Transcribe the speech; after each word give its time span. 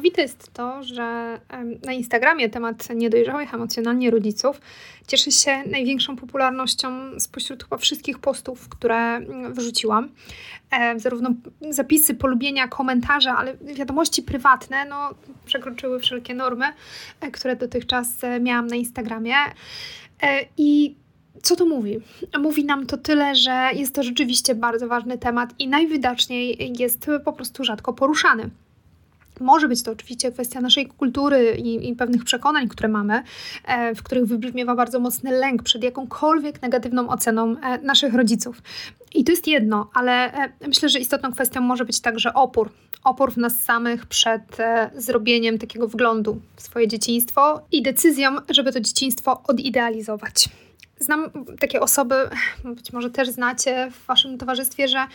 niesamowite 0.00 0.22
jest 0.22 0.52
to, 0.52 0.82
że 0.82 1.40
na 1.84 1.92
Instagramie 1.92 2.48
temat 2.48 2.88
niedojrzałych 2.94 3.54
emocjonalnie 3.54 4.10
rodziców 4.10 4.60
cieszy 5.06 5.32
się 5.32 5.62
największą 5.70 6.16
popularnością 6.16 6.88
spośród 7.18 7.64
chyba 7.64 7.76
wszystkich 7.76 8.18
postów, 8.18 8.68
które 8.68 8.96
mm, 8.96 9.54
wrzuciłam. 9.54 10.08
E, 10.70 11.00
zarówno 11.00 11.30
zapisy, 11.70 12.14
polubienia, 12.14 12.68
komentarze, 12.68 13.32
ale 13.32 13.56
wiadomości 13.56 14.22
prywatne 14.22 14.84
no, 14.84 15.10
przekroczyły 15.44 16.00
wszelkie 16.00 16.34
normy, 16.34 16.66
e, 17.20 17.30
które 17.30 17.56
dotychczas 17.56 18.24
e, 18.24 18.40
miałam 18.40 18.66
na 18.66 18.76
Instagramie. 18.76 19.34
I 20.58 20.94
co 21.42 21.56
to 21.56 21.66
mówi? 21.66 21.98
Mówi 22.38 22.64
nam 22.64 22.86
to 22.86 22.96
tyle, 22.96 23.34
że 23.34 23.70
jest 23.74 23.94
to 23.94 24.02
rzeczywiście 24.02 24.54
bardzo 24.54 24.88
ważny 24.88 25.18
temat 25.18 25.54
i 25.58 25.68
najwidoczniej 25.68 26.72
jest 26.78 27.06
po 27.24 27.32
prostu 27.32 27.64
rzadko 27.64 27.92
poruszany. 27.92 28.50
Może 29.40 29.68
być 29.68 29.82
to 29.82 29.92
oczywiście 29.92 30.32
kwestia 30.32 30.60
naszej 30.60 30.86
kultury 30.86 31.56
i, 31.58 31.88
i, 31.88 31.96
pewnych 31.96 32.24
przekonań, 32.24 32.68
które 32.68 32.88
mamy, 32.88 33.22
e, 33.64 33.94
w 33.94 34.02
których 34.02 34.26
wybrzmiewa 34.26 34.74
bardzo 34.74 35.00
mocny 35.00 35.30
lęk 35.30 35.62
przed 35.62 35.82
jakąkolwiek 35.82 36.62
negatywną 36.62 37.08
oceną 37.08 37.56
e, 37.60 37.78
naszych 37.78 38.14
rodziców. 38.14 38.62
I 39.14 39.24
to 39.24 39.32
jest 39.32 39.46
jedno, 39.46 39.90
ale 39.94 40.32
e, 40.32 40.52
myślę, 40.66 40.88
że 40.88 40.98
istotną 40.98 41.32
kwestią 41.32 41.60
może 41.60 41.84
być 41.84 42.00
także 42.00 42.34
opór. 42.34 42.70
Opór 43.04 43.32
w 43.32 43.36
nas 43.36 43.58
samych 43.58 44.06
przed 44.06 44.60
e, 44.60 44.90
zrobieniem 44.96 45.58
takiego 45.58 45.88
wglądu 45.88 46.40
w 46.56 46.62
swoje 46.62 46.88
dzieciństwo 46.88 47.60
i 47.72 47.82
decyzją, 47.82 48.36
żeby 48.48 48.72
to 48.72 48.80
dzieciństwo 48.80 49.42
odidealizować. 49.46 50.48
Znam 51.00 51.30
takie 51.60 51.80
osoby, 51.80 52.14
być 52.64 52.92
może 52.92 53.10
też 53.10 53.28
znacie 53.28 53.90
w 53.90 54.06
waszym 54.06 54.38
towarzystwie, 54.38 54.88
że 54.88 55.06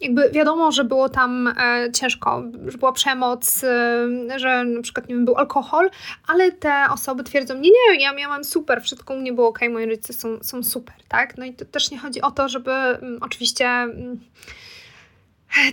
jakby 0.00 0.30
wiadomo, 0.30 0.72
że 0.72 0.84
było 0.84 1.08
tam 1.08 1.48
e, 1.48 1.92
ciężko, 1.92 2.42
że 2.66 2.78
była 2.78 2.92
przemoc, 2.92 3.64
e, 3.64 4.38
że 4.38 4.64
na 4.64 4.82
przykład 4.82 5.08
nie 5.08 5.14
wiem, 5.14 5.24
był 5.24 5.36
alkohol, 5.36 5.90
ale 6.26 6.52
te 6.52 6.86
osoby 6.90 7.24
twierdzą, 7.24 7.54
nie, 7.54 7.70
nie, 7.70 8.02
ja 8.02 8.12
miałam 8.12 8.44
super, 8.44 8.82
wszystko 8.82 9.14
u 9.14 9.18
mnie 9.18 9.32
było 9.32 9.48
ok, 9.48 9.58
moi 9.70 9.86
rodzice 9.86 10.12
są, 10.12 10.38
są 10.42 10.62
super, 10.62 10.94
tak? 11.08 11.38
No 11.38 11.44
i 11.44 11.54
to 11.54 11.64
też 11.64 11.90
nie 11.90 11.98
chodzi 11.98 12.20
o 12.20 12.30
to, 12.30 12.48
żeby 12.48 12.72
mm, 12.72 13.18
oczywiście... 13.20 13.66
Mm, 13.66 14.20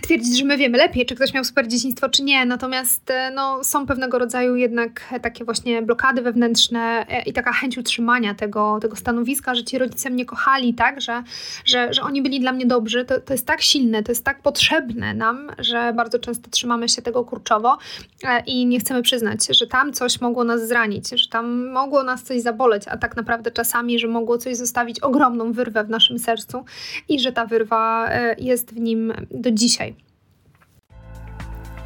twierdzić, 0.02 0.38
że 0.38 0.44
my 0.44 0.56
wiemy 0.56 0.78
lepiej, 0.78 1.06
czy 1.06 1.14
ktoś 1.14 1.34
miał 1.34 1.44
super 1.44 1.68
dzieciństwo, 1.68 2.08
czy 2.08 2.22
nie. 2.22 2.46
Natomiast 2.46 3.10
e, 3.10 3.30
no, 3.30 3.64
są 3.64 3.86
pewnego 3.86 4.18
rodzaju 4.18 4.56
jednak 4.56 5.14
takie 5.22 5.44
właśnie 5.44 5.82
blokady 5.82 6.22
wewnętrzne 6.22 7.06
e, 7.08 7.22
i 7.22 7.32
taka 7.32 7.52
chęć 7.52 7.78
utrzymania 7.78 8.34
tego, 8.34 8.78
tego 8.82 8.96
stanowiska, 8.96 9.54
że 9.54 9.64
ci 9.64 9.78
rodzice 9.78 10.10
mnie 10.10 10.24
kochali, 10.24 10.74
tak, 10.74 11.00
że, 11.00 11.22
że, 11.64 11.92
że 11.92 12.02
oni 12.02 12.22
byli 12.22 12.40
dla 12.40 12.52
mnie 12.52 12.66
dobrzy. 12.66 13.04
To, 13.04 13.20
to 13.20 13.34
jest 13.34 13.46
tak 13.46 13.62
silne, 13.62 14.02
to 14.02 14.12
jest 14.12 14.24
tak 14.24 14.42
potrzebne 14.42 15.14
nam, 15.14 15.50
że 15.58 15.92
bardzo 15.96 16.18
często 16.18 16.50
trzymamy 16.50 16.88
się 16.88 17.02
tego 17.02 17.24
kurczowo 17.24 17.78
e, 18.24 18.42
i 18.46 18.66
nie 18.66 18.80
chcemy 18.80 19.02
przyznać, 19.02 19.46
że 19.50 19.66
tam 19.66 19.92
coś 19.92 20.20
mogło 20.20 20.44
nas 20.44 20.68
zranić, 20.68 21.08
że 21.10 21.28
tam 21.28 21.70
mogło 21.70 22.02
nas 22.02 22.22
coś 22.22 22.40
zaboleć, 22.40 22.82
a 22.88 22.96
tak 22.96 23.16
naprawdę 23.16 23.50
czasami, 23.50 23.98
że 23.98 24.08
mogło 24.08 24.38
coś 24.38 24.56
zostawić 24.56 25.00
ogromną 25.00 25.52
wyrwę 25.52 25.84
w 25.84 25.90
naszym 25.90 26.18
sercu 26.18 26.64
i 27.08 27.20
że 27.20 27.32
ta 27.32 27.46
wyrwa 27.46 28.10
jest 28.38 28.74
w 28.74 28.80
nim 28.80 29.12
do 29.30 29.50
dziś 29.50 29.67
dzisiaj. 29.68 29.94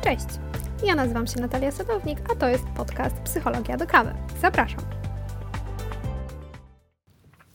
Cześć, 0.04 0.26
ja 0.86 0.94
nazywam 0.94 1.26
się 1.26 1.40
Natalia 1.40 1.70
Sadownik, 1.70 2.18
a 2.32 2.36
to 2.36 2.48
jest 2.48 2.64
podcast 2.76 3.16
Psychologia 3.16 3.76
do 3.76 3.86
kawy. 3.86 4.14
Zapraszam. 4.40 4.80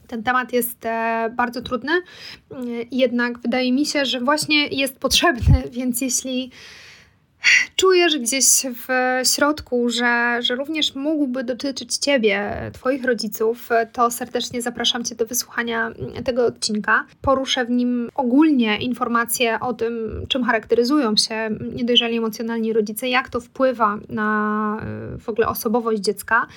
Ten 0.07 0.23
temat 0.23 0.53
jest 0.53 0.85
e, 0.85 1.29
bardzo 1.35 1.61
trudny, 1.61 1.91
jednak 2.91 3.39
wydaje 3.39 3.71
mi 3.71 3.85
się, 3.85 4.05
że 4.05 4.19
właśnie 4.19 4.67
jest 4.67 4.99
potrzebny, 4.99 5.63
więc 5.77 6.01
jeśli 6.01 6.51
czujesz 7.75 8.17
gdzieś 8.17 8.45
w 8.87 8.87
środku, 9.35 9.89
że, 9.89 10.37
że 10.41 10.55
również 10.55 10.95
mógłby 10.95 11.43
dotyczyć 11.43 11.97
Ciebie, 11.97 12.53
Twoich 12.73 13.05
rodziców, 13.05 13.69
to 13.93 14.11
serdecznie 14.11 14.61
zapraszam 14.61 15.03
Cię 15.03 15.15
do 15.15 15.25
wysłuchania 15.25 15.91
tego 16.25 16.45
odcinka. 16.45 17.05
Poruszę 17.21 17.65
w 17.65 17.69
nim 17.69 18.09
ogólnie 18.15 18.77
informacje 18.77 19.59
o 19.59 19.73
tym, 19.73 20.25
czym 20.27 20.43
charakteryzują 20.43 21.17
się 21.17 21.49
niedojrzali 21.73 22.17
emocjonalni 22.17 22.73
rodzice, 22.73 23.09
jak 23.09 23.29
to 23.29 23.39
wpływa 23.39 23.97
na 24.09 24.81
e, 25.15 25.17
w 25.17 25.29
ogóle 25.29 25.47
osobowość 25.47 26.01
dziecka. 26.01 26.47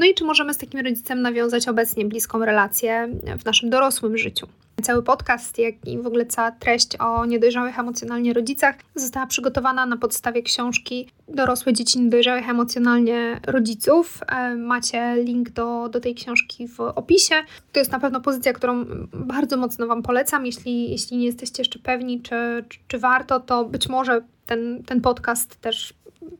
No 0.00 0.06
i 0.06 0.14
czy 0.14 0.24
możemy 0.24 0.54
z 0.54 0.58
takim 0.58 0.80
rodzicem 0.80 1.22
nawiązać 1.22 1.68
obecnie 1.68 2.04
bliską 2.04 2.44
relację 2.44 3.08
w 3.38 3.44
naszym 3.44 3.70
dorosłym 3.70 4.18
życiu. 4.18 4.46
Cały 4.82 5.02
podcast, 5.02 5.58
jak 5.58 5.74
i 5.86 5.98
w 5.98 6.06
ogóle 6.06 6.26
cała 6.26 6.50
treść 6.50 6.96
o 6.96 7.26
niedojrzałych 7.26 7.78
emocjonalnie 7.78 8.32
rodzicach 8.32 8.76
została 8.94 9.26
przygotowana 9.26 9.86
na 9.86 9.96
podstawie 9.96 10.42
książki 10.42 11.08
Dorosłe 11.28 11.72
dzieci 11.72 12.00
niedojrzałych 12.00 12.48
emocjonalnie 12.48 13.40
rodziców. 13.46 14.20
E, 14.28 14.54
macie 14.54 15.16
link 15.24 15.50
do, 15.50 15.88
do 15.88 16.00
tej 16.00 16.14
książki 16.14 16.68
w 16.68 16.80
opisie. 16.80 17.34
To 17.72 17.78
jest 17.78 17.92
na 17.92 18.00
pewno 18.00 18.20
pozycja, 18.20 18.52
którą 18.52 18.84
bardzo 19.12 19.56
mocno 19.56 19.86
Wam 19.86 20.02
polecam. 20.02 20.46
Jeśli, 20.46 20.90
jeśli 20.90 21.16
nie 21.16 21.26
jesteście 21.26 21.60
jeszcze 21.60 21.78
pewni, 21.78 22.22
czy, 22.22 22.64
czy, 22.68 22.78
czy 22.88 22.98
warto, 22.98 23.40
to 23.40 23.64
być 23.64 23.88
może 23.88 24.22
ten, 24.46 24.82
ten 24.84 25.00
podcast 25.00 25.60
też 25.60 25.94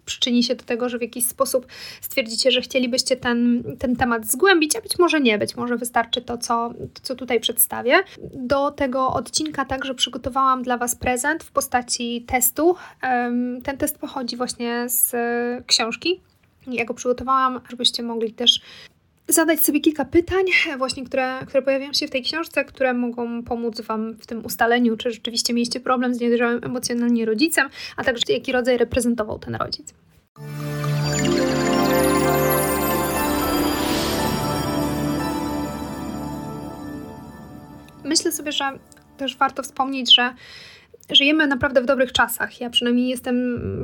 przyczyni 0.05 0.43
się 0.43 0.55
do 0.55 0.65
tego, 0.65 0.89
że 0.89 0.99
w 0.99 1.03
jakiś 1.03 1.27
sposób 1.27 1.67
stwierdzicie, 2.01 2.51
że 2.51 2.61
chcielibyście 2.61 3.17
ten, 3.17 3.63
ten 3.79 3.97
temat 3.97 4.27
zgłębić, 4.27 4.77
a 4.77 4.81
być 4.81 4.99
może 4.99 5.21
nie, 5.21 5.39
być 5.39 5.57
może 5.57 5.77
wystarczy 5.77 6.23
to 6.23 6.39
co, 6.39 6.71
co 7.03 7.15
tutaj 7.15 7.41
przedstawię. 7.41 7.97
Do 8.35 8.71
tego 8.71 9.13
odcinka 9.13 9.65
także 9.65 9.95
przygotowałam 9.95 10.63
dla 10.63 10.77
Was 10.77 10.95
prezent 10.97 11.45
w 11.45 11.51
postaci 11.51 12.25
testu. 12.27 12.77
Ten 13.63 13.77
test 13.79 13.99
pochodzi 13.99 14.37
właśnie 14.37 14.89
z 14.89 15.15
książki. 15.67 16.21
Ja 16.67 16.85
go 16.85 16.95
przygotowałam, 16.95 17.61
żebyście 17.71 18.03
mogli 18.03 18.33
też 18.33 18.61
zadać 19.29 19.61
sobie 19.61 19.81
kilka 19.81 20.05
pytań, 20.05 20.45
właśnie 20.79 21.05
które, 21.05 21.39
które 21.47 21.63
pojawiają 21.63 21.93
się 21.93 22.07
w 22.07 22.11
tej 22.11 22.23
książce, 22.23 22.65
które 22.65 22.95
mogą 22.95 23.43
pomóc 23.43 23.81
Wam 23.81 24.15
w 24.15 24.27
tym 24.27 24.45
ustaleniu, 24.45 24.97
czy 24.97 25.11
rzeczywiście 25.11 25.55
mieliście 25.55 25.81
problem 25.81 26.15
z 26.15 26.21
niedojrzałym 26.21 26.61
emocjonalnie 26.65 27.25
rodzicem, 27.25 27.69
a 27.97 28.05
także 28.05 28.23
jaki 28.29 28.53
rodzaj 28.53 28.79
reprezentował 28.79 29.39
ten 29.39 29.55
rodzic. 29.55 29.95
Myślę 38.05 38.33
sobie, 38.33 38.53
że 38.53 38.79
też 39.17 39.37
warto 39.37 39.63
wspomnieć, 39.63 40.15
że 40.15 40.35
żyjemy 41.11 41.47
naprawdę 41.47 41.83
w 41.83 41.87
dobrych 41.87 42.13
czasach. 42.13 42.61
Ja 42.61 42.71
przynajmniej 42.71 43.09
jestem 43.09 43.37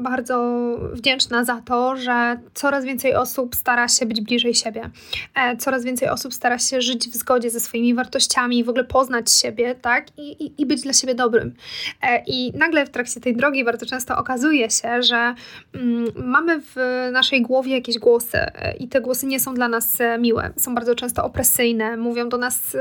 bardzo 0.03 0.77
wdzięczna 0.93 1.45
za 1.45 1.63
to, 1.65 1.97
że 1.97 2.37
coraz 2.55 2.85
więcej 2.85 3.15
osób 3.15 3.57
stara 3.57 3.89
się 3.89 4.07
być 4.07 4.21
bliżej 4.21 4.55
siebie. 4.55 4.91
E, 5.35 5.57
coraz 5.57 5.85
więcej 5.85 6.09
osób 6.09 6.35
stara 6.35 6.59
się 6.59 6.81
żyć 6.81 7.09
w 7.09 7.15
zgodzie 7.15 7.51
ze 7.51 7.61
swoimi 7.61 7.95
wartościami, 7.95 8.65
w 8.65 8.69
ogóle 8.69 8.85
poznać 8.85 9.33
siebie, 9.33 9.75
tak? 9.75 10.07
I, 10.19 10.45
i, 10.45 10.63
i 10.63 10.67
być 10.67 10.83
dla 10.83 10.93
siebie 10.93 11.15
dobrym. 11.15 11.55
E, 12.03 12.23
I 12.27 12.53
nagle 12.59 12.87
w 12.87 12.91
trakcie 12.91 13.21
tej 13.21 13.37
drogi 13.37 13.65
bardzo 13.65 13.87
często 13.87 14.17
okazuje 14.17 14.71
się, 14.71 15.03
że 15.03 15.35
mm, 15.75 16.05
mamy 16.17 16.61
w 16.61 16.77
naszej 17.13 17.43
głowie 17.43 17.75
jakieś 17.75 17.99
głosy 17.99 18.39
e, 18.39 18.77
i 18.77 18.89
te 18.89 19.01
głosy 19.01 19.27
nie 19.27 19.41
są 19.41 19.55
dla 19.55 19.69
nas 19.69 19.99
miłe. 20.19 20.51
Są 20.57 20.75
bardzo 20.75 20.95
często 20.95 21.25
opresyjne, 21.25 21.97
mówią 21.97 22.29
do 22.29 22.39
nas 22.39 22.77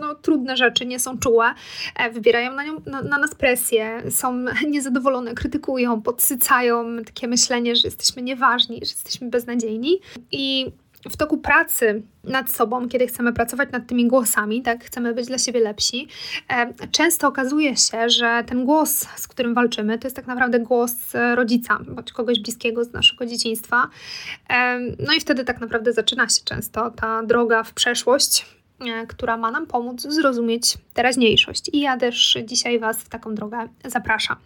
no, 0.00 0.14
trudne 0.14 0.56
rzeczy, 0.56 0.86
nie 0.86 0.98
są 0.98 1.18
czułe, 1.18 1.44
wybierają 2.12 2.54
na, 2.54 2.64
nią, 2.64 2.80
na, 2.86 3.02
na 3.02 3.18
nas 3.18 3.34
presję 3.34 3.49
presję, 3.50 4.02
są 4.10 4.44
niezadowolone, 4.68 5.34
krytykują, 5.34 6.02
podsycają 6.02 7.04
takie 7.04 7.28
myślenie, 7.28 7.76
że 7.76 7.88
jesteśmy 7.88 8.22
nieważni, 8.22 8.76
że 8.76 8.92
jesteśmy 8.92 9.30
beznadziejni. 9.30 10.00
I 10.32 10.66
w 11.10 11.16
toku 11.16 11.38
pracy 11.38 12.02
nad 12.24 12.50
sobą, 12.50 12.88
kiedy 12.88 13.06
chcemy 13.06 13.32
pracować 13.32 13.72
nad 13.72 13.86
tymi 13.86 14.08
głosami, 14.08 14.62
tak, 14.62 14.84
chcemy 14.84 15.14
być 15.14 15.26
dla 15.26 15.38
siebie 15.38 15.60
lepsi, 15.60 16.08
e, 16.48 16.88
często 16.92 17.28
okazuje 17.28 17.76
się, 17.76 18.10
że 18.10 18.44
ten 18.46 18.64
głos, 18.64 19.06
z 19.16 19.28
którym 19.28 19.54
walczymy, 19.54 19.98
to 19.98 20.06
jest 20.06 20.16
tak 20.16 20.26
naprawdę 20.26 20.60
głos 20.60 20.92
rodzica, 21.34 21.78
bądź 21.88 22.12
kogoś 22.12 22.40
bliskiego 22.40 22.84
z 22.84 22.92
naszego 22.92 23.26
dzieciństwa. 23.26 23.88
E, 24.50 24.80
no 24.80 25.12
i 25.16 25.20
wtedy 25.20 25.44
tak 25.44 25.60
naprawdę 25.60 25.92
zaczyna 25.92 26.28
się 26.28 26.40
często 26.44 26.90
ta 26.90 27.22
droga 27.22 27.62
w 27.62 27.74
przeszłość, 27.74 28.44
E, 28.44 28.59
która 29.08 29.36
ma 29.36 29.50
nam 29.50 29.66
pomóc 29.66 30.00
zrozumieć 30.00 30.78
teraźniejszość. 30.94 31.70
I 31.72 31.80
ja 31.80 31.96
też 31.96 32.38
dzisiaj 32.44 32.78
Was 32.78 33.02
w 33.02 33.08
taką 33.08 33.34
drogę 33.34 33.68
zapraszam. 33.84 34.36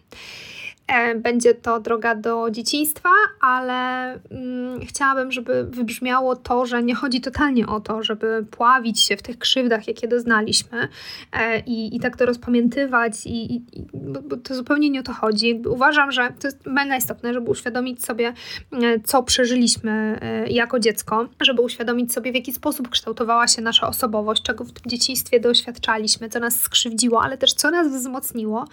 E, 0.86 1.14
będzie 1.14 1.54
to 1.54 1.81
droga 1.81 2.14
do 2.14 2.50
dzieciństwa, 2.50 3.08
ale 3.40 4.12
mm, 4.31 4.81
chciałabym, 4.86 5.32
żeby 5.32 5.64
wybrzmiało 5.64 6.36
to, 6.36 6.66
że 6.66 6.82
nie 6.82 6.94
chodzi 6.94 7.20
totalnie 7.20 7.66
o 7.66 7.81
to, 7.81 8.02
żeby 8.02 8.46
pławić 8.50 9.00
się 9.00 9.16
w 9.16 9.22
tych 9.22 9.38
krzywdach, 9.38 9.88
jakie 9.88 10.08
doznaliśmy 10.08 10.88
e, 11.32 11.60
i, 11.60 11.96
i 11.96 12.00
tak 12.00 12.16
to 12.16 12.26
rozpamiętywać, 12.26 13.26
i, 13.26 13.54
i, 13.54 13.62
bo, 13.94 14.22
bo 14.22 14.36
to 14.36 14.54
zupełnie 14.54 14.90
nie 14.90 15.00
o 15.00 15.02
to 15.02 15.12
chodzi. 15.12 15.62
Uważam, 15.69 16.12
że 16.12 16.32
to 16.40 16.48
jest 16.48 16.66
mega 16.66 16.96
istotne, 16.96 17.34
żeby 17.34 17.50
uświadomić 17.50 18.04
sobie, 18.04 18.32
e, 18.72 19.00
co 19.00 19.22
przeżyliśmy 19.22 20.19
e, 20.22 20.50
jako 20.50 20.78
dziecko, 20.78 21.28
żeby 21.40 21.62
uświadomić 21.62 22.12
sobie, 22.12 22.32
w 22.32 22.34
jaki 22.34 22.52
sposób 22.52 22.88
kształtowała 22.88 23.48
się 23.48 23.62
nasza 23.62 23.88
osobowość, 23.88 24.42
czego 24.42 24.64
w 24.64 24.72
tym 24.72 24.90
dzieciństwie 24.90 25.40
doświadczaliśmy, 25.40 26.28
co 26.28 26.40
nas 26.40 26.60
skrzywdziło, 26.60 27.22
ale 27.22 27.38
też 27.38 27.52
co 27.52 27.70
nas 27.70 27.88
wzmocniło 27.88 28.64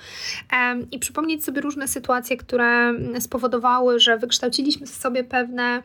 e, 0.54 0.80
i 0.92 1.00
przypomnieć 1.00 1.46
sobie 1.46 1.62
różne 1.62 1.88
sytuacje, 1.88 2.01
sytuacje, 2.02 2.38
które 2.38 2.94
spowodowały, 3.20 4.00
że 4.00 4.18
wykształciliśmy 4.18 4.88
sobie 4.88 5.24
pewne 5.24 5.82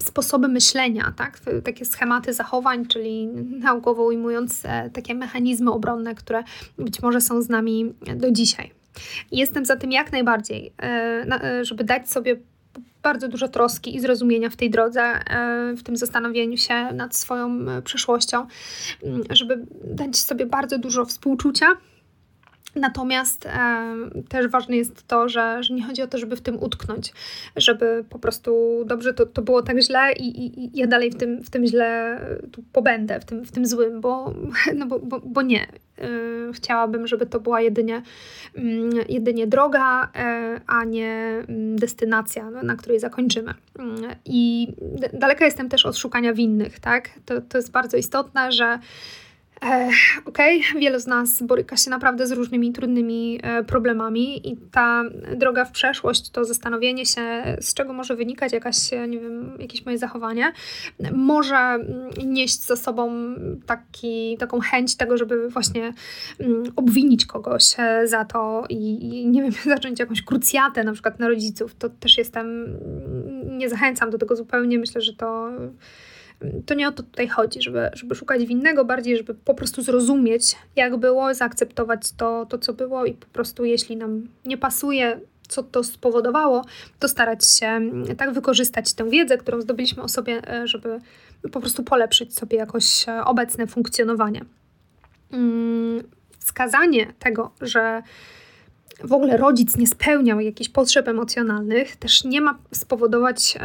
sposoby 0.00 0.48
myślenia, 0.48 1.12
tak? 1.16 1.40
takie 1.64 1.84
schematy 1.84 2.32
zachowań, 2.32 2.86
czyli 2.86 3.26
naukowo 3.60 4.04
ujmując 4.04 4.62
takie 4.92 5.14
mechanizmy 5.14 5.70
obronne, 5.72 6.14
które 6.14 6.44
być 6.78 7.02
może 7.02 7.20
są 7.20 7.42
z 7.42 7.48
nami 7.48 7.94
do 8.16 8.30
dzisiaj. 8.30 8.70
Jestem 9.32 9.64
za 9.64 9.76
tym 9.76 9.92
jak 9.92 10.12
najbardziej, 10.12 10.72
żeby 11.62 11.84
dać 11.84 12.10
sobie 12.10 12.36
bardzo 13.02 13.28
dużo 13.28 13.48
troski 13.48 13.96
i 13.96 14.00
zrozumienia 14.00 14.50
w 14.50 14.56
tej 14.56 14.70
drodze, 14.70 15.02
e, 15.02 15.74
w 15.76 15.82
tym 15.82 15.96
zastanowieniu 15.96 16.56
się 16.56 16.92
nad 16.92 17.16
swoją 17.16 17.68
e, 17.68 17.82
przeszłością, 17.82 18.46
mm, 19.02 19.22
żeby 19.30 19.66
dać 19.84 20.16
sobie 20.16 20.46
bardzo 20.46 20.78
dużo 20.78 21.04
współczucia. 21.04 21.66
Natomiast 22.74 23.46
e, 23.46 23.50
też 24.28 24.48
ważne 24.48 24.76
jest 24.76 25.06
to, 25.06 25.28
że, 25.28 25.62
że 25.62 25.74
nie 25.74 25.82
chodzi 25.82 26.02
o 26.02 26.06
to, 26.06 26.18
żeby 26.18 26.36
w 26.36 26.40
tym 26.40 26.62
utknąć, 26.62 27.12
żeby 27.56 28.04
po 28.10 28.18
prostu 28.18 28.82
dobrze 28.86 29.14
to, 29.14 29.26
to 29.26 29.42
było 29.42 29.62
tak 29.62 29.82
źle 29.82 30.12
i, 30.12 30.44
i, 30.44 30.64
i 30.64 30.78
ja 30.78 30.86
dalej 30.86 31.10
w 31.10 31.14
tym, 31.14 31.42
w 31.42 31.50
tym 31.50 31.66
źle 31.66 32.20
tu 32.52 32.62
pobędę, 32.72 33.20
w 33.20 33.24
tym, 33.24 33.44
w 33.44 33.52
tym 33.52 33.66
złym, 33.66 34.00
bo, 34.00 34.34
no 34.78 34.86
bo, 34.86 34.98
bo, 34.98 35.20
bo 35.20 35.42
nie. 35.42 35.66
Y, 36.02 36.52
chciałabym, 36.52 37.06
żeby 37.06 37.26
to 37.26 37.40
była 37.40 37.60
jedynie, 37.60 38.02
mm, 38.54 38.90
jedynie 39.08 39.46
droga, 39.46 40.08
e, 40.16 40.60
a 40.66 40.84
nie 40.84 41.44
mm, 41.48 41.78
destynacja, 41.78 42.50
no, 42.50 42.62
na 42.62 42.76
której 42.76 43.00
zakończymy. 43.00 43.54
Mm, 43.78 43.96
I 44.24 44.68
daleka 45.12 45.44
jestem 45.44 45.68
też 45.68 45.86
od 45.86 45.96
szukania 45.96 46.32
winnych, 46.32 46.80
tak? 46.80 47.10
To, 47.24 47.40
to 47.40 47.58
jest 47.58 47.70
bardzo 47.70 47.96
istotne, 47.96 48.52
że 48.52 48.78
Okej, 49.60 50.60
okay. 50.60 50.80
wielu 50.80 50.98
z 50.98 51.06
nas 51.06 51.42
boryka 51.42 51.76
się 51.76 51.90
naprawdę 51.90 52.26
z 52.26 52.32
różnymi 52.32 52.72
trudnymi 52.72 53.40
e, 53.42 53.64
problemami 53.64 54.48
i 54.48 54.56
ta 54.56 55.04
droga 55.36 55.64
w 55.64 55.72
przeszłość, 55.72 56.30
to 56.30 56.44
zastanowienie 56.44 57.06
się, 57.06 57.20
z 57.60 57.74
czego 57.74 57.92
może 57.92 58.16
wynikać 58.16 58.52
jakaś, 58.52 58.92
e, 58.92 59.08
nie 59.08 59.18
wiem, 59.18 59.56
jakieś 59.58 59.86
moje 59.86 59.98
zachowanie, 59.98 60.52
może 61.12 61.56
mm, 61.56 62.10
nieść 62.24 62.60
za 62.60 62.76
sobą 62.76 63.34
taki, 63.66 64.36
taką 64.38 64.60
chęć 64.60 64.96
tego, 64.96 65.16
żeby 65.16 65.48
właśnie 65.48 65.92
mm, 66.40 66.62
obwinić 66.76 67.26
kogoś 67.26 67.74
e, 67.78 68.08
za 68.08 68.24
to 68.24 68.64
i, 68.68 69.08
i 69.20 69.26
nie 69.26 69.42
wiem, 69.42 69.52
zacząć 69.74 69.98
jakąś 69.98 70.22
krucjatę 70.22 70.84
na 70.84 70.92
przykład 70.92 71.18
na 71.18 71.28
rodziców. 71.28 71.74
To 71.74 71.88
też 71.88 72.18
jestem, 72.18 72.76
nie 73.58 73.68
zachęcam 73.68 74.10
do 74.10 74.18
tego 74.18 74.36
zupełnie. 74.36 74.78
Myślę, 74.78 75.00
że 75.00 75.12
to 75.12 75.50
to 76.66 76.74
nie 76.74 76.88
o 76.88 76.92
to 76.92 77.02
tutaj 77.02 77.28
chodzi, 77.28 77.62
żeby, 77.62 77.90
żeby 77.92 78.14
szukać 78.14 78.46
winnego, 78.46 78.84
bardziej, 78.84 79.16
żeby 79.16 79.34
po 79.34 79.54
prostu 79.54 79.82
zrozumieć, 79.82 80.56
jak 80.76 80.96
było, 80.96 81.34
zaakceptować 81.34 82.12
to, 82.12 82.46
to, 82.46 82.58
co 82.58 82.72
było 82.72 83.04
i 83.04 83.14
po 83.14 83.26
prostu, 83.26 83.64
jeśli 83.64 83.96
nam 83.96 84.28
nie 84.44 84.58
pasuje, 84.58 85.20
co 85.48 85.62
to 85.62 85.84
spowodowało, 85.84 86.64
to 86.98 87.08
starać 87.08 87.48
się 87.48 87.66
mm, 87.66 88.16
tak 88.16 88.32
wykorzystać 88.32 88.92
tę 88.92 89.10
wiedzę, 89.10 89.38
którą 89.38 89.60
zdobyliśmy 89.60 90.02
o 90.02 90.08
sobie, 90.08 90.52
e, 90.52 90.66
żeby 90.66 91.00
po 91.52 91.60
prostu 91.60 91.84
polepszyć 91.84 92.34
sobie 92.34 92.58
jakoś 92.58 93.08
e, 93.08 93.24
obecne 93.24 93.66
funkcjonowanie. 93.66 94.44
Mm, 95.32 96.02
wskazanie 96.38 97.12
tego, 97.18 97.50
że 97.60 98.02
w 99.04 99.12
ogóle 99.12 99.36
rodzic 99.36 99.76
nie 99.76 99.86
spełniał 99.86 100.40
jakichś 100.40 100.70
potrzeb 100.70 101.08
emocjonalnych, 101.08 101.96
też 101.96 102.24
nie 102.24 102.40
ma 102.40 102.58
spowodować 102.72 103.58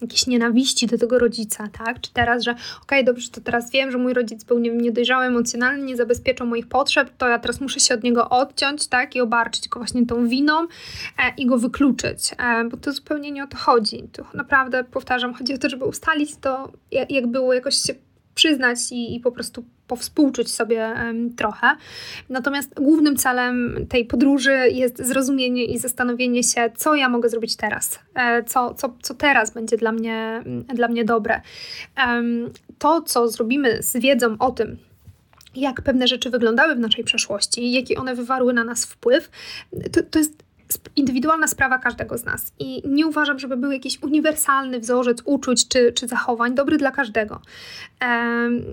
jakiejś 0.00 0.26
nienawiści 0.26 0.86
do 0.86 0.98
tego 0.98 1.18
rodzica, 1.18 1.68
tak? 1.68 2.00
Czy 2.00 2.12
teraz, 2.12 2.42
że 2.42 2.50
okej, 2.50 2.64
okay, 2.82 3.04
dobrze, 3.04 3.30
to 3.30 3.40
teraz 3.40 3.70
wiem, 3.70 3.90
że 3.90 3.98
mój 3.98 4.14
rodzic 4.14 4.44
był 4.44 4.58
niedojrzały 4.58 5.24
emocjonalnie, 5.24 5.84
nie 5.84 5.96
zabezpieczał 5.96 6.46
moich 6.46 6.68
potrzeb, 6.68 7.10
to 7.18 7.28
ja 7.28 7.38
teraz 7.38 7.60
muszę 7.60 7.80
się 7.80 7.94
od 7.94 8.02
niego 8.02 8.28
odciąć, 8.28 8.88
tak? 8.88 9.16
I 9.16 9.20
obarczyć 9.20 9.68
go 9.68 9.80
właśnie 9.80 10.06
tą 10.06 10.28
winą 10.28 10.62
e, 10.62 10.66
i 11.36 11.46
go 11.46 11.58
wykluczyć, 11.58 12.30
e, 12.38 12.64
bo 12.64 12.76
to 12.76 12.92
zupełnie 12.92 13.30
nie 13.30 13.44
o 13.44 13.46
to 13.46 13.56
chodzi. 13.56 14.02
Tu 14.12 14.24
naprawdę, 14.34 14.84
powtarzam, 14.84 15.34
chodzi 15.34 15.54
o 15.54 15.58
to, 15.58 15.68
żeby 15.68 15.84
ustalić 15.84 16.36
to, 16.36 16.72
jak 16.90 17.26
było, 17.26 17.54
jakoś 17.54 17.74
się 17.74 17.94
przyznać 18.34 18.78
i, 18.92 19.16
i 19.16 19.20
po 19.20 19.32
prostu 19.32 19.64
powspółczuć 19.86 20.52
sobie 20.52 20.94
trochę. 21.36 21.66
Natomiast 22.28 22.74
głównym 22.74 23.16
celem 23.16 23.86
tej 23.88 24.04
podróży 24.04 24.68
jest 24.70 25.06
zrozumienie 25.06 25.64
i 25.64 25.78
zastanowienie 25.78 26.42
się, 26.42 26.70
co 26.76 26.94
ja 26.94 27.08
mogę 27.08 27.28
zrobić 27.28 27.56
teraz, 27.56 27.98
e, 28.14 28.44
co, 28.44 28.74
co, 28.74 28.96
co 29.02 29.14
teraz 29.14 29.50
będzie 29.50 29.76
dla 29.76 29.92
mnie, 29.92 30.42
dla 30.74 30.88
mnie 30.88 31.04
dobre. 31.04 31.40
To, 32.78 33.02
co 33.02 33.28
zrobimy 33.28 33.82
z 33.82 33.96
wiedzą 33.96 34.36
o 34.38 34.50
tym, 34.50 34.76
jak 35.56 35.82
pewne 35.82 36.08
rzeczy 36.08 36.30
wyglądały 36.30 36.74
w 36.74 36.78
naszej 36.78 37.04
przeszłości, 37.04 37.72
jaki 37.72 37.96
one 37.96 38.14
wywarły 38.14 38.52
na 38.52 38.64
nas 38.64 38.84
wpływ, 38.84 39.30
to, 39.92 40.02
to 40.10 40.18
jest 40.18 40.43
indywidualna 40.96 41.46
sprawa 41.46 41.78
każdego 41.78 42.18
z 42.18 42.24
nas. 42.24 42.52
I 42.58 42.82
nie 42.88 43.06
uważam, 43.06 43.38
żeby 43.38 43.56
był 43.56 43.72
jakiś 43.72 44.02
uniwersalny 44.02 44.80
wzorzec 44.80 45.22
uczuć 45.24 45.68
czy, 45.68 45.92
czy 45.92 46.08
zachowań, 46.08 46.54
dobry 46.54 46.76
dla 46.76 46.90
każdego. 46.90 47.40
Um, 48.02 48.64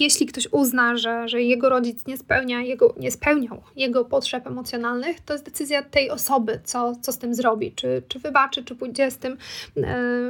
jeśli 0.00 0.26
ktoś 0.26 0.48
uzna, 0.50 0.96
że, 0.96 1.28
że 1.28 1.42
jego 1.42 1.68
rodzic 1.68 2.06
nie, 2.06 2.16
spełnia 2.16 2.62
jego, 2.62 2.94
nie 2.98 3.10
spełniał 3.10 3.62
jego 3.76 4.04
potrzeb 4.04 4.46
emocjonalnych, 4.46 5.20
to 5.20 5.32
jest 5.32 5.44
decyzja 5.44 5.82
tej 5.82 6.10
osoby, 6.10 6.60
co, 6.64 6.92
co 7.00 7.12
z 7.12 7.18
tym 7.18 7.34
zrobi. 7.34 7.72
Czy, 7.72 8.02
czy 8.08 8.18
wybaczy, 8.18 8.64
czy 8.64 8.74
pójdzie 8.74 9.10
z 9.10 9.18
tym, 9.18 9.36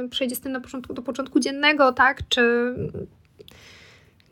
przejdzie 0.09 0.35
z 0.35 0.39
tym 0.39 0.51
na 0.51 0.59
początku, 0.59 0.93
do 0.93 1.01
początku 1.01 1.39
dziennego, 1.39 1.91
tak? 1.91 2.21
Czy 2.29 2.73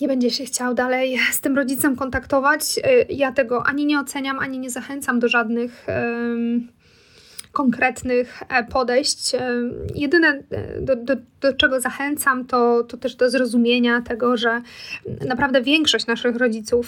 nie 0.02 0.08
będzie 0.08 0.32
się 0.32 0.46
chciał 0.46 0.74
dalej 0.74 1.18
z 1.32 1.42
tym 1.42 1.56
rodzicem 1.56 1.96
kontaktować. 1.96 2.80
E, 2.84 3.14
ja 3.14 3.32
tego 3.32 3.64
ani 3.66 3.86
nie 3.86 4.00
oceniam, 4.00 4.40
ani 4.40 4.60
nie 4.60 4.70
zachęcam 4.70 5.20
do 5.20 5.28
żadnych 5.28 5.86
konkretnych 7.56 8.44
e, 8.50 8.64
podejść. 8.64 9.36
E, 9.36 9.40
jedyne, 9.96 10.44
e, 10.52 10.82
do, 10.82 10.96
do, 10.96 11.16
do, 11.42 11.54
czego 11.54 11.82
zachęcam, 11.82 12.46
to, 12.46 12.84
to 12.84 12.98
też 12.98 13.16
do 13.16 13.30
zrozumienia 13.30 14.02
tego, 14.02 14.38
że 14.38 14.62
naprawdę 15.28 15.62
większość 15.62 16.08
naszych 16.08 16.36
rodziców 16.36 16.88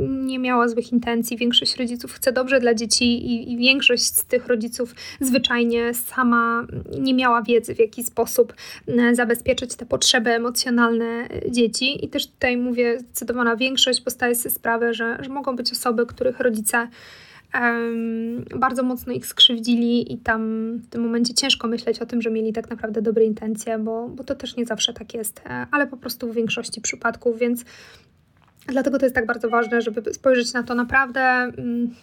nie 0.00 0.38
miała 0.38 0.68
złych 0.68 0.92
intencji, 0.92 1.36
większość 1.36 1.76
rodziców 1.76 2.12
chce 2.12 2.32
dobrze 2.32 2.60
dla 2.60 2.74
dzieci 2.74 3.04
i, 3.04 3.52
i 3.52 3.56
większość 3.56 4.04
z 4.04 4.24
tych 4.24 4.46
rodziców 4.46 4.94
zwyczajnie 5.20 5.94
sama 5.94 6.66
nie 6.98 7.14
miała 7.14 7.42
wiedzy, 7.42 7.74
w 7.74 7.78
jaki 7.78 8.04
sposób 8.04 8.54
zabezpieczyć 9.12 9.74
te 9.74 9.86
potrzeby 9.86 10.30
emocjonalne 10.30 11.28
dzieci. 11.48 12.04
I 12.04 12.08
też 12.08 12.26
tutaj 12.26 12.56
mówię 12.56 12.98
zdecydowana 13.00 13.56
większość, 13.56 14.04
bo 14.04 14.10
zdaję 14.10 14.34
sobie 14.34 14.54
sprawę, 14.54 14.94
że, 14.94 15.18
że 15.20 15.28
mogą 15.28 15.56
być 15.56 15.72
osoby, 15.72 16.06
których 16.06 16.40
rodzice 16.40 16.88
bardzo 18.56 18.82
mocno 18.82 19.12
ich 19.12 19.26
skrzywdzili 19.26 20.12
i 20.12 20.18
tam 20.18 20.72
w 20.76 20.88
tym 20.88 21.02
momencie 21.02 21.34
ciężko 21.34 21.68
myśleć 21.68 22.02
o 22.02 22.06
tym, 22.06 22.22
że 22.22 22.30
mieli 22.30 22.52
tak 22.52 22.70
naprawdę 22.70 23.02
dobre 23.02 23.24
intencje, 23.24 23.78
bo, 23.78 24.08
bo 24.08 24.24
to 24.24 24.34
też 24.34 24.56
nie 24.56 24.66
zawsze 24.66 24.92
tak 24.92 25.14
jest, 25.14 25.40
e, 25.46 25.66
ale 25.70 25.86
po 25.86 25.96
prostu 25.96 26.32
w 26.32 26.34
większości 26.34 26.80
przypadków, 26.80 27.38
więc 27.38 27.64
dlatego 28.66 28.98
to 28.98 29.04
jest 29.04 29.14
tak 29.14 29.26
bardzo 29.26 29.48
ważne, 29.48 29.80
żeby 29.82 30.14
spojrzeć 30.14 30.52
na 30.52 30.62
to 30.62 30.74
naprawdę 30.74 31.20
mm, 31.20 31.94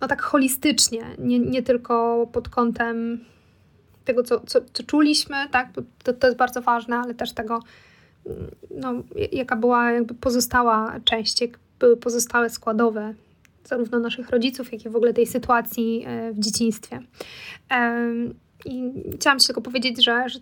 no 0.00 0.08
tak 0.08 0.22
holistycznie, 0.22 1.04
nie, 1.18 1.38
nie 1.38 1.62
tylko 1.62 2.26
pod 2.32 2.48
kątem 2.48 3.24
tego, 4.04 4.22
co, 4.22 4.40
co, 4.40 4.60
co 4.72 4.82
czuliśmy, 4.82 5.36
tak, 5.50 5.68
to, 6.04 6.12
to 6.12 6.26
jest 6.26 6.38
bardzo 6.38 6.62
ważne, 6.62 6.96
ale 6.96 7.14
też 7.14 7.32
tego, 7.32 7.60
mm, 8.26 8.50
no, 8.70 8.94
jaka 9.32 9.56
była 9.56 9.90
jakby 9.92 10.14
pozostała 10.14 11.00
część, 11.04 11.40
jak 11.40 11.58
były 11.78 11.96
pozostałe 11.96 12.50
składowe 12.50 13.14
zarówno 13.64 13.98
naszych 13.98 14.30
rodziców, 14.30 14.72
jak 14.72 14.84
i 14.84 14.88
w 14.88 14.96
ogóle 14.96 15.14
tej 15.14 15.26
sytuacji 15.26 16.04
e, 16.06 16.32
w 16.32 16.38
dzieciństwie. 16.38 17.00
I 18.64 18.92
chciałam 19.14 19.38
Ci 19.38 19.46
tylko 19.46 19.60
powiedzieć, 19.60 20.04
że, 20.04 20.28
że 20.28 20.38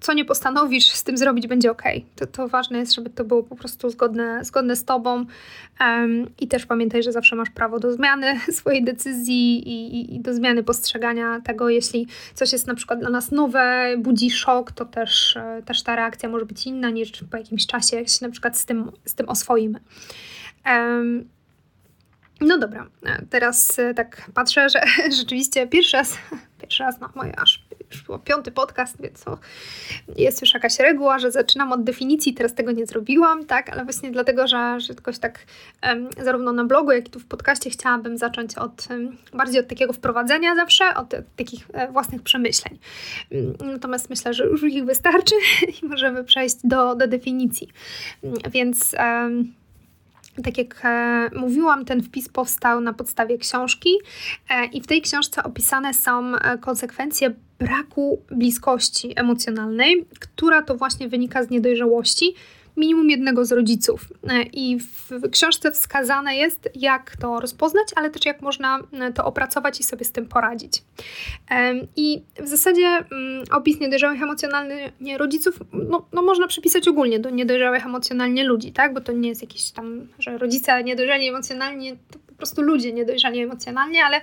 co 0.00 0.12
nie 0.12 0.24
postanowisz 0.24 0.90
z 0.90 1.04
tym 1.04 1.16
zrobić, 1.16 1.46
będzie 1.46 1.70
ok. 1.70 1.82
To, 2.16 2.26
to 2.26 2.48
ważne 2.48 2.78
jest, 2.78 2.94
żeby 2.94 3.10
to 3.10 3.24
było 3.24 3.42
po 3.42 3.56
prostu 3.56 3.90
zgodne, 3.90 4.44
zgodne 4.44 4.76
z 4.76 4.84
Tobą. 4.84 5.24
I 6.40 6.48
też 6.48 6.66
pamiętaj, 6.66 7.02
że 7.02 7.12
zawsze 7.12 7.36
masz 7.36 7.50
prawo 7.50 7.78
do 7.78 7.92
zmiany 7.92 8.40
swojej 8.58 8.84
decyzji 8.84 9.68
i, 9.68 10.00
i, 10.00 10.14
i, 10.16 10.20
do 10.20 10.34
zmiany 10.34 10.62
postrzegania 10.62 11.40
tego. 11.44 11.68
Jeśli 11.68 12.06
coś 12.34 12.52
jest 12.52 12.66
na 12.66 12.74
przykład 12.74 13.00
dla 13.00 13.10
nas 13.10 13.30
nowe, 13.30 13.94
budzi 13.98 14.30
szok, 14.30 14.72
to 14.72 14.84
też, 14.84 15.36
e, 15.36 15.62
też 15.64 15.82
ta 15.82 15.96
reakcja 15.96 16.28
może 16.28 16.46
być 16.46 16.66
inna 16.66 16.90
niż 16.90 17.24
po 17.30 17.36
jakimś 17.36 17.66
czasie, 17.66 17.96
jak 17.96 18.08
się 18.08 18.26
na 18.26 18.30
przykład 18.30 18.58
z 18.58 18.64
tym, 18.64 18.92
z 19.04 19.14
tym 19.14 19.28
oswoimy. 19.28 19.80
No 22.40 22.58
dobra, 22.58 22.86
e, 23.06 23.22
teraz 23.30 23.78
e, 23.78 23.94
tak 23.94 24.30
patrzę, 24.34 24.68
że 24.68 24.80
rzeczywiście 25.18 25.66
pierwszy 25.66 25.96
raz, 25.96 26.18
pierwszy 26.60 26.82
raz 26.82 27.00
na 27.00 27.10
moje 27.14 27.40
aż 27.40 27.68
już 27.90 28.04
piąty 28.24 28.50
podcast, 28.50 29.02
więc 29.02 29.24
to 29.24 29.38
jest 30.16 30.40
już 30.40 30.54
jakaś 30.54 30.78
reguła, 30.78 31.18
że 31.18 31.30
zaczynam 31.30 31.72
od 31.72 31.84
definicji, 31.84 32.34
teraz 32.34 32.54
tego 32.54 32.72
nie 32.72 32.86
zrobiłam, 32.86 33.46
tak, 33.46 33.70
ale 33.70 33.84
właśnie 33.84 34.10
dlatego, 34.10 34.46
że, 34.46 34.80
że 34.80 34.94
jakoś 34.94 35.18
tak 35.18 35.38
um, 35.82 36.08
zarówno 36.24 36.52
na 36.52 36.64
blogu, 36.64 36.92
jak 36.92 37.08
i 37.08 37.10
tu 37.10 37.20
w 37.20 37.26
podcaście 37.26 37.70
chciałabym 37.70 38.18
zacząć 38.18 38.58
od 38.58 38.88
um, 38.90 39.16
bardziej 39.34 39.60
od 39.60 39.68
takiego 39.68 39.92
wprowadzenia 39.92 40.54
zawsze, 40.54 40.94
od, 40.94 41.14
od 41.14 41.36
takich 41.36 41.66
e, 41.72 41.92
własnych 41.92 42.22
przemyśleń. 42.22 42.78
Um, 43.30 43.54
natomiast 43.60 44.10
myślę, 44.10 44.34
że 44.34 44.44
już 44.44 44.62
ich 44.62 44.84
wystarczy 44.84 45.34
i 45.82 45.86
możemy 45.86 46.24
przejść 46.24 46.56
do, 46.64 46.94
do 46.94 47.06
definicji. 47.06 47.68
Więc 48.50 48.94
Tak 50.44 50.58
jak 50.58 50.80
e, 50.84 51.30
mówiłam, 51.36 51.84
ten 51.84 52.02
wpis 52.02 52.28
powstał 52.28 52.80
na 52.80 52.92
podstawie 52.92 53.38
książki 53.38 53.90
e, 54.50 54.66
i 54.66 54.80
w 54.80 54.86
tej 54.86 55.02
książce 55.02 55.42
opisane 55.42 55.94
są 55.94 56.36
e, 56.36 56.58
konsekwencje 56.58 57.34
braku 57.58 58.22
bliskości 58.30 59.12
emocjonalnej, 59.16 60.06
która 60.20 60.62
to 60.62 60.76
właśnie 60.76 61.08
wynika 61.08 61.42
z 61.42 61.50
niedojrzałości 61.50 62.34
minimum 62.78 63.10
jednego 63.10 63.44
z 63.44 63.52
rodziców. 63.52 64.08
I 64.52 64.78
w 64.78 65.30
książce 65.30 65.72
wskazane 65.72 66.36
jest, 66.36 66.68
jak 66.74 67.16
to 67.16 67.40
rozpoznać, 67.40 67.88
ale 67.96 68.10
też 68.10 68.24
jak 68.24 68.42
można 68.42 68.80
to 69.14 69.24
opracować 69.24 69.80
i 69.80 69.84
sobie 69.84 70.04
z 70.04 70.12
tym 70.12 70.26
poradzić. 70.26 70.82
I 71.96 72.22
w 72.40 72.48
zasadzie 72.48 72.86
mm, 72.86 73.44
opis 73.50 73.80
niedojrzałych 73.80 74.22
emocjonalnie 74.22 75.18
rodziców 75.18 75.58
no, 75.72 76.06
no 76.12 76.22
można 76.22 76.46
przypisać 76.46 76.88
ogólnie 76.88 77.20
do 77.20 77.30
niedojrzałych 77.30 77.86
emocjonalnie 77.86 78.44
ludzi, 78.44 78.72
tak? 78.72 78.94
Bo 78.94 79.00
to 79.00 79.12
nie 79.12 79.28
jest 79.28 79.42
jakiś 79.42 79.70
tam, 79.70 80.08
że 80.18 80.38
rodzice 80.38 80.84
niedojrzali 80.84 81.28
emocjonalnie, 81.28 81.96
to 82.10 82.18
po 82.26 82.34
prostu 82.34 82.62
ludzie 82.62 82.92
niedojrzali 82.92 83.40
emocjonalnie, 83.40 84.04
ale 84.04 84.20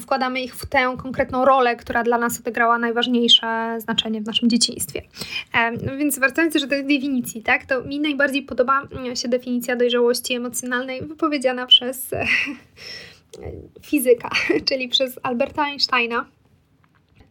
wkładamy 0.00 0.40
ich 0.40 0.54
w 0.56 0.66
tę 0.66 0.94
konkretną 1.02 1.44
rolę, 1.44 1.76
która 1.76 2.02
dla 2.02 2.18
nas 2.18 2.40
odegrała 2.40 2.78
najważniejsze 2.78 3.76
znaczenie 3.78 4.20
w 4.20 4.26
naszym 4.26 4.50
dzieciństwie. 4.50 5.02
No 5.86 5.96
więc 5.96 6.18
wracając 6.18 6.54
do 6.54 6.66
tej 6.66 6.82
definicji, 6.82 7.42
tak, 7.42 7.66
to 7.66 7.84
mi 7.84 8.00
najbardziej 8.00 8.42
podoba 8.42 8.82
się 9.14 9.28
definicja 9.28 9.76
dojrzałości 9.76 10.34
emocjonalnej 10.34 11.02
wypowiedziana 11.02 11.66
przez 11.66 12.10
fizyka, 13.88 14.30
czyli 14.68 14.88
przez 14.88 15.20
Alberta 15.22 15.62
Einsteina. 15.62 16.26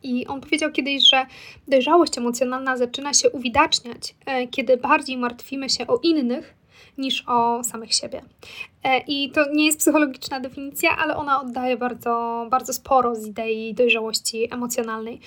I 0.04 0.28
on 0.28 0.42
powiedział 0.42 0.72
kiedyś, 0.72 1.10
że 1.10 1.26
dojrzałość 1.68 2.18
emocjonalna 2.18 2.78
zaczyna 2.78 3.14
się 3.14 3.30
uwidaczniać, 3.30 4.16
e, 4.26 4.48
kiedy 4.48 4.78
bardziej 4.78 5.18
martwimy 5.18 5.70
się 5.70 5.88
o 5.88 6.00
innych 6.04 6.54
niż 6.98 7.24
o 7.28 7.64
samych 7.64 7.94
siebie. 7.94 8.22
E, 8.84 9.00
I 9.08 9.32
to 9.32 9.52
nie 9.52 9.66
jest 9.66 9.80
psychologiczna 9.80 10.40
definicja, 10.40 10.98
ale 10.98 11.16
ona 11.16 11.42
oddaje 11.42 11.78
bardzo, 11.78 12.46
bardzo 12.50 12.74
sporo 12.74 13.16
z 13.16 13.28
idei 13.28 13.74
dojrzałości 13.74 14.54
emocjonalnej. 14.54 15.20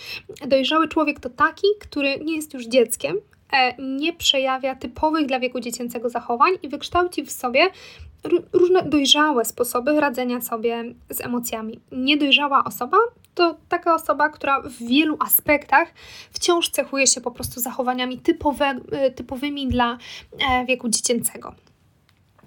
Dojrzały 0.46 0.88
człowiek 0.88 1.20
to 1.20 1.30
taki, 1.30 1.66
który 1.80 2.20
nie 2.24 2.36
jest 2.36 2.54
już 2.54 2.66
dzieckiem, 2.66 3.16
e, 3.52 3.82
nie 3.82 4.12
przejawia 4.12 4.74
typowych 4.74 5.26
dla 5.26 5.40
wieku 5.40 5.60
dziecięcego 5.60 6.08
zachowań 6.08 6.52
i 6.62 6.68
wykształci 6.68 7.24
w 7.24 7.30
sobie 7.30 7.70
różne 8.52 8.82
dojrzałe 8.82 9.44
sposoby 9.44 10.00
radzenia 10.00 10.40
sobie 10.40 10.84
z 11.10 11.20
emocjami. 11.20 11.80
Niedojrzała 11.92 12.64
osoba 12.64 12.96
to 13.34 13.56
taka 13.68 13.94
osoba, 13.94 14.28
która 14.28 14.60
w 14.60 14.78
wielu 14.78 15.16
aspektach 15.20 15.88
wciąż 16.30 16.68
cechuje 16.68 17.06
się 17.06 17.20
po 17.20 17.30
prostu 17.30 17.60
zachowaniami 17.60 18.18
typowe, 18.18 18.80
e, 18.92 19.10
typowymi 19.10 19.68
dla 19.68 19.98
wieku 20.68 20.88
dziecięcego. 20.88 21.54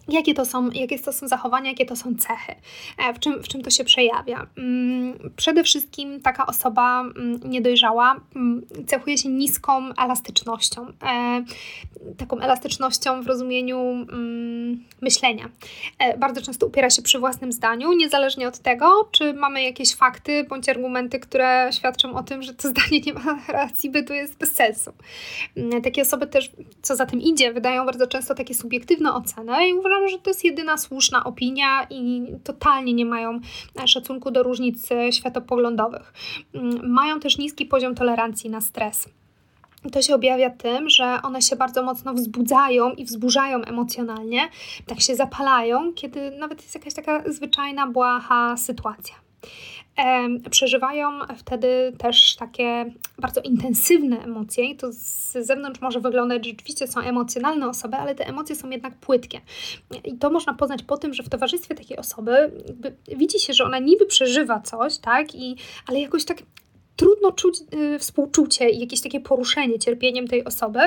Jakie 0.08 0.34
to, 0.34 0.46
są, 0.46 0.70
jakie 0.72 1.00
to 1.00 1.14
są 1.14 1.28
zachowania, 1.28 1.70
jakie 1.70 1.86
to 1.86 1.96
są 1.96 2.16
cechy, 2.16 2.56
e, 2.98 3.14
w 3.14 3.20
czym, 3.20 3.44
w 3.44 3.48
czym 3.48 3.62
to 3.62 3.70
się 3.70 3.84
przejawia? 3.84 4.48
Mm, 4.58 5.32
przede 5.36 5.64
wszystkim 5.64 6.22
taka 6.22 6.46
osoba 6.46 7.02
mm, 7.02 7.40
niedojrzała 7.46 8.16
mm, 8.36 8.62
cechuje 8.88 9.18
się 9.18 9.30
niską 9.30 9.94
elastycznością, 9.94 10.88
e, 10.88 11.44
taką 12.18 12.40
elastycznością 12.40 13.22
w 13.22 13.28
rozumieniu 13.28 14.06
myślenia. 15.02 15.50
E, 16.00 16.18
bardzo 16.18 16.42
często 16.42 16.66
upiera 16.66 16.90
się 16.90 17.02
przy 17.02 17.20
własnym 17.20 17.52
zdaniu, 17.52 17.94
niezależnie 17.94 18.48
od 18.48 18.60
tego, 18.60 19.10
czy 19.12 19.34
mamy 19.34 19.64
jakieś 19.64 19.96
fakty 19.96 20.44
bądź 20.44 20.70
argumenty, 20.70 21.20
które 21.20 21.70
świadczą 21.74 22.16
o 22.16 22.24
tym, 22.24 22.44
że 22.44 22.54
to 22.54 22.68
zdanie 22.70 23.00
nie 23.06 23.14
ma 23.14 23.40
racji 23.48 23.90
bytu, 23.90 24.14
jest 24.14 24.38
bez 24.38 24.54
sensu. 24.54 24.94
Takie 25.84 26.02
osoby 26.02 26.28
też, 26.28 26.52
co 26.82 26.96
za 26.96 27.06
tym 27.06 27.22
idzie, 27.22 27.54
wydają 27.54 27.86
bardzo 27.86 28.08
często 28.08 28.36
takie 28.36 28.54
subiektywne 28.54 29.14
oceny 29.14 29.68
i 29.68 29.74
uważam, 29.74 29.93
uważam, 29.98 30.18
że 30.18 30.24
to 30.24 30.30
jest 30.30 30.44
jedyna 30.44 30.78
słuszna 30.78 31.24
opinia 31.24 31.88
i 31.90 32.26
totalnie 32.44 32.94
nie 32.94 33.06
mają 33.06 33.40
e, 33.84 33.88
szacunku 33.88 34.32
do 34.32 34.44
różnic 34.44 34.90
światopoglądowych. 35.12 36.14
Mm, 36.54 36.92
mają 36.92 37.20
też 37.20 37.38
niski 37.38 37.66
poziom 37.66 37.96
tolerancji 37.96 38.50
na 38.50 38.62
stres. 38.62 39.10
To 39.92 40.02
się 40.02 40.16
objawia 40.16 40.50
tym, 40.50 40.90
że 40.90 41.20
one 41.24 41.42
się 41.42 41.56
bardzo 41.56 41.84
mocno 41.84 42.14
wzbudzają 42.14 42.92
i 42.92 43.06
wzburzają 43.06 43.62
emocjonalnie, 43.62 44.50
tak 44.86 45.02
się 45.02 45.16
zapalają, 45.16 45.94
kiedy 45.94 46.32
nawet 46.32 46.62
jest 46.62 46.76
jakaś 46.76 46.94
taka 46.94 47.32
zwyczajna, 47.32 47.88
błaha 47.88 48.58
sytuacja 48.58 49.16
przeżywają 50.52 51.20
wtedy 51.38 51.94
też 51.98 52.36
takie 52.36 52.86
bardzo 53.20 53.42
intensywne 53.42 54.20
emocje 54.24 54.66
i 54.66 54.76
to 54.76 54.92
z 54.92 55.32
zewnątrz 55.32 55.82
może 55.82 56.00
wyglądać, 56.00 56.46
że 56.46 56.52
rzeczywiście 56.52 56.88
są 56.88 57.02
emocjonalne 57.02 57.70
osoby, 57.70 57.98
ale 57.98 58.16
te 58.16 58.28
emocje 58.28 58.56
są 58.56 58.70
jednak 58.70 58.96
płytkie. 58.96 59.42
I 60.06 60.18
to 60.18 60.30
można 60.30 60.54
poznać 60.54 60.84
po 60.84 60.98
tym, 60.98 61.14
że 61.14 61.24
w 61.24 61.30
towarzystwie 61.30 61.76
takiej 61.76 61.98
osoby 61.98 62.52
widzi 63.08 63.40
się, 63.40 63.54
że 63.54 63.64
ona 63.64 63.80
niby 63.80 64.06
przeżywa 64.06 64.60
coś, 64.60 64.98
tak, 64.98 65.36
i, 65.36 65.56
ale 65.88 66.00
jakoś 66.02 66.26
tak 66.26 66.38
trudno 66.96 67.32
czuć 67.32 67.56
y, 67.96 68.00
współczucie 68.00 68.70
i 68.70 68.80
jakieś 68.80 69.02
takie 69.02 69.20
poruszenie 69.20 69.80
cierpieniem 69.80 70.28
tej 70.28 70.46
osoby, 70.46 70.80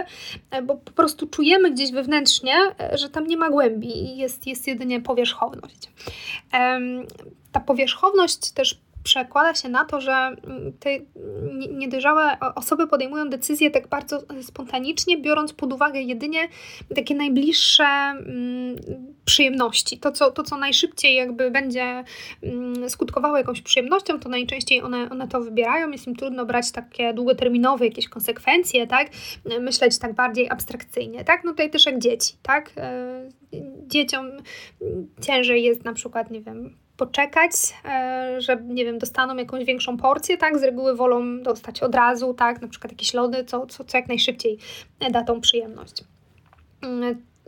y, 0.58 0.62
bo 0.62 0.76
po 0.76 0.92
prostu 0.92 1.26
czujemy 1.26 1.70
gdzieś 1.70 1.92
wewnętrznie, 1.92 2.54
y, 2.94 2.98
że 2.98 3.08
tam 3.08 3.26
nie 3.26 3.36
ma 3.36 3.50
głębi 3.50 3.98
i 3.98 4.16
jest, 4.16 4.46
jest 4.46 4.66
jedynie 4.66 5.00
powierzchowność. 5.00 5.90
Ta 7.52 7.60
powierzchowność 7.60 8.50
też 8.52 8.80
przekłada 9.06 9.54
się 9.54 9.68
na 9.68 9.84
to, 9.84 10.00
że 10.00 10.12
mm, 10.12 10.72
te 10.80 10.90
niedojrzałe 11.70 12.36
osoby 12.54 12.86
podejmują 12.86 13.28
decyzje 13.28 13.70
tak 13.70 13.88
bardzo 13.88 14.22
spontanicznie, 14.42 15.18
biorąc 15.18 15.52
pod 15.52 15.72
uwagę 15.72 16.00
jedynie 16.00 16.48
takie 16.94 17.14
najbliższe 17.14 17.84
mm, 17.84 18.76
przyjemności. 19.25 19.98
To 19.98 20.12
co, 20.12 20.30
to, 20.30 20.42
co 20.42 20.56
najszybciej 20.56 21.14
jakby 21.14 21.50
będzie 21.50 22.04
mm, 22.42 22.90
skutkowało 22.90 23.36
jakąś 23.36 23.62
przyjemnością, 23.62 24.20
to 24.20 24.28
najczęściej 24.28 24.82
one, 24.82 25.10
one 25.10 25.28
to 25.28 25.40
wybierają. 25.40 25.90
Jest 25.90 26.06
im 26.06 26.16
trudno 26.16 26.46
brać 26.46 26.72
takie 26.72 27.14
długoterminowe 27.14 27.86
jakieś 27.86 28.08
konsekwencje, 28.08 28.86
tak? 28.86 29.08
Myśleć 29.60 29.98
tak 29.98 30.14
bardziej 30.14 30.50
abstrakcyjnie, 30.50 31.25
tak? 31.25 31.44
No 31.44 31.50
tutaj 31.50 31.70
też 31.70 31.86
jak 31.86 31.98
dzieci, 31.98 32.34
tak? 32.42 32.70
E, 32.76 33.28
dzieciom 33.86 34.30
ciężej 35.20 35.62
jest 35.62 35.84
na 35.84 35.92
przykład, 35.92 36.30
nie 36.30 36.40
wiem, 36.40 36.85
poczekać, 36.96 37.52
e, 37.84 38.40
że 38.40 38.62
nie 38.62 38.84
wiem, 38.84 38.98
dostaną 38.98 39.36
jakąś 39.36 39.64
większą 39.64 39.96
porcję, 39.96 40.38
tak? 40.38 40.58
Z 40.58 40.62
reguły 40.62 40.96
wolą 40.96 41.42
dostać 41.42 41.82
od 41.82 41.94
razu, 41.94 42.34
tak? 42.34 42.62
Na 42.62 42.68
przykład 42.68 42.92
jakieś 42.92 43.14
lody, 43.14 43.44
co, 43.44 43.66
co, 43.66 43.84
co 43.84 43.98
jak 43.98 44.08
najszybciej 44.08 44.58
da 45.10 45.24
tą 45.24 45.40
przyjemność. 45.40 46.04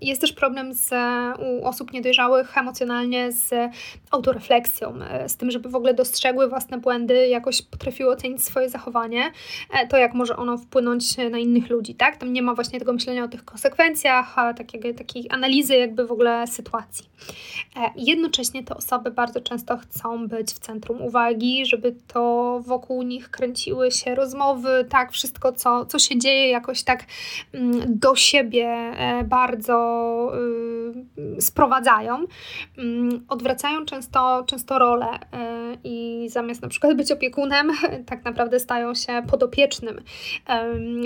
Jest 0.03 0.21
też 0.21 0.33
problem 0.33 0.75
z, 0.75 0.91
u 1.39 1.65
osób 1.65 1.93
niedojrzałych 1.93 2.59
emocjonalnie 2.59 3.33
z 3.33 3.55
autorefleksją, 4.11 5.03
e, 5.03 5.29
z 5.29 5.37
tym, 5.37 5.51
żeby 5.51 5.69
w 5.69 5.77
ogóle 5.77 5.95
dostrzegły 5.95 6.49
własne 6.49 6.79
błędy, 6.79 7.29
jakoś 7.29 7.63
potrafiły 7.63 8.11
ocenić 8.11 8.45
swoje 8.45 8.69
zachowanie, 8.69 9.33
e, 9.73 9.87
to 9.87 9.97
jak 9.97 10.15
może 10.15 10.37
ono 10.37 10.59
wpłynąć 10.59 11.17
na 11.17 11.39
innych 11.39 11.71
ludzi, 11.71 11.95
tak? 11.95 12.17
Tam 12.17 12.33
nie 12.33 12.43
ma 12.43 12.55
właśnie 12.55 12.79
tego 12.79 12.93
myślenia 12.93 13.25
o 13.25 13.29
tych 13.29 13.45
konsekwencjach, 13.45 14.35
takiego, 14.57 14.99
takiej 14.99 15.27
analizy 15.31 15.77
jakby 15.77 16.07
w 16.07 16.13
ogóle 16.13 16.47
sytuacji. 16.47 17.09
E, 17.77 17.91
jednocześnie 17.97 18.65
te 18.65 18.77
osoby 18.77 19.11
bardzo 19.11 19.41
często 19.41 19.77
chcą 19.77 20.29
być 20.29 20.51
w 20.51 20.59
centrum 20.59 21.03
uwagi, 21.03 21.67
żeby 21.67 21.97
to 22.07 22.61
wokół 22.67 23.03
nich 23.03 23.31
kręciły 23.31 23.91
się 23.91 24.15
rozmowy, 24.15 24.87
tak? 24.89 25.13
Wszystko, 25.13 25.53
co, 25.53 25.87
co 25.87 25.99
się 25.99 26.19
dzieje 26.19 26.51
jakoś 26.51 26.83
tak 26.83 27.05
mm, 27.53 27.81
do 27.87 28.15
siebie 28.15 28.93
bardzo 29.25 29.88
Y, 30.35 31.43
sprowadzają, 31.43 32.25
mm, 32.79 33.25
odwracają 33.29 33.85
często, 33.85 34.45
często 34.47 34.79
rolę 34.79 35.07
y, 35.07 35.19
i 35.85 36.27
zamiast 36.29 36.63
na 36.63 36.69
przykład 36.69 36.97
być 36.97 37.13
opiekunem, 37.13 37.71
tak 38.11 38.25
naprawdę 38.25 38.61
stają 38.61 38.95
się 38.95 39.23
podopiecznym. 39.31 40.01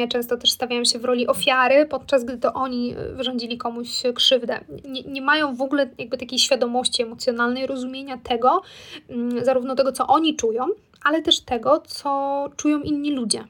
Często 0.08 0.36
też 0.36 0.50
stawiają 0.50 0.84
się 0.84 0.98
w 0.98 1.04
roli 1.04 1.26
ofiary, 1.26 1.86
podczas 1.86 2.24
gdy 2.24 2.38
to 2.38 2.52
oni 2.52 2.94
wyrządzili 3.14 3.58
komuś 3.58 4.02
krzywdę. 4.14 4.60
Nie, 4.84 5.02
nie 5.02 5.22
mają 5.22 5.54
w 5.54 5.62
ogóle 5.62 5.90
jakby 5.98 6.18
takiej 6.18 6.38
świadomości 6.38 7.02
emocjonalnej, 7.02 7.66
rozumienia 7.66 8.18
tego, 8.18 8.62
mm, 9.10 9.44
zarówno 9.44 9.74
tego, 9.74 9.92
co 9.92 10.06
oni 10.06 10.36
czują, 10.36 10.66
ale 11.04 11.22
też 11.22 11.40
tego, 11.40 11.82
co 11.86 12.50
czują 12.56 12.80
inni 12.80 13.10
ludzie. 13.10 13.44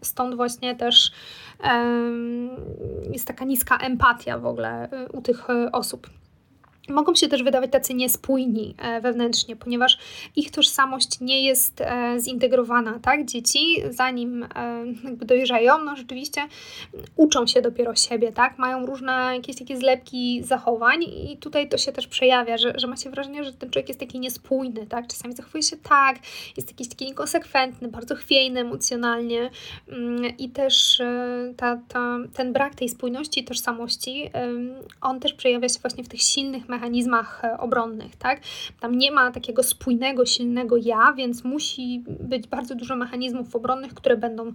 Stąd 0.00 0.34
właśnie 0.34 0.76
też 0.76 1.12
jest 3.12 3.26
taka 3.26 3.44
niska 3.44 3.76
empatia 3.76 4.38
w 4.38 4.46
ogóle 4.46 4.88
y, 4.92 5.12
u 5.12 5.22
tych 5.22 5.50
y, 5.50 5.70
osób 5.72 6.10
mogą 6.88 7.14
się 7.14 7.28
też 7.28 7.42
wydawać 7.42 7.70
tacy 7.70 7.94
niespójni 7.94 8.74
e, 8.78 9.00
wewnętrznie, 9.00 9.56
ponieważ 9.56 9.98
ich 10.36 10.50
tożsamość 10.50 11.20
nie 11.20 11.44
jest 11.44 11.80
e, 11.80 12.20
zintegrowana, 12.20 12.98
tak? 13.02 13.24
Dzieci, 13.24 13.82
zanim 13.90 14.42
e, 14.42 14.48
jakby 15.04 15.26
dojrzeją, 15.26 15.78
no 15.84 15.96
rzeczywiście 15.96 16.40
uczą 17.16 17.46
się 17.46 17.62
dopiero 17.62 17.94
siebie, 17.94 18.32
tak? 18.32 18.58
Mają 18.58 18.86
różne 18.86 19.12
jakieś 19.12 19.56
takie 19.58 19.76
zlepki 19.76 20.42
zachowań 20.42 21.02
i 21.02 21.36
tutaj 21.40 21.68
to 21.68 21.78
się 21.78 21.92
też 21.92 22.06
przejawia, 22.06 22.58
że, 22.58 22.72
że 22.76 22.86
macie 22.86 23.10
wrażenie, 23.10 23.44
że 23.44 23.52
ten 23.52 23.70
człowiek 23.70 23.88
jest 23.88 24.00
taki 24.00 24.20
niespójny, 24.20 24.86
tak? 24.86 25.06
Czasami 25.06 25.34
zachowuje 25.34 25.62
się 25.62 25.76
tak, 25.76 26.16
jest 26.56 26.70
jakiś 26.70 26.88
taki 26.88 27.04
niekonsekwentny, 27.04 27.88
bardzo 27.88 28.14
chwiejny 28.14 28.60
emocjonalnie 28.60 29.50
mm, 29.88 30.36
i 30.38 30.50
też 30.50 31.02
ta, 31.56 31.80
ta, 31.88 32.18
ten 32.34 32.52
brak 32.52 32.74
tej 32.74 32.88
spójności 32.88 33.44
tożsamości, 33.44 34.30
on 35.00 35.20
też 35.20 35.34
przejawia 35.34 35.68
się 35.68 35.78
właśnie 35.80 36.04
w 36.04 36.08
tych 36.08 36.22
silnych 36.22 36.68
mechanizmach 36.74 37.42
obronnych, 37.58 38.16
tak? 38.16 38.40
Tam 38.80 38.98
nie 38.98 39.12
ma 39.12 39.30
takiego 39.30 39.62
spójnego, 39.62 40.26
silnego 40.26 40.76
ja, 40.76 41.12
więc 41.16 41.44
musi 41.44 42.04
być 42.06 42.46
bardzo 42.46 42.74
dużo 42.74 42.96
mechanizmów 42.96 43.56
obronnych, 43.56 43.94
które 43.94 44.16
będą 44.16 44.52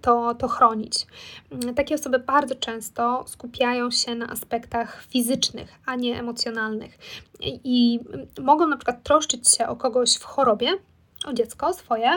to, 0.00 0.34
to 0.34 0.48
chronić. 0.48 1.06
Takie 1.76 1.94
osoby 1.94 2.18
bardzo 2.18 2.54
często 2.54 3.24
skupiają 3.26 3.90
się 3.90 4.14
na 4.14 4.28
aspektach 4.30 5.04
fizycznych, 5.08 5.78
a 5.86 5.96
nie 5.96 6.20
emocjonalnych 6.20 6.98
i 7.64 8.00
mogą 8.40 8.66
na 8.66 8.76
przykład 8.76 9.02
troszczyć 9.02 9.50
się 9.50 9.66
o 9.66 9.76
kogoś 9.76 10.14
w 10.14 10.24
chorobie, 10.24 10.68
o 11.26 11.32
dziecko 11.32 11.72
swoje, 11.72 12.10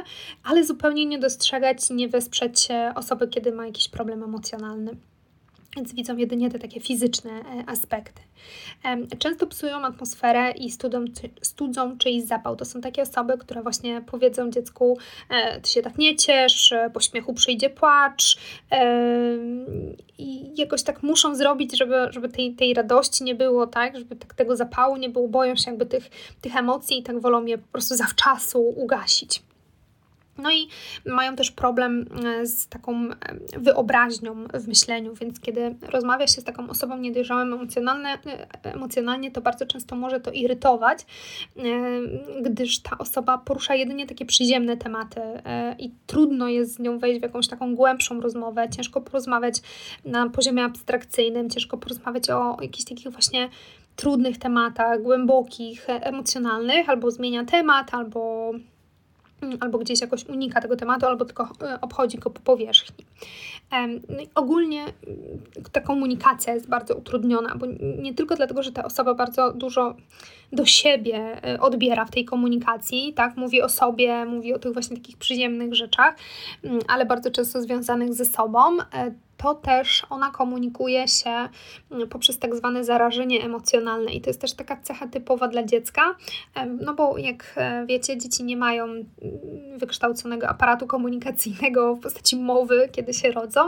ale 0.43 0.63
zupełnie 0.63 1.05
nie 1.05 1.19
dostrzegać, 1.19 1.89
nie 1.89 2.09
wesprzeć 2.09 2.67
osoby, 2.95 3.27
kiedy 3.27 3.51
ma 3.51 3.65
jakiś 3.65 3.89
problem 3.89 4.23
emocjonalny 4.23 4.95
więc 5.75 5.93
widzą 5.93 6.17
jedynie 6.17 6.49
te 6.49 6.59
takie 6.59 6.79
fizyczne 6.79 7.31
e, 7.31 7.69
aspekty. 7.69 8.21
Często 9.19 9.47
psują 9.47 9.77
atmosferę 9.85 10.51
i 10.51 10.71
studzą, 10.71 11.05
studzą 11.41 11.97
czyjś 11.97 12.23
zapał. 12.23 12.55
To 12.55 12.65
są 12.65 12.81
takie 12.81 13.01
osoby, 13.01 13.37
które 13.37 13.61
właśnie 13.61 14.01
powiedzą 14.01 14.49
dziecku, 14.49 14.97
e, 15.29 15.61
ty 15.61 15.69
się 15.69 15.81
tak 15.81 15.97
nie 15.97 16.15
ciesz, 16.15 16.71
e, 16.71 16.89
po 16.93 16.99
śmiechu 16.99 17.33
przyjdzie 17.33 17.69
płacz 17.69 18.37
i 20.17 20.51
jakoś 20.61 20.83
tak 20.83 21.03
muszą 21.03 21.35
zrobić, 21.35 21.77
żeby, 21.77 21.95
żeby 22.09 22.29
tej, 22.29 22.53
tej 22.53 22.73
radości 22.73 23.23
nie 23.23 23.35
było, 23.35 23.67
tak, 23.67 23.97
żeby 23.97 24.15
tak 24.15 24.33
tego 24.33 24.55
zapału 24.55 24.97
nie 24.97 25.09
było, 25.09 25.27
boją 25.27 25.55
się 25.55 25.71
jakby 25.71 25.85
tych, 25.85 26.09
tych 26.41 26.55
emocji 26.55 26.99
i 26.99 27.03
tak 27.03 27.19
wolą 27.19 27.45
je 27.45 27.57
po 27.57 27.67
prostu 27.67 27.95
zawczasu 27.95 28.61
ugasić. 28.61 29.41
No 30.39 30.51
i 30.51 30.67
mają 31.05 31.35
też 31.35 31.51
problem 31.51 32.05
e, 32.25 32.45
z 32.45 32.67
taką 32.67 32.95
e, 32.95 33.15
wyobraźnią 33.57 34.35
w 34.53 34.67
myśleniu, 34.67 35.13
więc 35.15 35.39
kiedy 35.39 35.75
rozmawia 35.81 36.27
się 36.27 36.41
z 36.41 36.43
taką 36.43 36.69
osobą 36.69 36.97
niedojrzałą 36.97 37.41
emocjonalnie, 37.41 38.19
e, 38.63 38.73
emocjonalnie, 38.73 39.31
to 39.31 39.41
bardzo 39.41 39.65
często 39.65 39.95
może 39.95 40.19
to 40.19 40.31
irytować, 40.31 41.05
gdyż 42.41 42.79
ta 42.79 42.97
osoba 42.97 43.37
porusza 43.37 43.75
jedynie 43.75 44.07
takie 44.07 44.25
przyziemne 44.25 44.77
tematy 44.77 45.21
i 45.79 45.91
trudno 46.07 46.47
jest 46.47 46.73
z 46.73 46.79
nią 46.79 46.99
wejść 46.99 47.19
w 47.19 47.23
jakąś 47.23 47.47
taką 47.47 47.75
głębszą 47.75 48.21
rozmowę, 48.21 48.69
ciężko 48.69 49.01
porozmawiać 49.01 49.55
na 50.05 50.29
poziomie 50.29 50.63
abstrakcyjnym, 50.63 51.49
ciężko 51.49 51.77
porozmawiać 51.77 52.29
o 52.29 52.57
jakichś 52.61 52.89
takich 52.89 53.11
właśnie 53.11 53.49
trudnych 53.95 54.37
tematach, 54.37 55.01
głębokich, 55.01 55.85
emocjonalnych, 55.89 56.89
albo 56.89 57.11
zmienia 57.11 57.45
temat, 57.45 57.93
albo 57.93 58.51
albo 59.59 59.77
gdzieś 59.77 60.01
jakoś 60.01 60.25
unika 60.25 60.61
tego 60.61 60.75
tematu, 60.75 61.05
albo 61.05 61.25
tylko 61.25 61.49
e, 61.61 61.81
obchodzi 61.81 62.17
go 62.17 62.29
po 62.29 62.39
powierzchni. 62.39 63.05
No 64.09 64.23
ogólnie 64.35 64.81
mm, 64.81 64.91
ta 65.71 65.81
komunikacja 65.81 66.53
jest 66.53 66.69
bardzo 66.69 66.95
utrudniona, 66.95 67.55
bo 67.55 67.65
nie 68.01 68.13
tylko 68.13 68.35
dlatego, 68.35 68.63
że 68.63 68.71
ta 68.71 68.83
osoba 68.83 69.13
bardzo 69.13 69.53
dużo 69.53 69.95
do 70.51 70.65
siebie 70.65 71.43
e, 71.43 71.59
odbiera 71.59 72.05
w 72.05 72.11
tej 72.11 72.25
komunikacji, 72.25 73.13
tak? 73.13 73.37
Mówi 73.37 73.61
o 73.61 73.69
sobie, 73.69 74.25
mówi 74.25 74.53
o 74.53 74.59
tych 74.59 74.73
właśnie 74.73 74.97
takich 74.97 75.17
przyziemnych 75.17 75.75
rzeczach, 75.75 76.15
mm, 76.63 76.79
ale 76.87 77.05
bardzo 77.05 77.31
często 77.31 77.61
związanych 77.61 78.13
ze 78.13 78.25
sobą 78.25 78.59
e, 78.79 79.11
to 79.43 79.55
też 79.55 80.05
ona 80.09 80.31
komunikuje 80.31 81.07
się 81.07 81.49
mm, 81.91 82.09
poprzez 82.09 82.39
tak 82.39 82.55
zwane 82.55 82.83
zarażenie 82.83 83.43
emocjonalne. 83.43 84.13
I 84.13 84.21
to 84.21 84.29
jest 84.29 84.41
też 84.41 84.53
taka 84.53 84.77
cecha 84.81 85.07
typowa 85.07 85.47
dla 85.47 85.63
dziecka, 85.63 86.15
no 86.81 86.93
bo 86.93 87.17
jak 87.17 87.53
e, 87.57 87.85
wiecie, 87.85 88.17
dzieci 88.17 88.43
nie 88.43 88.57
mają 88.57 88.85
mm, 88.85 89.05
wykształconego 89.77 90.47
aparatu 90.49 90.87
komunikacyjnego 90.87 91.95
w 91.95 91.99
postaci 91.99 92.37
mowy, 92.37 92.89
kiedy 92.91 93.13
się 93.13 93.31
rodzą, 93.31 93.61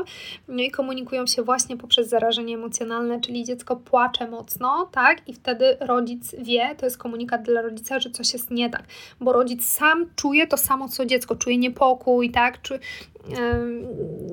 no 0.48 0.64
i 0.64 0.72
komunikują 0.72 1.28
się 1.28 1.44
właśnie 1.44 1.78
poprzez 1.78 2.10
zarażenie 2.10 2.56
emocjonalne, 2.56 3.22
czyli 3.22 3.44
dziecko 3.44 3.76
płacze 3.76 4.28
mocno, 4.28 4.90
tak, 4.92 5.30
i 5.30 5.34
wtedy 5.34 5.78
rodzic 5.80 6.36
wie, 6.40 6.76
to 6.78 6.86
jest 6.86 6.98
komunikat 6.98 7.42
dla 7.42 7.62
rodzica, 7.62 8.00
że 8.00 8.10
coś 8.10 8.34
jest 8.34 8.52
nie 8.52 8.70
tak, 8.70 8.84
bo 9.20 9.34
rodzic 9.34 9.70
sam 9.70 10.06
czuje 10.16 10.48
to 10.48 10.58
samo, 10.58 10.90
co 10.90 11.06
dziecko, 11.06 11.36
czuje 11.36 11.58
niepokój, 11.58 12.32
tak, 12.32 12.62
czy 12.62 12.80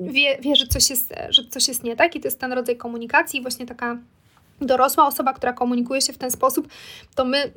wie, 0.01 0.37
wie 0.41 0.55
że, 0.55 0.67
coś 0.67 0.89
jest, 0.89 1.13
że 1.29 1.43
coś 1.49 1.67
jest 1.67 1.83
nie 1.83 1.95
tak 1.95 2.15
i 2.15 2.19
to 2.19 2.27
jest 2.27 2.39
ten 2.39 2.53
rodzaj 2.53 2.77
komunikacji, 2.77 3.41
właśnie 3.41 3.65
taka 3.65 3.97
dorosła 4.61 5.07
osoba, 5.07 5.33
która 5.33 5.53
komunikuje 5.53 6.01
się 6.01 6.13
w 6.13 6.17
ten 6.17 6.31
sposób, 6.31 6.67
to 7.15 7.25
my 7.25 7.51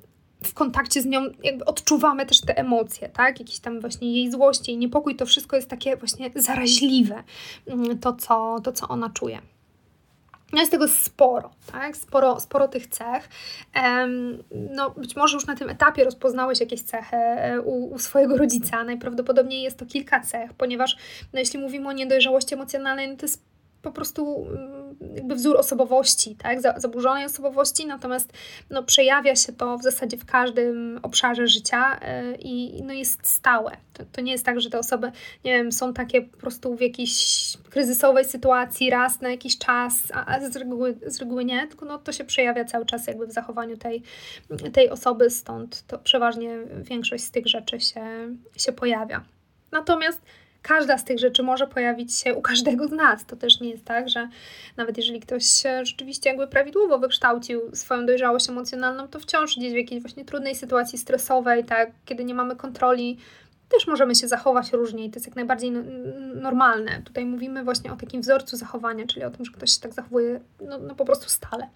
w 0.44 0.54
kontakcie 0.54 1.02
z 1.02 1.06
nią 1.06 1.20
jakby 1.42 1.64
odczuwamy 1.64 2.26
też 2.26 2.40
te 2.40 2.56
emocje, 2.56 3.08
tak? 3.08 3.40
Jakiś 3.40 3.58
tam 3.58 3.80
właśnie 3.80 4.12
jej 4.12 4.30
złość, 4.30 4.68
jej 4.68 4.76
niepokój, 4.76 5.16
to 5.16 5.26
wszystko 5.26 5.56
jest 5.56 5.68
takie 5.68 5.96
właśnie 5.96 6.30
zaraźliwe, 6.34 7.22
mm, 7.66 7.98
to 7.98 8.12
co, 8.12 8.60
to, 8.64 8.72
co 8.72 8.88
ona 8.88 9.10
czuje. 9.10 9.42
No 10.52 10.60
jest 10.60 10.72
tego 10.72 10.88
sporo, 10.88 11.50
tak? 11.72 11.96
Sporo, 11.96 12.40
sporo 12.40 12.68
tych 12.68 12.86
cech. 12.86 13.28
No, 14.50 14.90
być 14.90 15.16
może 15.16 15.36
już 15.36 15.46
na 15.46 15.56
tym 15.56 15.70
etapie 15.70 16.04
rozpoznałeś 16.04 16.60
jakieś 16.60 16.82
cechy 16.82 17.16
e, 17.16 17.60
u, 17.60 17.92
u, 17.92 17.98
swojego 17.98 18.36
rodzica. 18.36 18.84
Najprawdopodobniej 18.84 19.62
jest 19.62 19.78
to 19.78 19.86
kilka 19.86 20.20
cech, 20.20 20.52
ponieważ 20.52 20.96
no, 21.32 21.38
jeśli 21.38 21.58
mówimy 21.58 21.88
o 21.88 21.92
niedojrzałości 21.92 22.54
emocjonalnej, 22.54 23.08
no 23.08 23.16
to 23.16 23.26
jest 23.26 23.51
po 23.82 23.92
prostu 23.92 24.46
mm, 24.48 24.96
jakby 25.14 25.34
wzór 25.34 25.56
osobowości, 25.56 26.36
tak? 26.36 26.60
zaburzonej 26.76 27.24
osobowości, 27.24 27.86
natomiast 27.86 28.32
no, 28.70 28.82
przejawia 28.82 29.36
się 29.36 29.52
to 29.52 29.78
w 29.78 29.82
zasadzie 29.82 30.16
w 30.16 30.24
każdym 30.24 31.00
obszarze 31.02 31.46
życia 31.46 32.00
yy, 32.00 32.36
i 32.40 32.82
no, 32.82 32.92
jest 32.92 33.26
stałe. 33.26 33.76
To, 33.92 34.02
to 34.12 34.20
nie 34.20 34.32
jest 34.32 34.44
tak, 34.44 34.60
że 34.60 34.70
te 34.70 34.78
osoby, 34.78 35.12
nie 35.44 35.52
wiem, 35.52 35.72
są 35.72 35.94
takie 35.94 36.22
po 36.22 36.36
prostu 36.36 36.76
w 36.76 36.80
jakiejś 36.80 37.12
kryzysowej 37.70 38.24
sytuacji 38.24 38.90
raz 38.90 39.20
na 39.20 39.30
jakiś 39.30 39.58
czas, 39.58 39.94
a, 40.14 40.26
a 40.26 40.50
z, 40.50 40.56
reguły, 40.56 40.98
z 41.06 41.20
reguły 41.20 41.44
nie, 41.44 41.66
tylko 41.66 41.84
no, 41.84 41.98
to 41.98 42.12
się 42.12 42.24
przejawia 42.24 42.64
cały 42.64 42.86
czas 42.86 43.06
jakby 43.06 43.26
w 43.26 43.32
zachowaniu 43.32 43.76
tej, 43.76 44.02
tej 44.72 44.90
osoby, 44.90 45.30
stąd 45.30 45.86
to 45.86 45.98
przeważnie 45.98 46.58
większość 46.82 47.24
z 47.24 47.30
tych 47.30 47.46
rzeczy 47.46 47.80
się, 47.80 48.02
się 48.56 48.72
pojawia. 48.72 49.24
Natomiast 49.72 50.22
każda 50.62 50.98
z 50.98 51.04
tych 51.04 51.18
rzeczy 51.18 51.42
może 51.42 51.66
pojawić 51.66 52.14
się 52.14 52.34
u 52.34 52.42
każdego 52.42 52.88
z 52.88 52.92
nas. 52.92 53.26
To 53.26 53.36
też 53.36 53.60
nie 53.60 53.70
jest 53.70 53.84
tak, 53.84 54.08
że 54.08 54.28
nawet 54.76 54.96
jeżeli 54.96 55.20
ktoś 55.20 55.44
rzeczywiście 55.82 56.30
jakby 56.30 56.46
prawidłowo 56.46 56.98
wykształcił 56.98 57.60
swoją 57.76 58.06
dojrzałość 58.06 58.48
emocjonalną, 58.48 59.08
to 59.08 59.20
wciąż 59.20 59.56
gdzieś 59.56 59.72
w 59.72 59.76
jakiejś 59.76 60.02
właśnie 60.02 60.24
trudnej 60.24 60.54
sytuacji 60.54 60.98
stresowej, 60.98 61.64
tak, 61.64 61.90
kiedy 62.04 62.24
nie 62.24 62.34
mamy 62.34 62.56
kontroli, 62.56 63.18
też 63.68 63.86
możemy 63.86 64.14
się 64.14 64.28
zachować 64.28 64.72
różnie 64.72 65.04
i 65.04 65.10
to 65.10 65.16
jest 65.16 65.26
jak 65.26 65.36
najbardziej 65.36 65.70
normalne. 66.34 67.02
Tutaj 67.04 67.24
mówimy 67.24 67.64
właśnie 67.64 67.92
o 67.92 67.96
takim 67.96 68.20
wzorcu 68.20 68.56
zachowania, 68.56 69.06
czyli 69.06 69.24
o 69.24 69.30
tym, 69.30 69.44
że 69.44 69.52
ktoś 69.52 69.70
się 69.70 69.80
tak 69.80 69.92
zachowuje 69.92 70.40
no, 70.60 70.78
no 70.78 70.94
po 70.94 71.04
prostu 71.04 71.28
stale. 71.28 71.68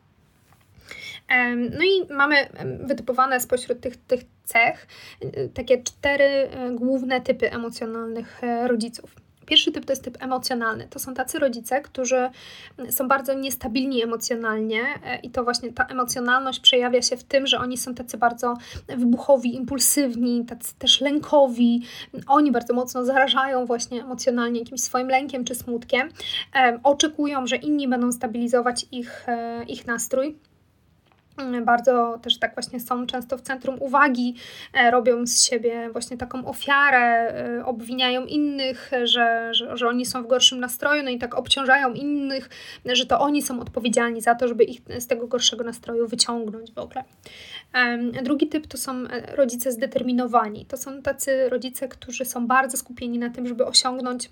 No 1.70 1.84
i 1.84 2.12
mamy 2.14 2.36
wytypowane 2.80 3.40
spośród 3.40 3.80
tych, 3.80 3.96
tych 3.96 4.20
cech 4.44 4.86
y, 5.24 5.50
takie 5.54 5.82
cztery 5.82 6.24
y, 6.24 6.74
główne 6.74 7.20
typy 7.20 7.52
emocjonalnych 7.52 8.44
e, 8.44 8.68
rodziców. 8.68 9.14
Pierwszy 9.46 9.72
typ 9.72 9.84
to 9.84 9.92
jest 9.92 10.04
typ 10.04 10.22
emocjonalny. 10.22 10.88
To 10.90 10.98
są 10.98 11.14
tacy 11.14 11.38
rodzice, 11.38 11.80
którzy 11.80 12.30
są 12.90 13.08
bardzo 13.08 13.34
niestabilni 13.34 14.02
emocjonalnie 14.02 14.82
e, 15.04 15.18
i 15.20 15.30
to 15.30 15.44
właśnie 15.44 15.72
ta 15.72 15.84
emocjonalność 15.84 16.60
przejawia 16.60 17.02
się 17.02 17.16
w 17.16 17.24
tym, 17.24 17.46
że 17.46 17.58
oni 17.58 17.76
są 17.76 17.94
tacy 17.94 18.18
bardzo 18.18 18.54
wybuchowi, 18.88 19.56
impulsywni, 19.56 20.44
tacy 20.44 20.74
też 20.78 21.00
lękowi. 21.00 21.82
Oni 22.26 22.52
bardzo 22.52 22.74
mocno 22.74 23.04
zarażają 23.04 23.66
właśnie 23.66 24.02
emocjonalnie 24.02 24.60
jakimś 24.60 24.80
swoim 24.80 25.08
lękiem 25.08 25.44
czy 25.44 25.54
smutkiem. 25.54 26.08
E, 26.56 26.80
oczekują, 26.82 27.46
że 27.46 27.56
inni 27.56 27.88
będą 27.88 28.12
stabilizować 28.12 28.86
ich, 28.92 29.26
ich 29.68 29.86
nastrój 29.86 30.36
bardzo 31.64 32.18
też 32.22 32.38
tak 32.38 32.54
właśnie 32.54 32.80
są 32.80 33.06
często 33.06 33.38
w 33.38 33.40
centrum 33.40 33.76
uwagi, 33.80 34.34
e, 34.72 34.90
robią 34.90 35.26
z 35.26 35.42
siebie 35.42 35.90
właśnie 35.92 36.16
taką 36.16 36.46
ofiarę, 36.46 36.98
e, 36.98 37.64
obwiniają 37.64 38.24
innych, 38.24 38.90
że, 39.04 39.54
że, 39.54 39.76
że 39.76 39.88
oni 39.88 40.06
są 40.06 40.22
w 40.22 40.26
gorszym 40.26 40.60
nastroju, 40.60 41.02
no 41.02 41.10
i 41.10 41.18
tak 41.18 41.34
obciążają 41.34 41.92
innych, 41.92 42.48
że 42.84 43.06
to 43.06 43.20
oni 43.20 43.42
są 43.42 43.60
odpowiedzialni 43.60 44.20
za 44.20 44.34
to, 44.34 44.48
żeby 44.48 44.64
ich 44.64 44.80
z 44.98 45.06
tego 45.06 45.26
gorszego 45.26 45.64
nastroju 45.64 46.08
wyciągnąć 46.08 46.72
w 46.72 46.78
ogóle. 46.78 47.04
Drugi 48.22 48.46
typ 48.48 48.66
to 48.66 48.78
są 48.78 48.92
e, 48.92 49.36
rodzice 49.36 49.72
zdeterminowani. 49.72 50.66
To 50.66 50.76
są 50.76 51.02
tacy 51.02 51.48
rodzice, 51.48 51.88
którzy 51.88 52.24
są 52.24 52.46
bardzo 52.46 52.76
skupieni 52.76 53.18
na 53.18 53.30
tym, 53.30 53.46
żeby 53.46 53.66
osiągnąć 53.66 54.30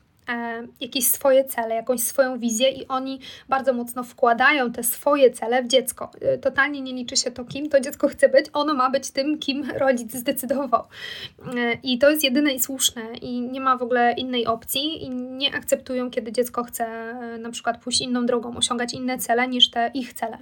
jakieś 0.80 1.06
swoje 1.06 1.44
cele, 1.44 1.74
jakąś 1.74 2.00
swoją 2.00 2.38
wizję 2.38 2.70
i 2.70 2.88
oni 2.88 3.20
bardzo 3.48 3.72
mocno 3.72 4.04
wkładają 4.04 4.72
te 4.72 4.82
swoje 4.82 5.30
cele 5.30 5.62
w 5.62 5.68
dziecko. 5.68 6.10
E, 6.20 6.38
totalnie 6.38 6.80
nie 6.80 6.92
liczy 6.92 7.16
się 7.16 7.30
to, 7.30 7.44
kim 7.44 7.68
to 7.68 7.80
dziecko 7.80 8.08
chce 8.08 8.28
być, 8.28 8.46
ono 8.52 8.74
ma 8.74 8.90
być 8.90 9.10
tym, 9.10 9.38
kim 9.38 9.70
rodzic 9.70 10.14
zdecydował. 10.14 10.84
E, 11.56 11.74
I 11.82 11.98
to 11.98 12.10
jest 12.10 12.24
jedyne 12.24 12.52
i 12.52 12.60
słuszne 12.60 13.02
i 13.22 13.40
nie 13.40 13.60
ma 13.60 13.76
w 13.76 13.82
ogóle 13.82 14.12
innej 14.12 14.46
opcji 14.46 15.04
i 15.04 15.10
nie 15.10 15.54
akceptują, 15.54 16.10
kiedy 16.10 16.32
dziecko 16.32 16.64
chce 16.64 16.84
e, 16.84 17.38
na 17.38 17.50
przykład 17.50 17.82
pójść 17.82 18.00
inną 18.00 18.26
drogą, 18.26 18.56
osiągać 18.56 18.94
inne 18.94 19.18
cele 19.18 19.48
niż 19.48 19.70
te 19.70 19.90
ich 19.94 20.12
cele. 20.12 20.38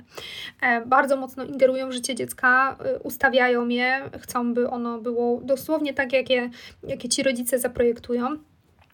E, 0.63 0.87
bardzo 0.87 1.17
mocno 1.17 1.45
ingerują 1.45 1.89
w 1.89 1.93
życie 1.93 2.15
dziecka, 2.15 2.77
e, 2.85 2.99
ustawiają 2.99 3.69
je, 3.69 4.11
chcą, 4.21 4.55
by 4.55 4.71
ono 4.71 4.99
było 4.99 5.41
dosłownie 5.45 5.95
tak, 5.95 6.13
jakie, 6.13 6.51
jakie 6.83 7.09
ci 7.09 7.23
rodzice 7.23 7.59
zaprojektują. 7.59 8.52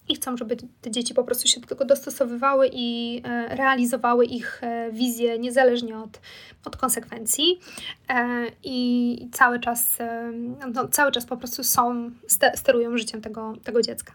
I 0.08 0.14
chcą, 0.14 0.36
żeby 0.36 0.56
te 0.80 0.90
dzieci 0.90 1.14
po 1.14 1.24
prostu 1.24 1.48
się 1.48 1.60
do 1.60 1.66
tego 1.66 1.84
dostosowywały 1.84 2.70
i 2.72 3.20
e, 3.24 3.56
realizowały 3.56 4.24
ich 4.24 4.60
e, 4.62 4.92
wizję 4.92 5.38
niezależnie 5.38 5.98
od, 5.98 6.20
od 6.64 6.76
konsekwencji 6.76 7.60
e, 8.08 8.46
i 8.64 9.28
cały 9.32 9.60
czas, 9.60 9.98
no, 10.74 10.88
cały 10.88 11.12
czas 11.12 11.26
po 11.26 11.36
prostu 11.36 11.64
są, 11.64 12.10
sterują 12.54 12.98
życiem 12.98 13.20
tego, 13.20 13.54
tego 13.64 13.82
dziecka. 13.82 14.14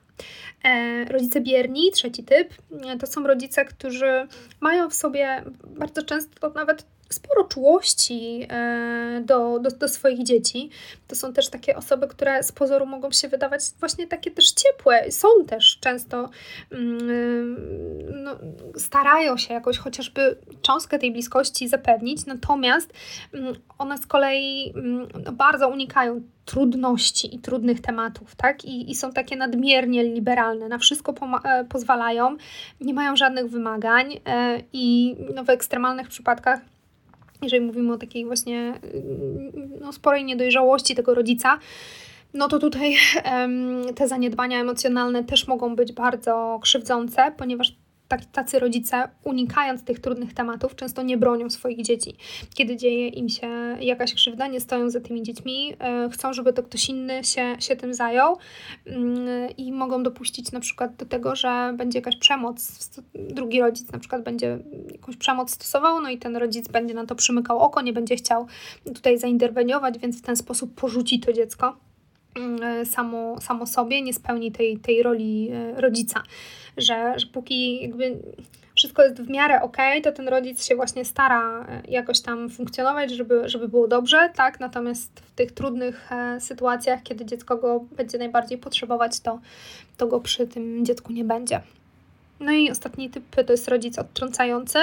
Rodzice 1.10 1.42
bierni, 1.42 1.92
trzeci 1.92 2.24
typ, 2.24 2.54
to 3.00 3.08
są 3.08 3.28
rodzice, 3.28 3.66
którzy 3.66 4.28
mają 4.60 4.90
w 4.90 4.94
sobie 4.94 5.44
bardzo 5.78 6.04
często 6.04 6.50
nawet 6.50 6.86
sporo 7.14 7.44
czułości 7.44 8.48
e, 8.50 9.22
do, 9.26 9.60
do, 9.60 9.70
do, 9.70 9.88
swoich 9.88 10.24
dzieci. 10.24 10.70
To 11.08 11.16
są 11.16 11.34
też 11.34 11.50
takie 11.50 11.76
osoby, 11.76 12.08
które 12.08 12.44
z 12.44 12.52
pozoru 12.52 12.86
mogą 12.86 13.12
się 13.12 13.28
wydawać 13.28 13.62
właśnie 13.80 14.08
takie 14.08 14.32
też 14.32 14.52
ciepłe. 14.52 15.12
Są 15.12 15.28
też 15.48 15.78
często, 15.80 16.30
mm, 16.72 18.24
no, 18.24 18.36
starają 18.78 19.38
się 19.38 19.54
jakoś 19.54 19.78
chociażby 19.78 20.38
cząstkę 20.62 21.00
tej 21.00 21.12
bliskości 21.12 21.68
zapewnić, 21.68 22.26
natomiast 22.26 22.94
mm, 23.34 23.56
one 23.78 23.98
z 23.98 24.08
kolei 24.08 24.74
mm, 24.76 25.08
no, 25.26 25.32
bardzo 25.32 25.68
unikają 25.68 26.22
trudności 26.46 27.36
i 27.36 27.40
trudnych 27.40 27.82
tematów, 27.82 28.36
tak? 28.36 28.66
I, 28.66 28.92
i 28.92 28.96
są 28.96 29.12
takie 29.12 29.36
nadmiernie 29.36 30.04
liberalne, 30.04 30.68
na 30.68 30.78
wszystko 30.78 31.14
e, 31.44 31.66
pozwalają, 31.66 32.38
nie 32.82 32.94
mają 32.94 33.16
żadnych 33.16 33.50
wymagań 33.50 34.20
e, 34.26 34.62
i 34.74 35.16
no, 35.36 35.44
w 35.44 35.50
ekstremalnych 35.50 36.08
przypadkach 36.08 36.60
jeżeli 37.44 37.66
mówimy 37.66 37.94
o 37.94 37.98
takiej 37.98 38.26
właśnie 38.26 38.74
no, 39.82 39.94
sporej 39.94 40.26
niedojrzałości 40.26 40.96
tego 40.96 41.14
rodzica, 41.14 41.60
no 42.34 42.48
to 42.48 42.60
tutaj 42.60 42.96
te 43.96 44.08
zaniedbania 44.08 44.62
emocjonalne 44.62 45.24
też 45.24 45.48
mogą 45.48 45.76
być 45.76 45.94
bardzo 45.94 46.60
krzywdzące, 46.62 47.32
ponieważ 47.38 47.76
tacy 48.32 48.60
rodzice, 48.60 49.10
unikając 49.24 49.84
tych 49.84 50.00
trudnych 50.00 50.34
tematów, 50.34 50.76
często 50.76 51.02
nie 51.02 51.18
bronią 51.18 51.50
swoich 51.50 51.82
dzieci. 51.82 52.16
Kiedy 52.56 52.78
dzieje 52.78 53.08
im 53.08 53.30
się 53.30 53.48
jakaś 53.80 54.14
krzywda, 54.14 54.48
nie 54.48 54.60
stoją 54.60 54.90
za 54.90 55.00
tymi 55.00 55.24
dziećmi, 55.24 55.76
e, 55.80 56.10
chcą, 56.10 56.34
żeby 56.34 56.54
to 56.54 56.64
ktoś 56.64 56.90
inny 56.90 57.24
się, 57.24 57.56
się 57.60 57.76
tym 57.76 57.94
zajął 57.94 58.38
mm, 58.86 59.50
i 59.58 59.72
mogą 59.72 60.04
dopuścić 60.04 60.52
na 60.52 60.60
przykład 60.60 60.96
do 60.96 61.06
tego, 61.06 61.36
że 61.36 61.74
będzie 61.78 62.00
jakaś 62.00 62.18
przemoc. 62.18 62.90
Drugi 63.16 63.62
rodzic 63.62 63.92
na 63.92 64.00
przykład 64.00 64.24
będzie 64.24 64.60
jakąś 64.92 65.18
przemoc 65.18 65.52
stosował, 65.52 66.02
no 66.02 66.10
i 66.10 66.18
ten 66.18 66.38
rodzic 66.38 66.68
będzie 66.68 66.94
na 66.94 67.06
to 67.06 67.16
przymykał 67.16 67.60
oko, 67.60 67.82
nie 67.82 67.94
będzie 67.94 68.16
chciał 68.16 68.48
tutaj 68.94 69.18
zainterweniować, 69.18 69.98
więc 70.00 70.20
w 70.20 70.22
ten 70.22 70.36
sposób 70.36 70.76
porzuci 70.76 71.20
to 71.20 71.34
dziecko 71.34 71.78
samo, 72.86 73.42
samo 73.42 73.66
sobie, 73.66 74.02
nie 74.02 74.14
spełni 74.14 74.52
tej, 74.52 74.78
tej 74.78 75.04
roli 75.04 75.50
e, 75.52 75.82
rodzica 75.82 76.24
że, 76.78 77.14
że 77.20 77.26
póki 77.26 77.82
jakby 77.82 78.18
wszystko 78.76 79.04
jest 79.04 79.22
w 79.22 79.30
miarę 79.30 79.62
ok, 79.62 79.78
to 80.04 80.12
ten 80.12 80.28
rodzic 80.28 80.66
się 80.66 80.76
właśnie 80.76 81.06
stara 81.06 81.66
e, 81.70 81.82
jakoś 81.88 82.22
tam 82.22 82.50
funkcjonować, 82.50 83.12
żeby, 83.12 83.50
żeby 83.50 83.68
było 83.68 83.88
dobrze, 83.88 84.30
tak? 84.36 84.60
Natomiast 84.60 85.20
w 85.20 85.32
tych 85.32 85.52
trudnych 85.52 86.12
e, 86.12 86.40
sytuacjach, 86.42 87.04
kiedy 87.04 87.26
dziecko 87.26 87.58
go 87.58 87.86
będzie 87.98 88.18
najbardziej 88.18 88.58
potrzebować, 88.58 89.20
to, 89.20 89.40
to 89.98 90.08
go 90.08 90.20
przy 90.20 90.48
tym 90.48 90.86
dziecku 90.86 91.14
nie 91.14 91.24
będzie. 91.24 91.62
No 92.40 92.52
i 92.52 92.72
ostatni 92.72 93.10
typ 93.10 93.24
to 93.46 93.54
jest 93.54 93.68
rodzic 93.68 94.00
odtrącający. 94.00 94.80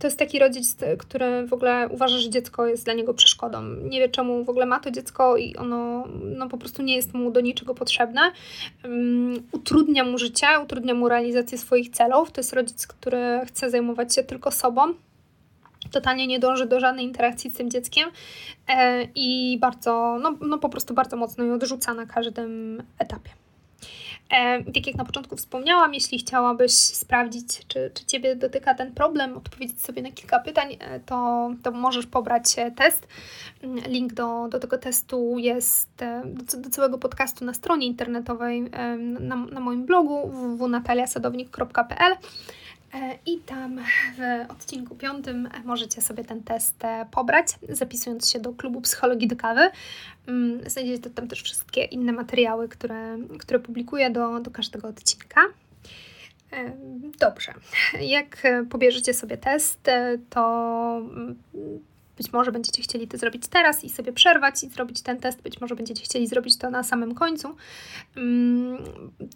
To 0.00 0.06
jest 0.06 0.18
taki 0.18 0.38
rodzic, 0.38 0.76
który 0.98 1.46
w 1.46 1.52
ogóle 1.52 1.88
uważa, 1.90 2.18
że 2.18 2.30
dziecko 2.30 2.66
jest 2.66 2.84
dla 2.84 2.94
niego 2.94 3.14
przeszkodą. 3.14 3.62
Nie 3.62 4.00
wie, 4.00 4.08
czemu 4.08 4.44
w 4.44 4.48
ogóle 4.48 4.66
ma 4.66 4.80
to 4.80 4.90
dziecko 4.90 5.36
i 5.36 5.56
ono 5.56 6.08
no, 6.24 6.48
po 6.48 6.58
prostu 6.58 6.82
nie 6.82 6.96
jest 6.96 7.14
mu 7.14 7.30
do 7.30 7.40
niczego 7.40 7.74
potrzebne. 7.74 8.20
Um, 8.84 9.42
utrudnia 9.52 10.04
mu 10.04 10.18
życie, 10.18 10.46
utrudnia 10.64 10.94
mu 10.94 11.08
realizację 11.08 11.58
swoich 11.58 11.90
celów. 11.90 12.32
To 12.32 12.40
jest 12.40 12.52
rodzic, 12.52 12.86
który 12.86 13.40
chce 13.46 13.70
zajmować 13.70 14.14
się 14.14 14.24
tylko 14.24 14.50
sobą 14.50 14.94
totalnie 15.90 16.26
nie 16.26 16.38
dąży 16.38 16.66
do 16.66 16.80
żadnej 16.80 17.04
interakcji 17.04 17.50
z 17.50 17.54
tym 17.54 17.70
dzieckiem 17.70 18.10
e, 18.68 19.02
i 19.14 19.58
bardzo, 19.60 20.18
no, 20.22 20.34
no 20.40 20.58
po 20.58 20.68
prostu 20.68 20.94
bardzo 20.94 21.16
mocno 21.16 21.44
ją 21.44 21.54
odrzuca 21.54 21.94
na 21.94 22.06
każdym 22.06 22.82
etapie. 22.98 23.30
E, 24.32 24.64
tak 24.64 24.86
jak 24.86 24.96
na 24.96 25.04
początku 25.04 25.36
wspomniałam, 25.36 25.94
jeśli 25.94 26.18
chciałabyś 26.18 26.72
sprawdzić, 26.72 27.66
czy, 27.68 27.90
czy 27.94 28.06
Ciebie 28.06 28.36
dotyka 28.36 28.74
ten 28.74 28.92
problem, 28.92 29.36
odpowiedzieć 29.36 29.80
sobie 29.80 30.02
na 30.02 30.10
kilka 30.10 30.38
pytań, 30.38 30.76
e, 30.80 31.00
to, 31.00 31.50
to 31.62 31.70
możesz 31.70 32.06
pobrać 32.06 32.58
e, 32.58 32.70
test. 32.70 33.08
Mm, 33.62 33.78
link 33.78 34.12
do, 34.12 34.48
do 34.48 34.58
tego 34.58 34.78
testu 34.78 35.38
jest 35.38 35.88
do, 36.24 36.56
do 36.56 36.70
całego 36.70 36.98
podcastu 36.98 37.44
na 37.44 37.54
stronie 37.54 37.86
internetowej 37.86 38.70
na, 39.20 39.36
na 39.36 39.60
moim 39.60 39.86
blogu 39.86 40.28
www.nataliasadownik.pl. 40.28 42.16
E, 42.94 43.18
I 43.26 43.38
tam 43.38 43.80
w 44.18 44.50
odcinku 44.50 44.94
piątym 44.94 45.48
możecie 45.64 46.00
sobie 46.00 46.24
ten 46.24 46.42
test 46.42 46.84
e, 46.84 47.06
pobrać, 47.10 47.46
zapisując 47.68 48.30
się 48.30 48.40
do 48.40 48.52
klubu 48.52 48.80
Psychologii 48.80 49.28
do 49.28 49.36
Kawy. 49.36 49.70
Mm, 50.26 50.70
znajdziecie 50.70 51.10
tam 51.10 51.28
też 51.28 51.42
wszystkie 51.42 51.84
inne 51.84 52.12
materiały, 52.12 52.68
które, 52.68 53.18
które 53.38 53.58
publikuję 53.58 54.10
do, 54.10 54.40
do 54.40 54.50
każdego 54.50 54.88
odcinka. 54.88 55.40
E, 56.52 56.72
dobrze, 57.18 57.52
jak 58.00 58.42
pobierzecie 58.70 59.14
sobie 59.14 59.36
test, 59.36 59.90
to 60.30 61.02
mm, 61.04 61.36
być 62.16 62.32
może 62.32 62.52
będziecie 62.52 62.82
chcieli 62.82 63.08
to 63.08 63.18
zrobić 63.18 63.48
teraz 63.48 63.84
i 63.84 63.90
sobie 63.90 64.12
przerwać 64.12 64.64
i 64.64 64.68
zrobić 64.68 65.02
ten 65.02 65.20
test, 65.20 65.42
być 65.42 65.60
może 65.60 65.76
będziecie 65.76 66.04
chcieli 66.04 66.26
zrobić 66.26 66.56
to 66.56 66.70
na 66.70 66.82
samym 66.82 67.14
końcu. 67.14 67.56
Mm, 68.16 68.78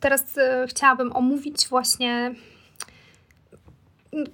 teraz 0.01 0.25
chciałabym 0.67 1.17
omówić 1.17 1.69
właśnie 1.69 2.35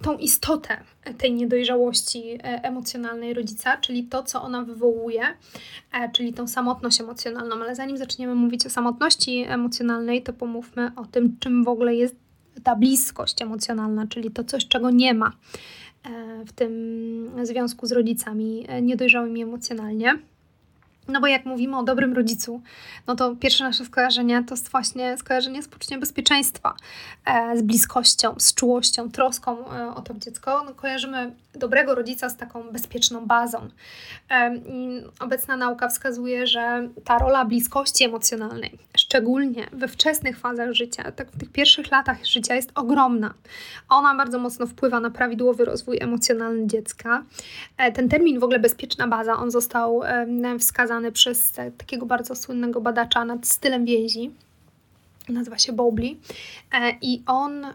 tą 0.02 0.18
istotę 0.18 0.76
tej 1.18 1.32
niedojrzałości 1.32 2.32
e, 2.32 2.38
emocjonalnej 2.42 3.35
rodzica, 3.35 3.76
czyli 3.76 4.04
to, 4.04 4.22
co 4.22 4.42
ona 4.42 4.64
wywołuje, 4.64 5.22
e, 5.92 6.12
czyli 6.12 6.32
tą 6.32 6.48
samotność 6.48 7.00
emocjonalną. 7.00 7.56
Ale 7.56 7.74
zanim 7.74 7.96
zaczniemy 7.96 8.35
mówić 8.35 8.66
o 8.66 8.70
samotności 8.70 9.44
emocjonalnej, 9.48 10.22
to 10.22 10.32
pomówmy 10.32 10.90
o 10.96 11.04
tym, 11.04 11.37
czym 11.40 11.64
w 11.64 11.68
ogóle 11.68 11.94
jest 11.94 12.16
ta 12.62 12.76
bliskość 12.76 13.42
emocjonalna, 13.42 14.06
czyli 14.06 14.30
to 14.30 14.44
coś, 14.44 14.68
czego 14.68 14.90
nie 14.90 15.14
ma 15.14 15.32
e, 16.04 16.44
w 16.44 16.52
tym 16.52 17.30
związku 17.42 17.87
z 17.87 17.92
rodzicami 17.92 18.66
niedojrzałymi 18.82 19.42
emocjonalnie. 19.42 20.18
No 21.08 21.20
bo 21.20 21.26
jak 21.26 21.44
mówimy 21.44 21.78
o 21.78 21.82
dobrym 21.82 22.12
rodzicu, 22.12 22.62
no 23.06 23.16
to 23.16 23.36
pierwsze 23.36 23.64
nasze 23.64 23.84
skojarzenie 23.84 24.44
to 24.44 24.54
właśnie 24.70 25.16
skojarzenie 25.18 25.62
z 25.62 25.68
poczuciem 25.68 26.00
bezpieczeństwa, 26.00 26.74
e, 27.24 27.58
z 27.58 27.62
bliskością, 27.62 28.34
z 28.38 28.54
czułością, 28.54 29.10
troską 29.10 29.70
e, 29.70 29.94
o 29.94 30.02
to 30.02 30.14
dziecko. 30.14 30.62
No, 30.66 30.74
kojarzymy 30.74 31.32
dobrego 31.54 31.94
rodzica 31.94 32.28
z 32.28 32.36
taką 32.36 32.62
bezpieczną 32.62 33.26
bazą. 33.26 33.68
E, 34.30 34.60
obecna 35.20 35.56
nauka 35.56 35.88
wskazuje, 35.88 36.46
że 36.46 36.88
ta 37.04 37.18
rola 37.18 37.44
bliskości 37.44 38.04
emocjonalnej, 38.04 38.78
szczególnie 38.96 39.66
we 39.72 39.88
wczesnych 39.88 40.38
fazach 40.38 40.72
życia, 40.72 41.12
tak 41.12 41.30
w 41.30 41.38
tych 41.38 41.52
pierwszych 41.52 41.90
latach 41.90 42.24
życia 42.24 42.54
jest 42.54 42.72
ogromna. 42.74 43.34
Ona 43.88 44.14
bardzo 44.14 44.38
mocno 44.38 44.66
wpływa 44.66 45.00
na 45.00 45.10
prawidłowy 45.10 45.64
rozwój 45.64 45.98
emocjonalny 46.00 46.66
dziecka. 46.66 47.22
Ten 47.94 48.08
termin 48.08 48.40
w 48.40 48.44
ogóle 48.44 48.58
bezpieczna 48.58 49.08
baza, 49.08 49.36
on 49.36 49.50
został 49.50 50.02
e, 50.02 50.26
wskazany 50.92 51.12
przez 51.12 51.52
takiego 51.78 52.07
bardzo 52.07 52.35
słynnego 52.35 52.81
badacza 52.81 53.24
nad 53.24 53.46
stylem 53.46 53.85
więzi. 53.85 54.31
Nazywa 55.28 55.59
się 55.59 55.72
Bowley. 55.72 56.16
E, 56.72 56.96
I 57.02 57.22
on 57.26 57.66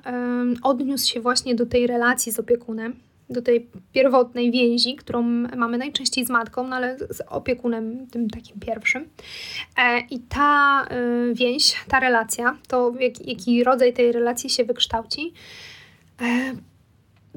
odniósł 0.63 1.11
się 1.13 1.21
właśnie 1.21 1.55
do 1.55 1.65
tej 1.65 1.87
relacji 1.87 2.31
z 2.31 2.39
opiekunem, 2.39 2.95
do 3.29 3.41
tej 3.41 3.67
pierwotnej 3.93 4.51
więzi, 4.51 4.95
którą 4.95 5.21
mamy 5.55 5.77
najczęściej 5.77 6.25
z 6.25 6.29
matką, 6.29 6.67
no 6.67 6.75
ale 6.75 6.97
z 6.97 7.21
opiekunem 7.29 8.07
tym 8.07 8.29
takim 8.29 8.59
pierwszym. 8.59 9.09
E, 9.77 9.99
I 9.99 10.19
ta 10.19 10.83
e, 10.89 11.33
więź, 11.33 11.75
ta 11.87 11.99
relacja, 11.99 12.57
to 12.67 12.93
jaki 13.25 13.63
rodzaj 13.63 13.93
tej 13.93 14.11
relacji 14.11 14.49
się 14.49 14.65
wykształci, 14.65 15.33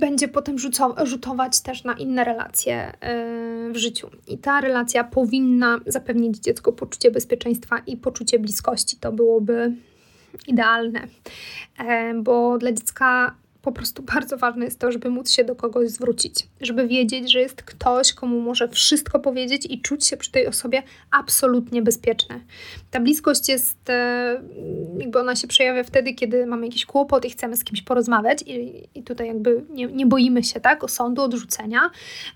będzie 0.01 0.29
potem 0.29 0.57
rzutować 1.03 1.61
też 1.61 1.85
na 1.85 1.93
inne 1.93 2.25
relacje 2.25 2.93
y, 3.69 3.73
w 3.73 3.77
życiu. 3.77 4.11
I 4.29 4.39
ta 4.39 4.61
relacja 4.61 5.05
powinna 5.05 5.81
zapewnić 5.87 6.39
dziecku 6.39 6.73
poczucie 6.73 7.11
bezpieczeństwa 7.11 7.79
i 7.87 7.97
poczucie 7.97 8.39
bliskości. 8.39 8.97
To 8.97 9.13
byłoby 9.13 9.73
idealne, 10.47 11.01
e, 11.79 12.15
bo 12.15 12.59
dla 12.59 12.73
dziecka 12.73 13.35
po 13.62 13.73
prostu 13.73 14.03
bardzo 14.03 14.37
ważne 14.37 14.64
jest 14.64 14.79
to, 14.79 14.92
żeby 14.92 15.11
móc 15.11 15.31
się 15.31 15.44
do 15.44 15.57
kogoś 15.57 15.88
zwrócić, 15.88 16.46
żeby 16.61 16.88
wiedzieć, 16.88 17.33
że 17.33 17.40
jest 17.40 17.62
ktoś, 17.62 18.12
komu 18.12 18.40
może 18.40 18.68
wszystko 18.68 19.20
powiedzieć 19.20 19.66
i 19.70 19.81
czuć 19.81 20.07
się 20.07 20.16
przy 20.16 20.31
tej 20.31 20.46
osobie 20.46 20.83
absolutnie 21.11 21.83
bezpieczne. 21.83 22.40
Ta 22.90 23.01
bliskość 23.01 23.49
jest, 23.49 23.90
e, 23.90 24.42
jakby 24.99 25.18
ona 25.18 25.37
się 25.37 25.49
przejawia 25.49 25.85
wtedy, 25.85 26.14
kiedy 26.14 26.46
mamy 26.46 26.66
jakiś 26.66 26.87
kłopot 26.87 27.25
i 27.25 27.31
chcemy 27.31 27.57
z 27.57 27.64
kimś 27.64 27.83
porozmawiać 27.83 28.42
i, 28.46 28.88
i 28.94 29.03
tutaj 29.03 29.27
jakby 29.27 29.64
nie, 29.70 29.87
nie 29.87 30.07
boimy 30.07 30.44
się, 30.44 30.61
tak, 30.61 30.85
osądu, 30.85 31.23
odrzucenia, 31.23 31.90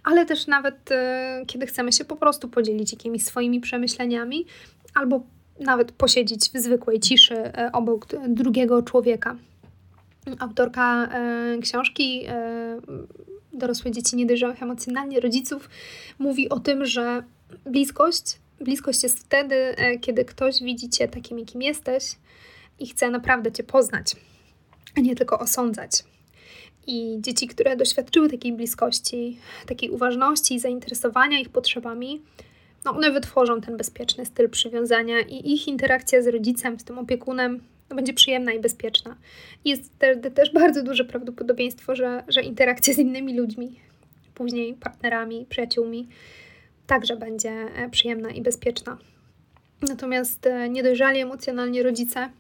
ale 0.05 0.27
też 0.27 0.47
nawet 0.47 0.93
e, 0.93 1.43
kiedy 1.47 1.67
chcemy 1.67 1.93
się 1.93 2.05
po 2.05 2.17
prostu 2.17 2.49
podzielić 2.49 2.93
jakimiś 2.93 3.25
swoimi 3.25 3.61
przemyśleniami 3.61 4.47
albo 4.95 5.23
nawet 5.61 5.93
posiedzieć 5.93 6.41
w 6.41 6.59
zwykłej 6.59 7.01
ciszy 7.01 7.35
e, 7.35 7.71
obok 7.73 8.07
drugiego 8.29 8.83
człowieka. 8.83 9.37
Autorka 10.39 11.09
e, 11.13 11.59
książki 11.59 12.25
e, 12.29 12.81
Dorosłe 13.53 13.91
dzieci 13.91 14.17
niedojrzałych 14.17 14.63
emocjonalnie 14.63 15.21
rodziców 15.21 15.71
mówi 16.19 16.49
o 16.49 16.61
tym, 16.61 16.87
że 16.87 17.23
bliskość, 17.67 18.39
bliskość 18.61 19.03
jest 19.03 19.19
wtedy, 19.19 19.55
e, 19.55 19.99
kiedy 19.99 20.25
ktoś 20.25 20.63
widzi 20.63 20.89
cię 20.89 21.09
takim, 21.09 21.39
jakim 21.39 21.63
jesteś 21.63 22.05
i 22.79 22.87
chce 22.87 23.11
naprawdę 23.11 23.53
cię 23.53 23.63
poznać, 23.63 24.17
a 24.97 25.01
nie 25.01 25.17
tylko 25.17 25.39
osądzać. 25.39 25.91
I 26.87 27.17
dzieci, 27.21 27.47
które 27.49 27.77
doświadczyły 27.77 28.29
takiej 28.31 28.53
bliskości, 28.53 29.39
takiej 29.67 29.91
uważności 29.91 30.55
i 30.55 30.61
zainteresowania 30.61 31.39
ich 31.39 31.49
potrzebami, 31.49 32.23
no 32.85 32.91
one 32.91 33.11
wytworzą 33.11 33.61
ten 33.61 33.77
bezpieczny 33.77 34.27
styl 34.27 34.51
przywiązania 34.51 35.21
i 35.21 35.53
ich 35.53 35.69
interakcja 35.69 36.23
z 36.23 36.27
rodzicem, 36.27 36.81
z 36.81 36.85
tym 36.85 36.99
opiekunem, 36.99 37.61
będzie 37.95 38.15
przyjemna 38.15 38.53
i 38.53 38.61
bezpieczna. 38.61 39.17
Jest 39.65 39.99
też, 39.99 40.17
też 40.35 40.53
bardzo 40.53 40.83
duże 40.83 41.05
prawdopodobieństwo, 41.05 41.97
że, 41.97 42.25
że 42.29 42.43
interakcja 42.43 42.95
z 42.95 42.99
innymi 42.99 43.39
ludźmi, 43.39 43.81
później 44.35 44.75
partnerami, 44.75 45.47
przyjaciółmi, 45.49 46.09
także 46.87 47.17
będzie 47.17 47.51
e, 47.51 47.91
przyjemna 47.91 48.31
i 48.31 48.43
bezpieczna. 48.43 48.99
Natomiast 49.89 50.47
e, 50.47 50.69
niedojrzali 50.69 51.21
emocjonalnie 51.21 51.83
rodzice, 51.83 52.31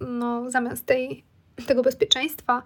no 0.00 0.50
zamiast 0.50 0.86
tej, 0.86 1.24
tego 1.66 1.82
bezpieczeństwa, 1.82 2.62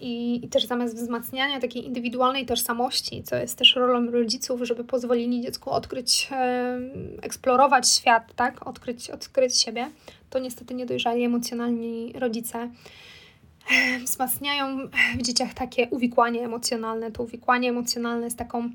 I, 0.00 0.44
I, 0.44 0.48
też 0.48 0.64
zamiast 0.64 0.96
wzmacniania 0.96 1.60
takiej 1.60 1.86
indywidualnej 1.86 2.46
tożsamości, 2.46 3.22
co 3.22 3.36
jest 3.36 3.58
też 3.58 3.76
rolą 3.76 4.10
rodziców, 4.10 4.60
żeby 4.62 4.84
pozwolili 4.84 5.40
dziecku 5.40 5.70
odkryć, 5.70 6.28
e, 6.30 6.78
eksplorować 7.22 7.90
świat, 7.90 8.34
tak? 8.34 8.66
odkryć, 8.66 9.10
odkryć 9.10 9.56
siebie, 9.56 9.90
to 10.30 10.38
niestety 10.38 10.74
niedojrzali 10.74 11.24
emocjonalni 11.24 12.12
rodzice 12.12 12.58
e, 12.58 13.98
wzmacniają 13.98 14.78
w 15.18 15.22
dzieciach 15.22 15.54
takie 15.54 15.88
uwikłanie 15.88 16.44
emocjonalne. 16.44 17.12
To 17.12 17.22
uwikłanie 17.22 17.68
emocjonalne 17.68 18.24
jest 18.24 18.38
taką, 18.38 18.70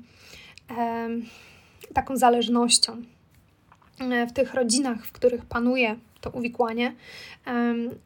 taką 1.94 2.16
zależnością. 2.16 3.02
W 4.28 4.32
tych 4.32 4.54
rodzinach, 4.54 5.06
w 5.06 5.12
których 5.12 5.44
panuje 5.44 5.96
to 6.20 6.30
uwikłanie, 6.30 6.94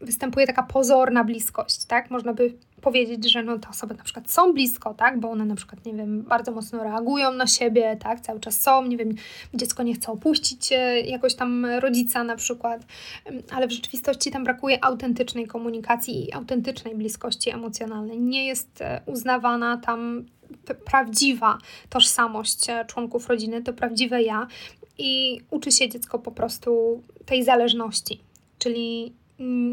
występuje 0.00 0.46
taka 0.46 0.62
pozorna 0.62 1.24
bliskość, 1.24 1.84
tak? 1.84 2.10
Można 2.10 2.34
by 2.34 2.54
powiedzieć, 2.82 3.32
że 3.32 3.42
no, 3.42 3.58
te 3.58 3.68
osoby 3.68 3.94
na 3.94 4.04
przykład 4.04 4.30
są 4.30 4.52
blisko, 4.52 4.94
tak, 4.94 5.20
bo 5.20 5.30
one 5.30 5.44
na 5.44 5.54
przykład, 5.54 5.86
nie 5.86 5.92
wiem, 5.92 6.22
bardzo 6.22 6.52
mocno 6.52 6.84
reagują 6.84 7.32
na 7.32 7.46
siebie, 7.46 7.96
tak, 8.00 8.20
cały 8.20 8.40
czas 8.40 8.60
są, 8.60 8.86
nie 8.86 8.96
wiem, 8.96 9.14
dziecko 9.54 9.82
nie 9.82 9.94
chce 9.94 10.12
opuścić 10.12 10.72
e, 10.72 11.00
jakoś 11.00 11.34
tam 11.34 11.66
rodzica 11.66 12.24
na 12.24 12.36
przykład, 12.36 12.86
ale 13.50 13.68
w 13.68 13.72
rzeczywistości 13.72 14.30
tam 14.30 14.44
brakuje 14.44 14.84
autentycznej 14.84 15.46
komunikacji 15.46 16.24
i 16.24 16.32
autentycznej 16.32 16.94
bliskości 16.94 17.50
emocjonalnej. 17.50 18.20
Nie 18.20 18.46
jest 18.46 18.82
e, 18.82 19.00
uznawana 19.06 19.76
tam 19.76 20.24
prawdziwa 20.84 21.58
tożsamość 21.88 22.70
e, 22.70 22.84
członków 22.84 23.28
rodziny, 23.28 23.62
to 23.62 23.72
prawdziwe 23.72 24.22
ja. 24.22 24.46
I 24.98 25.40
uczy 25.50 25.72
się 25.72 25.88
dziecko 25.88 26.18
po 26.18 26.32
prostu 26.32 27.02
tej 27.26 27.44
zależności, 27.44 28.20
czyli 28.58 29.12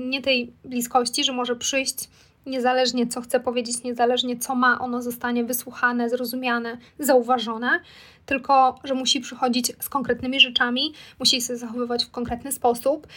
nie 0.09 0.21
tej 0.21 0.53
bliskości, 0.65 1.23
że 1.23 1.33
może 1.33 1.55
przyjść 1.55 2.09
niezależnie 2.45 3.07
co 3.07 3.21
chce 3.21 3.39
powiedzieć, 3.39 3.83
niezależnie 3.83 4.37
co 4.37 4.55
ma, 4.55 4.79
ono 4.79 5.01
zostanie 5.01 5.43
wysłuchane, 5.43 6.09
zrozumiane, 6.09 6.77
zauważone, 6.99 7.79
tylko 8.25 8.75
że 8.83 8.93
musi 8.93 9.19
przychodzić 9.19 9.71
z 9.79 9.89
konkretnymi 9.89 10.39
rzeczami, 10.39 10.93
musi 11.19 11.41
się 11.41 11.57
zachowywać 11.57 12.05
w 12.05 12.11
konkretny 12.11 12.51
sposób, 12.51 13.07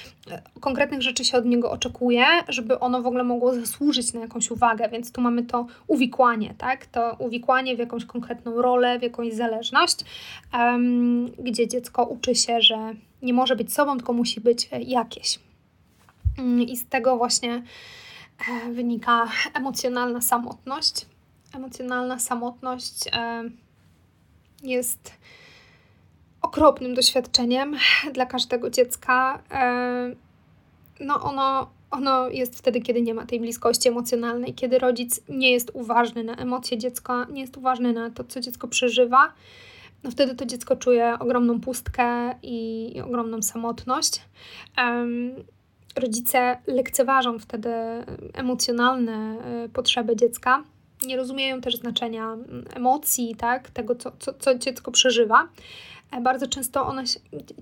konkretnych 0.61 1.03
rzeczy 1.03 1.25
się 1.25 1.39
od 1.39 1.45
niego 1.45 1.71
oczekuje, 1.71 2.25
żeby 2.49 2.79
ono 2.79 3.03
w 3.03 3.07
ogóle 3.07 3.25
mogło 3.25 3.55
zasłużyć 3.55 4.13
na 4.13 4.21
jakąś 4.21 4.51
uwagę, 4.51 4.89
więc 4.89 5.13
tu 5.13 5.21
mamy 5.21 5.43
to 5.43 5.67
uwikłanie, 5.87 6.55
tak? 6.59 6.87
To 6.87 7.17
uwikłanie 7.19 7.77
w 7.77 7.79
jakąś 7.79 8.05
konkretną 8.05 8.63
rolę, 8.63 8.99
w 8.99 9.03
jakąś 9.03 9.33
zależność, 9.33 9.97
um, 10.55 11.31
gdzie 11.31 11.69
dziecko 11.69 12.05
uczy 12.05 12.35
się, 12.35 12.61
że 12.61 12.95
nie 13.23 13.33
może 13.33 13.57
być 13.57 13.73
sobą, 13.73 13.97
tylko 13.97 14.13
musi 14.13 14.41
być 14.41 14.69
jakieś. 14.87 15.39
I 16.67 16.77
z 16.77 16.87
tego 16.87 17.17
właśnie 17.17 17.63
E, 17.63 17.63
wynika 18.73 19.29
emocjonalna 19.55 20.21
samotność. 20.21 21.07
Emocjonalna 21.55 22.19
samotność 22.19 23.09
e, 23.13 23.45
jest 24.63 25.13
okropnym 26.43 26.95
doświadczeniem 26.95 27.77
dla 28.15 28.27
każdego 28.27 28.71
dziecka. 28.71 29.43
E, 29.51 30.15
no 31.01 31.23
ono, 31.23 31.71
ono 31.91 32.29
jest 32.29 32.59
wtedy, 32.59 32.81
kiedy 32.81 33.03
nie 33.03 33.15
ma 33.15 33.27
tej 33.27 33.41
bliskości 33.41 33.89
emocjonalnej, 33.89 34.55
kiedy 34.55 34.79
rodzic 34.79 35.21
nie 35.29 35.53
jest 35.53 35.71
uważny 35.75 36.25
na 36.25 36.37
emocje 36.37 36.79
dziecka, 36.79 37.27
nie 37.31 37.41
jest 37.41 37.57
uważny 37.57 37.93
na 37.93 38.11
to, 38.11 38.25
co 38.25 38.41
dziecko 38.41 38.69
przeżywa. 38.69 39.33
No 40.05 40.11
wtedy 40.11 40.35
to 40.35 40.47
dziecko 40.47 40.77
czuje 40.77 41.17
ogromną 41.21 41.61
pustkę 41.61 42.35
i, 42.43 42.91
i 42.97 43.01
ogromną 43.01 43.43
samotność. 43.43 44.23
Um, 44.79 45.35
rodzice 45.97 46.59
lekceważą 46.67 47.39
wtedy 47.39 47.71
emocjonalne 48.35 49.13
e, 49.13 49.69
potrzeby 49.69 50.17
dziecka, 50.17 50.65
nie 51.07 51.17
rozumieją 51.17 51.61
też 51.61 51.77
znaczenia 51.77 52.37
emocji, 52.75 53.37
tak, 53.37 53.71
tego, 53.71 53.95
co, 53.95 54.13
co, 54.19 54.33
co 54.33 54.55
dziecko 54.55 54.91
przeżywa. 54.91 55.49
E, 56.13 56.21
bardzo 56.21 56.47
często 56.47 56.87
one, 56.87 57.05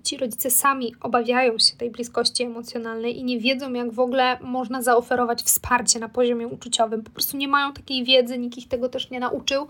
ci 0.04 0.16
rodzice 0.16 0.50
sami 0.50 0.94
obawiają 1.00 1.58
się 1.58 1.76
tej 1.76 1.90
bliskości 1.90 2.42
emocjonalnej 2.42 3.18
i 3.18 3.24
nie 3.24 3.40
wiedzą, 3.40 3.72
jak 3.72 3.92
w 3.92 4.00
ogóle 4.00 4.38
można 4.40 4.82
zaoferować 4.82 5.42
wsparcie 5.42 5.98
na 5.98 6.08
poziomie 6.08 6.48
uczuciowym. 6.48 7.02
Po 7.02 7.10
prostu 7.10 7.36
nie 7.36 7.48
mają 7.48 7.72
takiej 7.72 8.04
wiedzy, 8.04 8.38
nikt 8.38 8.58
ich 8.58 8.68
tego 8.68 8.88
też 8.88 9.10
nie 9.10 9.20
nauczył. 9.20 9.66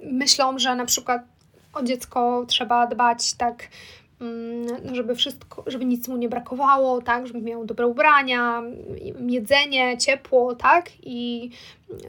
Myślą, 0.00 0.58
że 0.58 0.76
na 0.76 0.84
przykład 0.84 1.22
o 1.74 1.82
dziecko 1.82 2.44
trzeba 2.48 2.86
dbać 2.86 3.34
tak 3.34 3.68
żeby 4.92 5.14
wszystko, 5.14 5.64
żeby 5.66 5.84
nic 5.84 6.08
mu 6.08 6.16
nie 6.16 6.28
brakowało, 6.28 7.02
tak, 7.02 7.26
żeby 7.26 7.42
miał 7.42 7.64
dobre 7.64 7.86
ubrania, 7.86 8.62
jedzenie, 9.26 9.98
ciepło, 9.98 10.54
tak, 10.54 10.90
i 11.02 11.50
mm, 11.90 12.00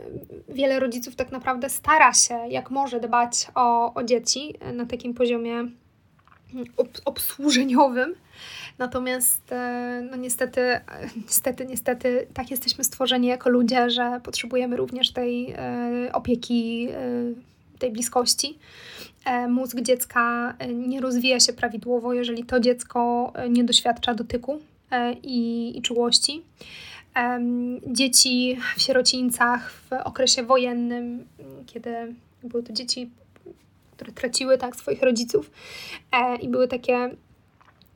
wiele 0.50 0.80
rodziców 0.80 1.16
tak 1.16 1.32
naprawdę 1.32 1.70
stara 1.70 2.14
się, 2.14 2.40
jak 2.50 2.72
może 2.72 3.00
dbać 3.00 3.48
o, 3.56 3.94
o 3.94 4.04
dzieci 4.04 4.56
na 4.74 4.86
takim 4.86 5.14
poziomie 5.14 5.54
mm, 5.54 5.74
ob, 6.78 6.88
obsłużeniowym, 7.06 8.16
Natomiast 8.78 9.52
e, 9.52 10.02
no 10.12 10.18
niestety, 10.18 10.62
niestety, 11.26 11.66
niestety 11.66 12.28
tak 12.34 12.52
jesteśmy 12.52 12.84
stworzeni 12.84 13.28
jako 13.28 13.50
ludzie, 13.50 13.90
że 13.90 14.22
potrzebujemy 14.24 14.78
również 14.78 15.14
tej 15.14 15.52
e, 15.52 16.10
opieki, 16.14 16.88
e, 16.92 17.53
tej 17.84 17.92
bliskości. 17.92 18.58
E, 19.26 19.48
mózg 19.48 19.82
dziecka 19.82 20.54
e, 20.60 20.74
nie 20.74 21.02
rozwija 21.02 21.40
się 21.40 21.54
prawidłowo, 21.54 22.14
jeżeli 22.14 22.44
to 22.44 22.60
dziecko 22.60 23.32
e, 23.36 23.50
nie 23.50 23.64
doświadcza 23.64 24.14
dotyku 24.14 24.60
i, 25.24 25.74
i 25.78 25.82
czułości. 25.82 26.42
Dzieci 27.88 28.58
w 28.76 28.82
sierocińcach 28.82 29.72
w 29.72 29.92
okresie 30.04 30.44
wojennym, 30.44 31.28
kiedy 31.66 32.16
były 32.44 32.64
to 32.64 32.74
dzieci, 32.74 33.10
które 33.92 34.12
traciły 34.12 34.58
tak 34.58 34.76
swoich 34.76 35.02
rodziców 35.02 35.52
i 36.42 36.48
były 36.48 36.68
takie, 36.68 37.10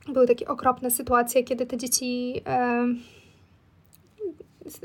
były 0.07 0.27
takie 0.27 0.47
okropne 0.47 0.91
sytuacje, 0.91 1.43
kiedy 1.43 1.65
te 1.65 1.77
dzieci 1.77 2.41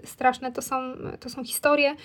straszne 0.04 0.52
to 0.52 0.62
są, 0.62 0.94
to 1.20 1.30
są 1.30 1.44
historie, 1.44 1.96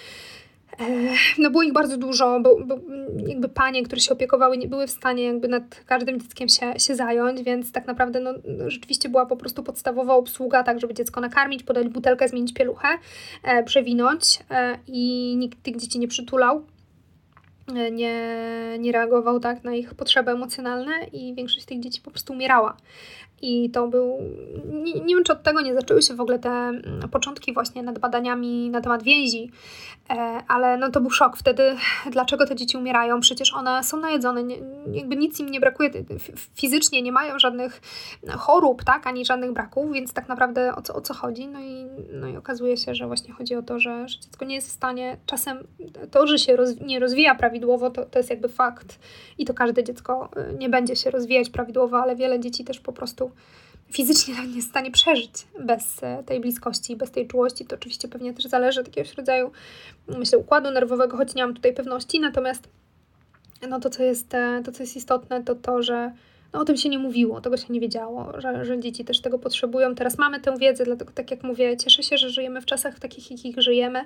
no 1.37 1.49
było 1.51 1.63
ich 1.63 1.73
bardzo 1.73 1.97
dużo, 1.97 2.39
bo, 2.39 2.57
bo, 2.65 2.79
jakby 3.27 3.49
panie, 3.49 3.83
które 3.83 4.01
się 4.01 4.13
opiekowały, 4.13 4.57
nie 4.57 4.67
były 4.67 4.87
w 4.87 4.91
stanie 4.91 5.23
jakby 5.23 5.47
nad 5.47 5.83
każdym 5.85 6.21
dzieckiem 6.21 6.49
się, 6.49 6.79
się 6.79 6.95
zająć, 6.95 7.43
więc 7.43 7.71
tak 7.71 7.87
naprawdę 7.87 8.19
no, 8.19 8.33
rzeczywiście 8.67 9.09
była 9.09 9.25
po 9.25 9.37
prostu 9.37 9.63
podstawowa 9.63 10.15
obsługa, 10.15 10.63
tak 10.63 10.79
żeby 10.79 10.93
dziecko 10.93 11.21
nakarmić, 11.21 11.63
podać 11.63 11.87
butelkę, 11.87 12.27
zmienić 12.27 12.53
pieluchę, 12.53 12.87
e, 13.43 13.63
przewinąć 13.63 14.39
e, 14.51 14.77
i 14.87 15.35
nikt 15.37 15.63
tych 15.63 15.77
dzieci 15.77 15.99
nie 15.99 16.07
przytulał, 16.07 16.63
e, 17.75 17.91
nie, 17.91 18.37
nie 18.79 18.91
reagował 18.91 19.39
tak 19.39 19.63
na 19.63 19.75
ich 19.75 19.93
potrzeby 19.93 20.31
emocjonalne 20.31 20.91
i 21.13 21.33
większość 21.33 21.65
tych 21.65 21.79
dzieci 21.79 22.01
po 22.01 22.11
prostu 22.11 22.33
umierała. 22.33 22.77
I 23.41 23.69
to 23.69 23.87
był. 23.87 24.17
Nie, 24.65 24.93
nie, 24.93 25.15
wiem, 25.15 25.23
czy 25.23 25.33
od 25.33 25.43
tego 25.43 25.61
nie 25.61 25.73
zaczęły 25.73 26.01
się 26.01 26.15
w 26.15 26.21
ogóle 26.21 26.39
te 26.39 26.49
mm, 26.49 27.09
początki 27.11 27.53
właśnie 27.53 27.83
nad 27.83 27.99
badaniami 27.99 28.69
na 28.69 28.81
temat 28.81 29.03
więzi, 29.03 29.51
e, 30.09 30.13
ale 30.47 30.77
no 30.77 30.91
to 30.91 31.01
był 31.01 31.09
szok 31.09 31.37
wtedy, 31.37 31.75
dlaczego 32.11 32.47
te 32.47 32.55
dzieci 32.55 32.77
umierają. 32.77 33.19
Przecież 33.19 33.53
one 33.53 33.83
są 33.83 33.97
najedzone, 33.97 34.43
nie, 34.43 34.57
jakby 34.91 35.15
nic 35.15 35.39
im 35.39 35.49
nie 35.49 35.59
brakuje 35.59 35.89
fizycznie, 36.55 37.01
nie 37.01 37.11
mają 37.11 37.39
żadnych 37.39 37.81
chorób, 38.37 38.83
tak, 38.83 39.07
ani 39.07 39.25
żadnych 39.25 39.51
braków, 39.51 39.91
więc 39.91 40.13
tak 40.13 40.29
naprawdę 40.29 40.75
o 40.75 40.81
co, 40.81 40.95
o 40.95 41.01
co 41.01 41.13
chodzi? 41.13 41.47
No 41.47 41.59
i, 41.59 41.85
no 42.13 42.27
i 42.27 42.37
okazuje 42.37 42.77
się, 42.77 42.95
że 42.95 43.07
właśnie 43.07 43.33
chodzi 43.33 43.55
o 43.55 43.61
to, 43.61 43.79
że, 43.79 44.07
że 44.07 44.19
dziecko 44.19 44.45
nie 44.45 44.55
jest 44.55 44.67
w 44.67 44.71
stanie, 44.71 45.17
czasem 45.25 45.57
to, 46.11 46.27
że 46.27 46.39
się 46.39 46.55
roz, 46.55 46.79
nie 46.79 46.99
rozwija 46.99 47.35
prawidłowo, 47.35 47.89
to, 47.89 48.05
to 48.05 48.19
jest 48.19 48.29
jakby 48.29 48.49
fakt 48.49 48.99
i 49.37 49.45
to 49.45 49.53
każde 49.53 49.83
dziecko 49.83 50.29
y, 50.53 50.57
nie 50.57 50.69
będzie 50.69 50.95
się 50.95 51.11
rozwijać 51.11 51.49
prawidłowo, 51.49 51.97
ale 51.97 52.15
wiele 52.15 52.39
dzieci 52.39 52.63
też 52.63 52.79
po 52.79 52.93
prostu 52.93 53.26
fizycznie 53.91 54.33
nie 54.47 54.55
jest 54.55 54.67
w 54.67 54.71
stanie 54.71 54.91
przeżyć 54.91 55.47
bez 55.59 56.03
e, 56.03 56.23
tej 56.23 56.39
bliskości, 56.39 56.95
bez 56.95 57.11
tej 57.11 57.27
czułości. 57.27 57.65
To 57.65 57.75
oczywiście 57.75 58.07
pewnie 58.07 58.33
też 58.33 58.45
zależy 58.45 58.81
od 58.81 58.87
jakiegoś 58.87 59.13
rodzaju, 59.13 59.51
myślę, 60.07 60.37
układu 60.37 60.71
nerwowego, 60.71 61.17
choć 61.17 61.35
nie 61.35 61.45
mam 61.45 61.53
tutaj 61.53 61.73
pewności, 61.73 62.19
natomiast 62.19 62.69
no 63.69 63.79
to, 63.79 63.89
co 63.89 64.03
jest, 64.03 64.33
e, 64.33 64.61
to, 64.65 64.71
co 64.71 64.83
jest 64.83 64.95
istotne, 64.95 65.43
to 65.43 65.55
to, 65.55 65.83
że 65.83 66.11
no, 66.53 66.59
o 66.59 66.65
tym 66.65 66.77
się 66.77 66.89
nie 66.89 66.99
mówiło, 66.99 67.41
tego 67.41 67.57
się 67.57 67.65
nie 67.69 67.79
wiedziało, 67.79 68.41
że, 68.41 68.65
że 68.65 68.79
dzieci 68.79 69.05
też 69.05 69.21
tego 69.21 69.39
potrzebują. 69.39 69.95
Teraz 69.95 70.17
mamy 70.17 70.39
tę 70.39 70.57
wiedzę, 70.57 70.85
dlatego 70.85 71.11
tak 71.13 71.31
jak 71.31 71.43
mówię, 71.43 71.77
cieszę 71.77 72.03
się, 72.03 72.17
że 72.17 72.29
żyjemy 72.29 72.61
w 72.61 72.65
czasach 72.65 72.99
takich, 72.99 73.31
jakich 73.31 73.61
żyjemy 73.61 74.05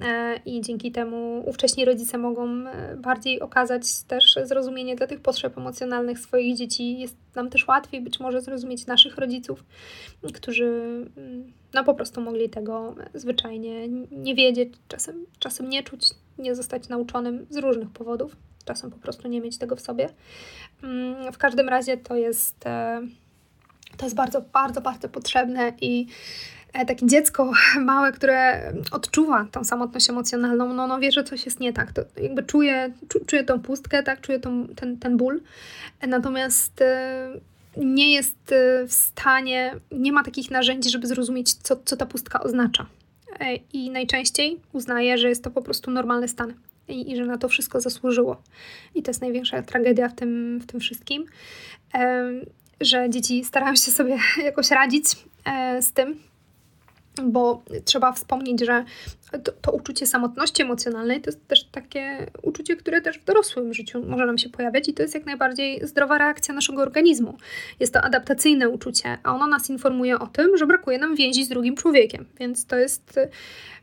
e, 0.00 0.36
i 0.46 0.60
dzięki 0.60 0.92
temu 0.92 1.42
ówcześni 1.46 1.84
rodzice 1.84 2.18
mogą 2.18 2.66
e, 2.66 2.96
bardziej 2.96 3.40
okazać 3.40 4.02
też 4.08 4.38
zrozumienie 4.44 4.96
dla 4.96 5.06
tych 5.06 5.20
potrzeb 5.20 5.58
emocjonalnych 5.58 6.18
swoich 6.18 6.56
dzieci. 6.56 6.98
Jest 6.98 7.16
nam 7.34 7.50
też 7.50 7.68
łatwiej 7.68 8.00
być 8.00 8.20
może 8.20 8.40
zrozumieć 8.40 8.86
naszych 8.86 9.16
rodziców, 9.16 9.64
którzy 10.34 10.66
mm, 11.16 11.52
no 11.74 11.84
po 11.84 11.94
prostu 11.94 12.20
mogli 12.20 12.50
tego 12.50 12.94
zwyczajnie 13.14 13.88
nie 14.10 14.34
wiedzieć, 14.34 14.74
czasem, 14.88 15.26
czasem 15.38 15.68
nie 15.68 15.82
czuć, 15.82 16.10
nie 16.38 16.54
zostać 16.54 16.88
nauczonym 16.88 17.46
z 17.50 17.56
różnych 17.56 17.90
powodów 17.90 18.36
czasem 18.64 18.90
po 18.90 18.98
prostu 18.98 19.28
nie 19.28 19.40
mieć 19.40 19.58
tego 19.58 19.76
w 19.76 19.80
sobie. 19.80 20.08
Mm, 20.82 21.32
w 21.32 21.38
każdym 21.38 21.68
razie 21.68 21.96
to 21.96 22.16
jest, 22.16 22.66
e, 22.66 23.00
to 23.96 24.06
jest 24.06 24.16
bardzo, 24.16 24.40
bardzo, 24.40 24.80
bardzo 24.80 25.08
potrzebne 25.08 25.72
i 25.80 26.06
e, 26.72 26.86
takie 26.86 27.06
dziecko 27.06 27.52
małe, 27.80 28.12
które 28.12 28.72
odczuwa 28.92 29.46
tą 29.52 29.64
samotność 29.64 30.10
emocjonalną, 30.10 30.72
no, 30.72 30.86
no 30.86 30.98
wie, 30.98 31.12
że 31.12 31.24
coś 31.24 31.44
jest 31.44 31.60
nie 31.60 31.72
tak. 31.72 31.92
To 31.92 32.02
jakby 32.22 32.42
czuje, 32.42 32.92
czuje 33.26 33.44
tą 33.44 33.60
pustkę, 33.60 34.02
tak, 34.02 34.20
czuje 34.20 34.40
tą, 34.40 34.68
ten, 34.68 34.98
ten 34.98 35.16
ból. 35.16 35.40
Natomiast 36.08 36.82
e, 36.82 37.28
nie 37.76 38.12
jest 38.12 38.36
w 38.88 38.92
stanie, 38.92 39.74
nie 39.92 40.12
ma 40.12 40.24
takich 40.24 40.50
narzędzi, 40.50 40.90
żeby 40.90 41.06
zrozumieć, 41.06 41.52
co, 41.54 41.76
co 41.84 41.96
ta 41.96 42.06
pustka 42.06 42.42
oznacza. 42.42 42.86
I 43.72 43.90
najczęściej 43.90 44.60
uznaje, 44.72 45.18
że 45.18 45.28
jest 45.28 45.44
to 45.44 45.50
po 45.50 45.62
prostu 45.62 45.90
normalny 45.90 46.28
stan 46.28 46.54
i, 46.90 47.12
i 47.12 47.16
że 47.16 47.26
na 47.26 47.38
to 47.38 47.48
wszystko 47.48 47.80
zasłużyło. 47.80 48.42
I 48.94 49.02
to 49.02 49.10
jest 49.10 49.20
największa 49.20 49.62
tragedia 49.62 50.08
w 50.08 50.14
tym, 50.14 50.58
w 50.58 50.66
tym 50.66 50.80
wszystkim, 50.80 51.26
że 52.80 53.10
dzieci 53.10 53.44
starają 53.44 53.76
się 53.76 53.90
sobie 53.90 54.18
jakoś 54.44 54.70
radzić 54.70 55.04
e, 55.44 55.82
z 55.82 55.92
tym, 55.92 56.29
bo 57.22 57.62
trzeba 57.84 58.12
wspomnieć, 58.12 58.60
że 58.60 58.84
to, 59.44 59.52
to, 59.52 59.72
uczucie 59.72 60.06
samotności 60.06 60.62
emocjonalnej 60.62 61.20
to 61.20 61.30
jest 61.30 61.46
też 61.48 61.64
takie 61.64 62.26
uczucie, 62.42 62.76
które 62.76 63.00
też 63.00 63.18
w 63.18 63.24
dorosłym 63.24 63.74
życiu 63.74 64.02
może 64.06 64.26
nam 64.26 64.38
się 64.38 64.48
pojawiać 64.48 64.88
i 64.88 64.94
to 64.94 65.02
jest 65.02 65.14
jak 65.14 65.26
najbardziej 65.26 65.86
zdrowa 65.86 66.18
reakcja 66.18 66.54
naszego 66.54 66.82
organizmu. 66.82 67.38
Jest 67.80 67.94
to 67.94 68.00
adaptacyjne 68.00 68.68
uczucie, 68.68 69.18
a 69.22 69.34
ono 69.34 69.46
nas 69.46 69.70
informuje 69.70 70.18
o 70.18 70.26
tym, 70.26 70.56
że 70.56 70.66
brakuje 70.66 70.98
nam 70.98 71.16
więzi 71.16 71.44
z 71.44 71.48
drugim 71.48 71.76
człowiekiem, 71.76 72.26
więc 72.40 72.66
to 72.66 72.76
jest 72.76 73.20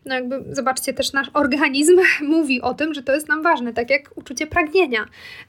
no 0.06 0.16
jakby 0.16 0.44
zobaczcie, 0.56 0.94
też 0.94 1.14
nasz 1.14 1.30
organizm 1.34 1.98
mówi 2.22 2.62
o 2.62 2.74
tym, 2.74 2.94
że 2.94 3.04
to 3.04 3.14
jest 3.14 3.28
nam 3.28 3.44
ważne, 3.44 3.74
tak 3.74 3.90
jak 3.90 4.10
uczucie 4.16 4.48
pragnienia. 4.48 5.06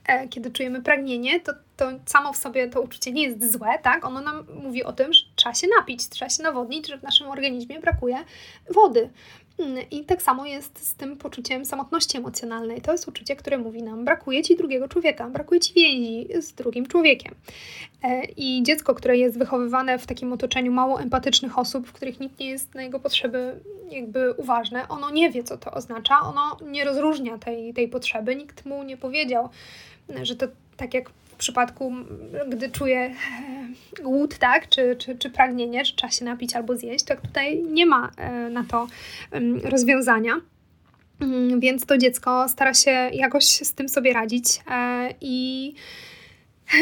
E, 0.08 0.28
kiedy 0.28 0.50
czujemy 0.50 0.82
pragnienie, 0.82 1.40
to, 1.40 1.52
to 1.78 1.90
samo 2.06 2.32
w 2.32 2.36
sobie 2.36 2.68
to 2.68 2.80
uczucie 2.80 3.12
nie 3.12 3.22
jest 3.22 3.52
złe, 3.52 3.78
tak? 3.82 4.04
Ono 4.04 4.20
nam 4.20 4.46
mówi 4.62 4.84
o 4.84 4.92
tym, 4.92 5.12
że 5.12 5.22
trzeba 5.36 5.54
się 5.54 5.66
napić, 5.78 6.08
trzeba 6.08 6.28
się 6.28 6.42
nawodnić, 6.42 6.88
że 6.88 6.98
w 6.98 7.02
naszym 7.02 7.30
organizmie 7.30 7.80
brakuje 7.80 8.16
wody. 8.70 9.10
I 9.90 10.04
tak 10.04 10.22
samo 10.22 10.46
jest 10.46 10.88
z 10.88 10.94
tym 10.94 11.16
poczuciem 11.16 11.64
samotności 11.64 12.16
emocjonalnej. 12.16 12.80
To 12.80 12.92
jest 12.92 13.08
uczucie, 13.08 13.36
które 13.36 13.58
mówi 13.58 13.82
nam: 13.82 14.04
brakuje 14.04 14.42
ci 14.42 14.56
drugiego 14.56 14.88
człowieka, 14.88 15.28
brakuje 15.28 15.60
ci 15.60 15.74
więzi 15.74 16.28
z 16.40 16.52
drugim 16.52 16.86
człowiekiem. 16.86 17.34
E, 18.02 18.24
I 18.24 18.62
dziecko, 18.62 18.94
które 18.94 19.16
jest 19.16 19.38
wychowywane 19.38 19.98
w 19.98 20.06
takim 20.06 20.32
otoczeniu 20.32 20.72
mało 20.72 21.00
empatycznych 21.00 21.58
osób, 21.58 21.86
w 21.86 21.92
których 21.92 22.20
nikt 22.20 22.40
nie 22.40 22.50
jest 22.50 22.74
na 22.74 22.82
jego 22.82 23.00
potrzeby 23.00 23.60
jakby 23.90 24.32
uważne, 24.32 24.88
ono 24.88 25.10
nie 25.10 25.30
wie, 25.30 25.44
co 25.44 25.58
to 25.58 25.70
oznacza, 25.70 26.20
ono 26.20 26.56
nie 26.66 26.84
rozróżnia 26.84 27.38
tej, 27.38 27.74
tej 27.74 27.88
potrzeby, 27.88 28.36
nikt 28.36 28.66
mu 28.66 28.82
nie 28.82 28.96
powiedział, 28.96 29.48
że 30.22 30.36
to 30.36 30.46
tak 30.76 30.94
jak 30.94 31.10
przypadku, 31.38 31.92
gdy 32.48 32.70
czuję 32.70 32.98
e, 32.98 34.02
głód, 34.02 34.38
tak, 34.38 34.68
czy, 34.68 34.96
czy, 34.98 35.18
czy 35.18 35.30
pragnienie, 35.30 35.84
że 35.84 35.92
trzeba 35.94 36.10
się 36.10 36.24
napić 36.24 36.56
albo 36.56 36.76
zjeść, 36.76 37.04
tak 37.04 37.20
tutaj 37.20 37.62
nie 37.62 37.86
ma 37.86 38.10
e, 38.16 38.30
na 38.50 38.64
to 38.64 38.86
rozwiązania. 39.64 40.40
Mm, 41.20 41.60
więc 41.60 41.86
to 41.86 41.98
dziecko 41.98 42.48
stara 42.48 42.74
się 42.74 42.90
jakoś 43.12 43.44
z 43.44 43.72
tym 43.72 43.88
sobie 43.88 44.12
radzić 44.12 44.44
e, 44.70 45.14
i 45.20 45.74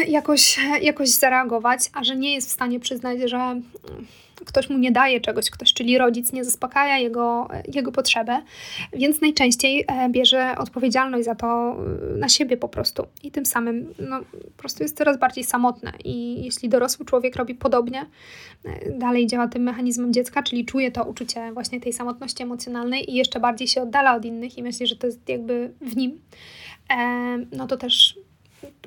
jakoś, 0.07 0.59
jakoś 0.81 1.09
zareagować, 1.09 1.79
a 1.93 2.03
że 2.03 2.15
nie 2.15 2.33
jest 2.33 2.49
w 2.49 2.53
stanie 2.53 2.79
przyznać, 2.79 3.19
że 3.25 3.61
ktoś 4.45 4.69
mu 4.69 4.77
nie 4.77 4.91
daje 4.91 5.21
czegoś, 5.21 5.49
ktoś, 5.49 5.73
czyli 5.73 5.97
rodzic, 5.97 6.33
nie 6.33 6.43
zaspokaja 6.43 6.97
jego, 6.97 7.47
jego 7.73 7.91
potrzebę, 7.91 8.41
więc 8.93 9.21
najczęściej 9.21 9.85
e, 9.87 10.09
bierze 10.09 10.55
odpowiedzialność 10.57 11.25
za 11.25 11.35
to 11.35 11.77
e, 12.15 12.17
na 12.17 12.29
siebie 12.29 12.57
po 12.57 12.69
prostu 12.69 13.07
i 13.23 13.31
tym 13.31 13.45
samym 13.45 13.93
no, 13.99 14.19
po 14.55 14.57
prostu 14.57 14.83
jest 14.83 14.97
coraz 14.97 15.19
bardziej 15.19 15.43
samotne 15.43 15.93
i 16.03 16.43
jeśli 16.45 16.69
dorosły 16.69 17.05
człowiek 17.05 17.35
robi 17.35 17.55
podobnie, 17.55 18.05
e, 18.65 18.91
dalej 18.91 19.27
działa 19.27 19.47
tym 19.47 19.63
mechanizmem 19.63 20.13
dziecka, 20.13 20.43
czyli 20.43 20.65
czuje 20.65 20.91
to 20.91 21.03
uczucie 21.03 21.51
właśnie 21.53 21.81
tej 21.81 21.93
samotności 21.93 22.43
emocjonalnej 22.43 23.11
i 23.11 23.15
jeszcze 23.15 23.39
bardziej 23.39 23.67
się 23.67 23.81
oddala 23.81 24.15
od 24.15 24.25
innych 24.25 24.57
i 24.57 24.63
myśli, 24.63 24.87
że 24.87 24.95
to 24.95 25.07
jest 25.07 25.29
jakby 25.29 25.71
w 25.81 25.95
nim, 25.95 26.21
no 27.51 27.67
to 27.67 27.77
też 27.77 28.19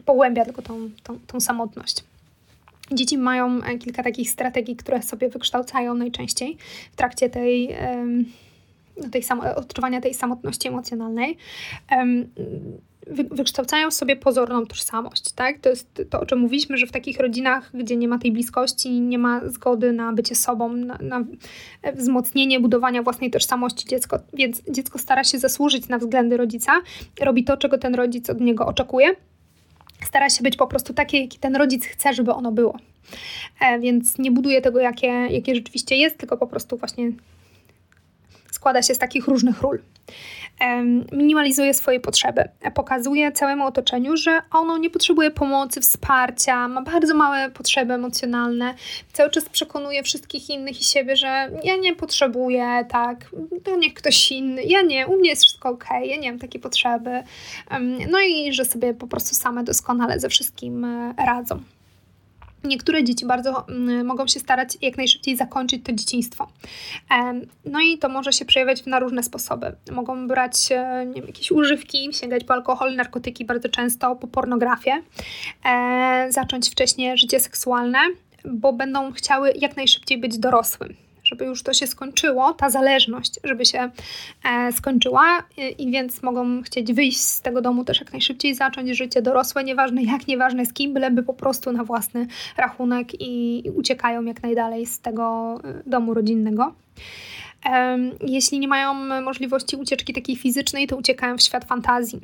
pogłębia 0.05 0.45
tylko 0.45 0.63
tą, 0.63 0.91
tą, 1.03 1.19
tą 1.27 1.41
samotność. 1.41 2.05
Dzieci 2.93 3.19
mają 3.19 3.63
e, 3.63 3.79
kilka 3.79 4.03
takich 4.03 4.31
strategii, 4.31 4.77
które 4.77 5.03
sobie 5.03 5.29
wykształcają 5.29 5.95
najczęściej 5.95 6.57
w 6.93 6.97
trakcie 6.97 7.31
tej, 7.31 7.77
no, 9.03 9.09
tej 9.09 9.23
samo, 9.23 9.55
odczuwania 9.55 10.01
tej 10.01 10.15
samotności 10.15 10.69
emocjonalnej. 10.69 11.37
wykształcają 13.07 13.91
sobie 13.91 14.17
pozorną 14.17 14.67
tożsamość, 14.67 15.33
tak? 15.33 15.59
To 15.59 15.69
jest 15.69 16.03
to, 16.11 16.21
o 16.21 16.27
czym 16.27 16.39
mówiliśmy, 16.39 16.77
że 16.77 16.87
w 16.87 16.93
takich 16.93 17.21
rodzinach, 17.21 17.71
gdzie 17.75 17.97
nie 17.97 18.09
ma 18.09 18.19
tej 18.19 18.33
bliskości, 18.33 19.01
nie 19.01 19.19
ma 19.19 19.49
zgody 19.49 19.93
na 19.93 20.13
bycie 20.13 20.35
sobą, 20.35 20.73
na, 20.73 20.99
na 21.03 21.25
wzmocnienie 21.95 22.61
budowania 22.61 23.03
własnej 23.03 23.31
tożsamości 23.31 23.89
dziecko, 23.89 24.19
więc 24.33 24.63
dziecko 24.71 24.99
stara 24.99 25.25
się 25.25 25.39
zasłużyć 25.39 25.89
na 25.89 25.99
względy 25.99 26.37
rodzica, 26.37 26.73
robi 27.21 27.45
to, 27.45 27.57
czego 27.57 27.79
ten 27.79 27.95
rodzic 27.95 28.31
od 28.31 28.41
niego 28.41 28.67
oczekuje, 28.67 29.17
stara 30.07 30.31
się 30.31 30.43
być 30.43 30.57
po 30.57 30.67
prostu 30.67 30.95
takie, 30.95 31.21
jaki 31.21 31.39
ten 31.39 31.57
rodzic 31.57 31.85
chce, 31.85 32.15
żeby 32.15 32.33
ono 32.33 32.53
było. 32.53 32.77
E, 33.61 33.79
więc 33.79 34.19
nie 34.19 34.31
buduje 34.31 34.61
tego, 34.61 34.81
jakie, 34.81 35.07
jakie 35.07 35.55
rzeczywiście 35.55 35.97
jest, 35.97 36.19
tylko 36.19 36.37
po 36.37 36.47
prostu 36.47 36.77
właśnie 36.77 37.13
składa 38.61 38.83
się 38.83 38.95
z 38.95 38.99
takich 38.99 39.27
różnych 39.27 39.63
ról. 39.63 39.79
E, 40.61 40.83
minimalizuje 41.13 41.75
swoje 41.75 42.01
potrzeby, 42.01 42.49
e, 42.61 42.71
pokazuje 42.71 43.33
całemu 43.33 43.67
otoczeniu, 43.67 44.17
że 44.17 44.43
ono 44.53 44.79
nie 44.79 44.91
potrzebuje 44.91 45.31
pomocy, 45.31 45.81
wsparcia, 45.81 46.69
ma 46.69 46.83
bardzo 46.83 47.15
małe 47.15 47.51
potrzeby 47.51 47.95
emocjonalne, 47.95 48.75
cały 49.13 49.31
czas 49.31 49.49
przekonuje 49.49 50.03
wszystkich 50.03 50.51
innych 50.51 50.81
i 50.81 50.85
siebie, 50.85 51.17
że 51.17 51.51
ja 51.65 51.77
nie 51.77 51.97
potrzebuję, 51.97 52.87
tak, 52.89 53.31
to 53.65 53.77
niech 53.77 53.95
ktoś 53.95 54.33
inny, 54.33 54.63
ja 54.63 54.83
nie, 54.83 55.07
u 55.07 55.17
mnie 55.17 55.31
jest 55.31 55.43
wszystko 55.43 55.69
ok, 55.69 55.85
ja 56.05 56.17
nie 56.17 56.31
mam 56.31 56.41
takiej 56.41 56.61
potrzeby. 56.61 57.23
No 58.11 58.21
i 58.21 58.53
że 58.53 58.65
sobie 58.65 58.95
po 58.95 59.07
prostu 59.07 59.35
same 59.35 59.65
doskonale 59.65 60.21
ze 60.21 60.29
wszystkim 60.29 60.87
radzą. 61.27 61.61
Niektóre 62.65 63.05
dzieci 63.05 63.27
bardzo 63.27 63.69
mm, 63.69 64.07
mogą 64.07 64.27
się 64.27 64.41
starać 64.41 64.79
jak 64.83 64.97
najszybciej 64.97 65.37
zakończyć 65.37 65.85
to 65.85 65.93
dzieciństwo. 65.93 66.49
No 67.65 67.81
i 67.81 67.99
to 67.99 68.09
może 68.09 68.33
się 68.33 68.45
przejawiać 68.45 68.87
na 68.87 68.99
różne 68.99 69.23
sposoby. 69.23 69.73
Mogą 69.93 70.29
brać 70.29 70.73
e, 70.73 71.07
wiem, 71.15 71.27
jakieś 71.27 71.51
używki, 71.51 72.09
sięgać 72.13 72.45
po 72.45 72.55
alkohol, 72.55 72.97
narkotyki 72.97 73.45
bardzo 73.45 73.69
często, 73.69 74.17
po 74.17 74.27
pornografię, 74.27 75.03
e, 75.65 76.27
zacząć 76.31 76.71
wcześniej 76.71 77.19
życie 77.19 77.41
seksualne, 77.41 77.99
bo 78.45 78.73
będą 78.73 79.13
chciały 79.13 79.53
jak 79.57 79.77
najszybciej 79.77 80.19
być 80.19 80.39
dorosłym 80.39 81.10
żeby 81.31 81.45
już 81.45 81.63
to 81.63 81.73
się 81.73 81.87
skończyło, 81.87 82.53
ta 82.53 82.71
zależność, 82.71 83.41
żeby 83.45 83.67
się 83.67 83.91
e, 84.45 84.73
skończyła 84.73 85.43
i, 85.79 85.91
więc 85.91 86.23
mogą 86.23 86.63
chcieć 86.63 86.93
wyjść 86.93 87.21
z 87.21 87.41
tego 87.41 87.61
domu 87.63 87.85
też 87.85 88.01
jak 88.01 88.13
najszybciej, 88.13 88.55
zacząć 88.55 88.91
życie 88.91 89.23
dorosłe, 89.23 89.65
nieważne 89.65 90.03
jak, 90.03 90.27
nieważne 90.27 90.67
z 90.67 90.73
kim, 90.73 90.95
byleby 90.95 91.23
po 91.23 91.35
prostu 91.35 91.73
na 91.73 91.85
własny 91.85 92.27
rachunek 92.57 93.21
i, 93.21 93.67
i 93.67 93.71
uciekają 93.71 94.25
jak 94.25 94.43
najdalej 94.43 94.87
z 94.87 95.01
tego 95.01 95.57
e, 95.65 95.83
domu 95.87 96.15
rodzinnego. 96.15 96.75
Jeśli 98.27 98.59
nie 98.59 98.69
mają 98.69 98.95
możliwości 99.23 99.77
ucieczki 99.77 100.13
takiej 100.13 100.37
fizycznej, 100.37 100.87
to 100.87 100.97
uciekają 100.97 101.37
w 101.37 101.43
świat 101.43 101.65
fantazji. 101.65 102.21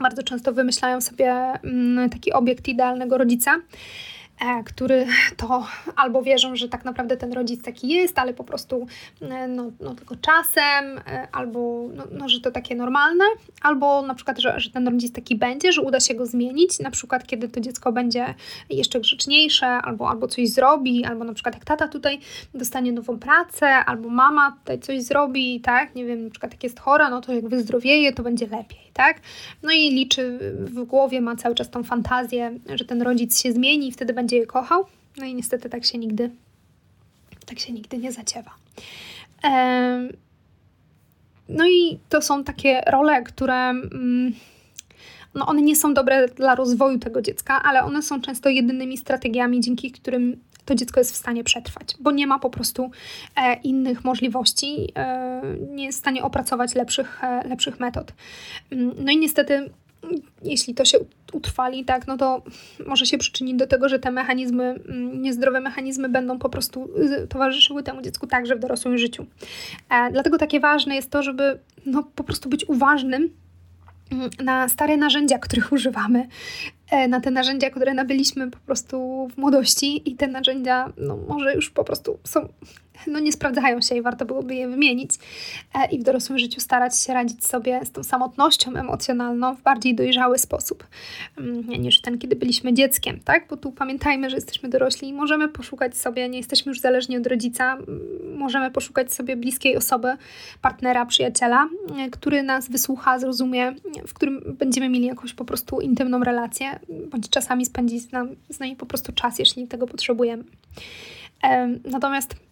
Bardzo 0.00 0.22
często 0.22 0.52
wymyślają 0.52 1.00
sobie 1.00 1.32
mm, 1.32 2.10
taki 2.10 2.32
obiekt 2.32 2.68
idealnego 2.68 3.18
rodzica 3.18 3.56
który 4.64 5.06
to 5.36 5.66
albo 5.96 6.22
wierzą, 6.22 6.56
że 6.56 6.68
tak 6.68 6.84
naprawdę 6.84 7.16
ten 7.16 7.32
rodzic 7.32 7.62
taki 7.62 7.88
jest, 7.88 8.18
ale 8.18 8.34
po 8.34 8.44
prostu 8.44 8.86
e, 9.22 9.48
no, 9.48 9.70
no 9.80 9.94
tylko 9.94 10.16
czasem, 10.16 10.98
e, 10.98 11.28
albo 11.32 11.88
no, 11.94 12.04
no, 12.12 12.28
że 12.28 12.40
to 12.40 12.50
takie 12.50 12.74
normalne, 12.74 13.24
albo 13.62 14.02
na 14.02 14.14
przykład, 14.14 14.38
że, 14.38 14.60
że 14.60 14.70
ten 14.70 14.88
rodzic 14.88 15.12
taki 15.12 15.36
będzie, 15.36 15.72
że 15.72 15.82
uda 15.82 16.00
się 16.00 16.14
go 16.14 16.26
zmienić, 16.26 16.78
na 16.78 16.90
przykład 16.90 17.26
kiedy 17.26 17.48
to 17.48 17.60
dziecko 17.60 17.92
będzie 17.92 18.34
jeszcze 18.70 19.00
grzeczniejsze, 19.00 19.66
albo, 19.66 20.08
albo 20.08 20.28
coś 20.28 20.48
zrobi, 20.48 21.04
albo 21.04 21.24
na 21.24 21.34
przykład 21.34 21.54
jak 21.54 21.64
tata 21.64 21.88
tutaj 21.88 22.18
dostanie 22.54 22.92
nową 22.92 23.18
pracę, 23.18 23.66
albo 23.66 24.08
mama 24.08 24.56
tutaj 24.58 24.78
coś 24.78 25.02
zrobi, 25.02 25.60
tak, 25.60 25.94
nie 25.94 26.04
wiem, 26.04 26.24
na 26.24 26.30
przykład 26.30 26.52
jak 26.52 26.64
jest 26.64 26.80
chora, 26.80 27.10
no 27.10 27.20
to 27.20 27.32
jak 27.32 27.48
wyzdrowieje, 27.48 28.12
to 28.12 28.22
będzie 28.22 28.46
lepiej, 28.46 28.85
tak, 28.96 29.20
no 29.62 29.72
i 29.72 29.90
liczy 29.90 30.38
w 30.58 30.84
głowie, 30.84 31.20
ma 31.20 31.36
cały 31.36 31.54
czas 31.54 31.70
tą 31.70 31.84
fantazję, 31.84 32.58
że 32.74 32.84
ten 32.84 33.02
rodzic 33.02 33.42
się 33.42 33.52
zmieni 33.52 33.88
i 33.88 33.92
wtedy 33.92 34.12
będzie 34.12 34.36
je 34.36 34.46
kochał. 34.46 34.84
No 35.16 35.24
i 35.26 35.34
niestety 35.34 35.70
tak 35.70 35.84
się 35.84 35.98
nigdy, 35.98 36.30
tak 37.46 37.58
się 37.58 37.72
nigdy 37.72 37.98
nie 37.98 38.12
zaciewa. 38.12 38.50
No 41.48 41.68
i 41.68 41.98
to 42.08 42.22
są 42.22 42.44
takie 42.44 42.80
role, 42.86 43.22
które 43.22 43.54
mm, 43.54 44.32
no 45.34 45.46
one 45.46 45.62
nie 45.62 45.76
są 45.76 45.94
dobre 45.94 46.28
dla 46.28 46.54
rozwoju 46.54 46.98
tego 46.98 47.22
dziecka, 47.22 47.62
ale 47.62 47.84
one 47.84 48.02
są 48.02 48.20
często 48.20 48.48
jedynymi 48.48 48.98
strategiami, 48.98 49.60
dzięki 49.60 49.92
którym 49.92 50.40
to 50.66 50.74
dziecko 50.74 51.00
jest 51.00 51.12
w 51.12 51.16
stanie 51.16 51.44
przetrwać, 51.44 51.94
bo 52.00 52.10
nie 52.10 52.26
ma 52.26 52.38
po 52.38 52.50
prostu 52.50 52.90
e, 53.36 53.54
innych 53.54 54.04
możliwości, 54.04 54.92
e, 54.96 55.42
nie 55.70 55.84
jest 55.84 55.98
w 55.98 56.00
stanie 56.00 56.22
opracować 56.22 56.74
lepszych, 56.74 57.24
e, 57.24 57.48
lepszych 57.48 57.80
metod. 57.80 58.12
Mm, 58.70 58.92
no 58.98 59.12
i 59.12 59.18
niestety 59.18 59.70
jeśli 60.42 60.74
to 60.74 60.84
się 60.84 60.98
utrwali, 61.32 61.84
tak, 61.84 62.06
no 62.06 62.16
to 62.16 62.42
może 62.86 63.06
się 63.06 63.18
przyczynić 63.18 63.56
do 63.56 63.66
tego, 63.66 63.88
że 63.88 63.98
te 63.98 64.10
mechanizmy, 64.10 64.64
mm, 64.64 65.22
niezdrowe 65.22 65.60
mechanizmy 65.60 66.08
będą 66.08 66.38
po 66.38 66.48
prostu 66.48 66.88
y, 67.22 67.26
towarzyszyły 67.28 67.82
temu 67.82 68.02
dziecku 68.02 68.26
także 68.26 68.56
w 68.56 68.58
dorosłym 68.58 68.98
życiu. 68.98 69.26
E, 69.90 70.12
dlatego 70.12 70.38
takie 70.38 70.60
ważne 70.60 70.94
jest 70.94 71.10
to, 71.10 71.22
żeby 71.22 71.58
no, 71.86 72.02
po 72.02 72.24
prostu 72.24 72.48
być 72.48 72.68
uważnym 72.68 73.30
mm, 74.12 74.30
na 74.44 74.68
stare 74.68 74.96
narzędzia, 74.96 75.38
których 75.38 75.72
używamy, 75.72 76.28
na 77.08 77.20
te 77.20 77.30
narzędzia, 77.30 77.70
które 77.70 77.94
nabyliśmy 77.94 78.50
po 78.50 78.58
prostu 78.58 79.28
w 79.34 79.38
młodości 79.38 80.10
i 80.10 80.16
te 80.16 80.26
narzędzia 80.26 80.92
no, 80.96 81.16
może 81.16 81.54
już 81.54 81.70
po 81.70 81.84
prostu 81.84 82.18
są 82.24 82.48
no 83.06 83.18
nie 83.18 83.32
sprawdzają 83.32 83.80
się 83.80 83.94
i 83.94 84.02
warto 84.02 84.24
byłoby 84.24 84.54
je 84.54 84.68
wymienić 84.68 85.10
e, 85.74 85.90
i 85.90 85.98
w 85.98 86.02
dorosłym 86.02 86.38
życiu 86.38 86.60
starać 86.60 86.98
się 86.98 87.14
radzić 87.14 87.44
sobie 87.46 87.80
z 87.84 87.90
tą 87.90 88.04
samotnością 88.04 88.74
emocjonalną 88.74 89.54
w 89.54 89.62
bardziej 89.62 89.94
dojrzały 89.94 90.38
sposób 90.38 90.86
mm, 91.38 91.68
niż 91.68 92.00
ten, 92.00 92.18
kiedy 92.18 92.36
byliśmy 92.36 92.74
dzieckiem, 92.74 93.20
tak? 93.24 93.46
Bo 93.50 93.56
tu 93.56 93.72
pamiętajmy, 93.72 94.30
że 94.30 94.36
jesteśmy 94.36 94.68
dorośli 94.68 95.08
i 95.08 95.12
możemy 95.12 95.48
poszukać 95.48 95.96
sobie, 95.96 96.28
nie 96.28 96.38
jesteśmy 96.38 96.70
już 96.70 96.80
zależni 96.80 97.16
od 97.16 97.26
rodzica, 97.26 97.78
możemy 98.36 98.70
poszukać 98.70 99.14
sobie 99.14 99.36
bliskiej 99.36 99.76
osoby, 99.76 100.16
partnera, 100.62 101.06
przyjaciela, 101.06 101.68
e, 101.98 102.10
który 102.10 102.42
nas 102.42 102.68
wysłucha, 102.68 103.18
zrozumie, 103.18 103.74
w 104.06 104.14
którym 104.14 104.56
będziemy 104.58 104.88
mieli 104.88 105.06
jakąś 105.06 105.34
po 105.34 105.44
prostu 105.44 105.80
intymną 105.80 106.24
relację, 106.24 106.66
bądź 107.10 107.30
czasami 107.30 107.66
spędzić 107.66 108.02
z 108.02 108.12
nami, 108.12 108.36
z 108.48 108.60
nami 108.60 108.76
po 108.76 108.86
prostu 108.86 109.12
czas, 109.12 109.38
jeśli 109.38 109.66
tego 109.68 109.86
potrzebujemy. 109.86 110.44
Natomiast 111.84 112.34
Mm, 112.34 112.45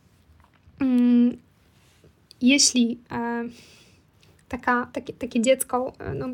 jeśli 2.41 2.99
e, 3.13 3.45
taka, 4.49 4.91
takie, 4.93 5.13
takie 5.13 5.41
dziecko 5.41 5.93
e, 5.99 6.15
no, 6.15 6.29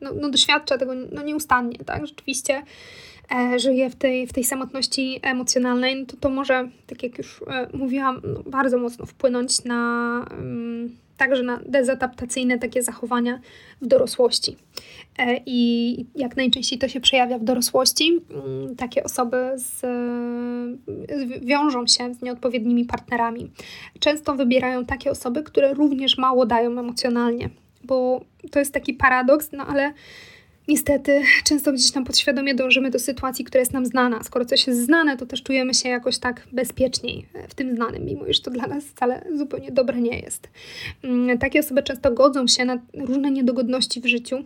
no, 0.00 0.10
no, 0.14 0.30
doświadcza 0.30 0.78
tego 0.78 0.94
no, 1.12 1.22
nieustannie, 1.22 1.78
tak, 1.78 2.06
rzeczywiście 2.06 2.62
e, 3.34 3.58
żyje 3.58 3.90
w 3.90 3.96
tej, 3.96 4.26
w 4.26 4.32
tej 4.32 4.44
samotności 4.44 5.20
emocjonalnej, 5.22 5.96
no 5.96 6.06
to 6.06 6.16
to 6.16 6.28
może, 6.28 6.68
tak 6.86 7.02
jak 7.02 7.18
już 7.18 7.44
mówiłam, 7.72 8.20
no, 8.24 8.42
bardzo 8.42 8.78
mocno 8.78 9.06
wpłynąć 9.06 9.64
na... 9.64 10.26
Także 11.16 11.42
na 11.42 11.60
dezadaptacyjne 11.66 12.58
takie 12.58 12.82
zachowania 12.82 13.40
w 13.82 13.86
dorosłości. 13.86 14.56
E, 15.18 15.40
I 15.46 16.06
jak 16.14 16.36
najczęściej 16.36 16.78
to 16.78 16.88
się 16.88 17.00
przejawia 17.00 17.38
w 17.38 17.44
dorosłości, 17.44 18.20
mm, 18.30 18.76
takie 18.76 19.04
osoby 19.04 19.36
z, 19.56 19.82
wiążą 21.42 21.86
się 21.86 22.14
z 22.14 22.22
nieodpowiednimi 22.22 22.84
partnerami. 22.84 23.50
Często 24.00 24.34
wybierają 24.34 24.84
takie 24.84 25.10
osoby, 25.10 25.42
które 25.42 25.74
również 25.74 26.18
mało 26.18 26.46
dają 26.46 26.70
emocjonalnie, 26.70 27.50
bo 27.84 28.20
to 28.50 28.58
jest 28.58 28.74
taki 28.74 28.94
paradoks, 28.94 29.52
no 29.52 29.66
ale 29.66 29.92
niestety 30.68 31.22
często 31.44 31.72
gdzieś 31.72 31.90
tam 31.90 32.04
podświadomie 32.04 32.54
dążymy 32.54 32.90
do 32.90 32.98
sytuacji, 32.98 33.44
która 33.44 33.60
jest 33.60 33.72
nam 33.72 33.86
znana. 33.86 34.22
Skoro 34.22 34.44
coś 34.44 34.66
jest 34.66 34.84
znane, 34.84 35.16
to 35.16 35.26
też 35.26 35.42
czujemy 35.42 35.74
się 35.74 35.88
jakoś 35.88 36.18
tak 36.18 36.46
bezpieczniej 36.52 37.26
w 37.48 37.54
tym 37.54 37.76
znanym, 37.76 38.04
mimo 38.04 38.26
iż 38.26 38.40
to 38.40 38.50
dla 38.50 38.66
nas 38.66 38.84
wcale 38.84 39.26
zupełnie 39.34 39.70
dobre 39.70 40.00
nie 40.00 40.20
jest. 40.20 40.48
Mm, 41.02 41.38
takie 41.38 41.60
osoby 41.60 41.82
często 41.82 42.12
godzą 42.12 42.46
się 42.46 42.64
na 42.64 42.78
różne 42.94 43.30
niedogodności 43.30 44.00
w 44.00 44.06
życiu 44.06 44.44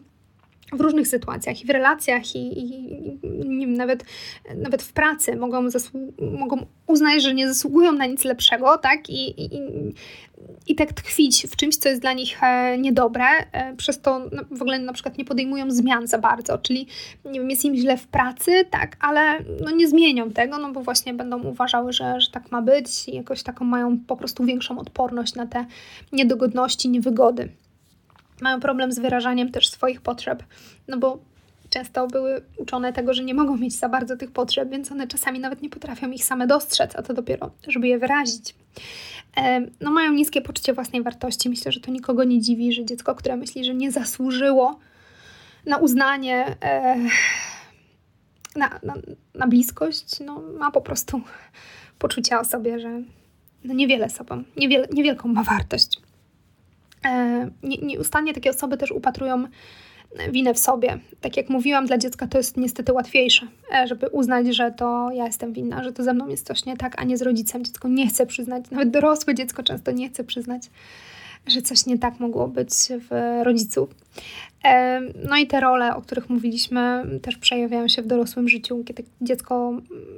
w 0.73 0.81
różnych 0.81 1.09
sytuacjach 1.09 1.63
i 1.63 1.67
w 1.67 1.71
relacjach, 1.71 2.37
i, 2.37 2.59
i, 2.59 2.85
i 3.23 3.67
nawet, 3.67 4.05
nawet 4.57 4.83
w 4.83 4.93
pracy 4.93 5.37
mogą, 5.37 5.69
mogą 6.39 6.67
uznać, 6.87 7.23
że 7.23 7.35
nie 7.35 7.49
zasługują 7.49 7.93
na 7.93 8.07
nic 8.07 8.25
lepszego, 8.25 8.79
tak? 8.79 9.11
I, 9.11 9.45
i, 9.45 9.51
i 10.67 10.75
tak 10.75 10.93
tkwić 10.93 11.47
w 11.51 11.57
czymś, 11.57 11.77
co 11.77 11.89
jest 11.89 12.01
dla 12.01 12.13
nich 12.13 12.43
e, 12.43 12.79
niedobre, 12.79 13.25
e, 13.53 13.77
przez 13.77 14.01
to 14.01 14.31
w 14.51 14.63
ogóle 14.63 14.79
na 14.79 14.93
przykład 14.93 15.19
nie 15.19 15.25
podejmują 15.25 15.71
zmian 15.71 16.07
za 16.07 16.19
bardzo, 16.19 16.59
czyli 16.59 16.87
nie 17.25 17.41
wiem, 17.41 17.51
jest 17.51 17.65
im 17.65 17.77
źle 17.77 17.97
w 17.97 18.07
pracy, 18.07 18.65
tak, 18.71 18.97
ale 19.01 19.45
no, 19.65 19.71
nie 19.71 19.89
zmienią 19.89 20.31
tego, 20.31 20.59
no 20.59 20.73
bo 20.73 20.83
właśnie 20.83 21.15
będą 21.15 21.43
uważały, 21.43 21.93
że, 21.93 22.21
że 22.21 22.31
tak 22.31 22.53
ma 22.53 22.63
być 22.63 23.09
i 23.09 23.17
jakoś 23.17 23.43
taką 23.43 23.65
mają 23.65 23.99
po 23.99 24.17
prostu 24.17 24.45
większą 24.45 24.79
odporność 24.79 25.35
na 25.35 25.47
te 25.47 25.67
niedogodności, 26.13 26.89
niewygody 26.89 27.49
mają 28.43 28.61
problem 28.61 28.93
z 28.93 28.99
wyrażaniem 28.99 29.51
też 29.51 29.69
swoich 29.69 30.01
potrzeb, 30.01 30.43
no 30.89 30.99
bo 30.99 31.19
często 31.71 32.07
były 32.07 32.43
uczone 32.57 32.93
tego, 32.93 33.15
że 33.15 33.25
nie 33.25 33.35
mogą 33.35 33.57
mieć 33.57 33.75
za 33.79 33.89
bardzo 33.89 34.17
tych 34.17 34.31
potrzeb, 34.31 34.71
więc 34.71 34.93
one 34.93 35.07
czasami 35.07 35.41
nawet 35.41 35.63
nie 35.63 35.71
potrafią 35.71 36.11
ich 36.11 36.25
same 36.25 36.47
dostrzec, 36.47 36.97
a 36.97 37.03
to 37.03 37.15
dopiero, 37.15 37.51
żeby 37.69 37.89
je 37.89 37.99
wyrazić. 37.99 38.55
No, 39.81 39.91
mają 39.91 40.13
niskie 40.13 40.43
poczucie 40.43 40.73
własnej 40.73 41.03
wartości. 41.03 41.49
Myślę, 41.51 41.73
że 41.73 41.81
to 41.81 41.91
nikogo 41.91 42.25
nie 42.25 42.41
dziwi, 42.41 42.73
że 42.73 42.85
dziecko, 42.85 43.15
które 43.15 43.37
myśli, 43.37 43.65
że 43.65 43.75
nie 43.75 43.93
zasłużyło 43.93 44.79
na 45.67 45.77
uznanie, 45.77 46.57
e, 46.63 46.97
na, 48.57 48.81
na, 48.83 48.95
na 49.35 49.47
bliskość, 49.47 50.21
no, 50.21 50.43
ma 50.59 50.71
po 50.71 50.81
prostu 50.81 51.21
poczucie 51.99 52.39
o 52.39 52.45
sobie, 52.45 52.81
że 52.81 53.03
no 53.65 53.75
niewiele 53.75 54.11
sobą, 54.11 54.43
niewiele, 54.57 54.89
niewielką 54.93 55.29
ma 55.29 55.43
wartość. 55.43 56.01
E, 57.05 57.51
nie, 57.63 57.77
nieustannie 57.77 58.35
takie 58.35 58.51
osoby 58.51 58.77
też 58.77 58.91
upatrują 58.91 59.45
winę 60.31 60.55
w 60.55 60.59
sobie. 60.59 60.99
Tak 61.21 61.37
jak 61.37 61.49
mówiłam, 61.49 61.87
dla 61.87 61.99
dziecka 61.99 62.27
to 62.27 62.39
jest 62.39 62.57
niestety 62.57 62.93
łatwiejsze, 62.93 63.47
e, 63.75 63.87
żeby 63.87 64.09
uznać, 64.09 64.57
że 64.57 64.71
to 64.71 65.11
ja 65.13 65.27
jestem 65.27 65.53
winna, 65.53 65.85
że 65.85 65.93
to 65.93 66.03
ze 66.03 66.15
mną 66.15 66.29
jest 66.29 66.47
coś 66.47 66.65
nie 66.65 66.77
tak, 66.77 67.01
a 67.01 67.05
nie 67.05 67.17
z 67.17 67.23
rodzicem. 67.23 67.65
Dziecko 67.65 67.89
nie 67.89 68.09
chce 68.09 68.27
przyznać, 68.27 68.65
nawet 68.71 68.91
dorosłe 68.91 69.35
dziecko 69.35 69.63
często 69.63 69.91
nie 69.91 70.09
chce 70.09 70.25
przyznać, 70.25 70.63
że 71.47 71.63
coś 71.63 71.87
nie 71.87 71.99
tak 71.99 72.21
mogło 72.21 72.49
być 72.49 72.71
w 73.11 73.41
rodziców. 73.45 73.95
No 75.29 75.37
i 75.37 75.47
te 75.47 75.61
role, 75.61 75.97
o 75.97 76.03
których 76.03 76.31
mówiliśmy, 76.31 77.05
też 77.23 77.37
przejawiają 77.37 77.89
się 77.89 78.03
w 78.03 78.07
dorosłym 78.07 78.49
życiu. 78.49 78.85
Kiedy 78.85 79.05
dziecko 79.21 79.73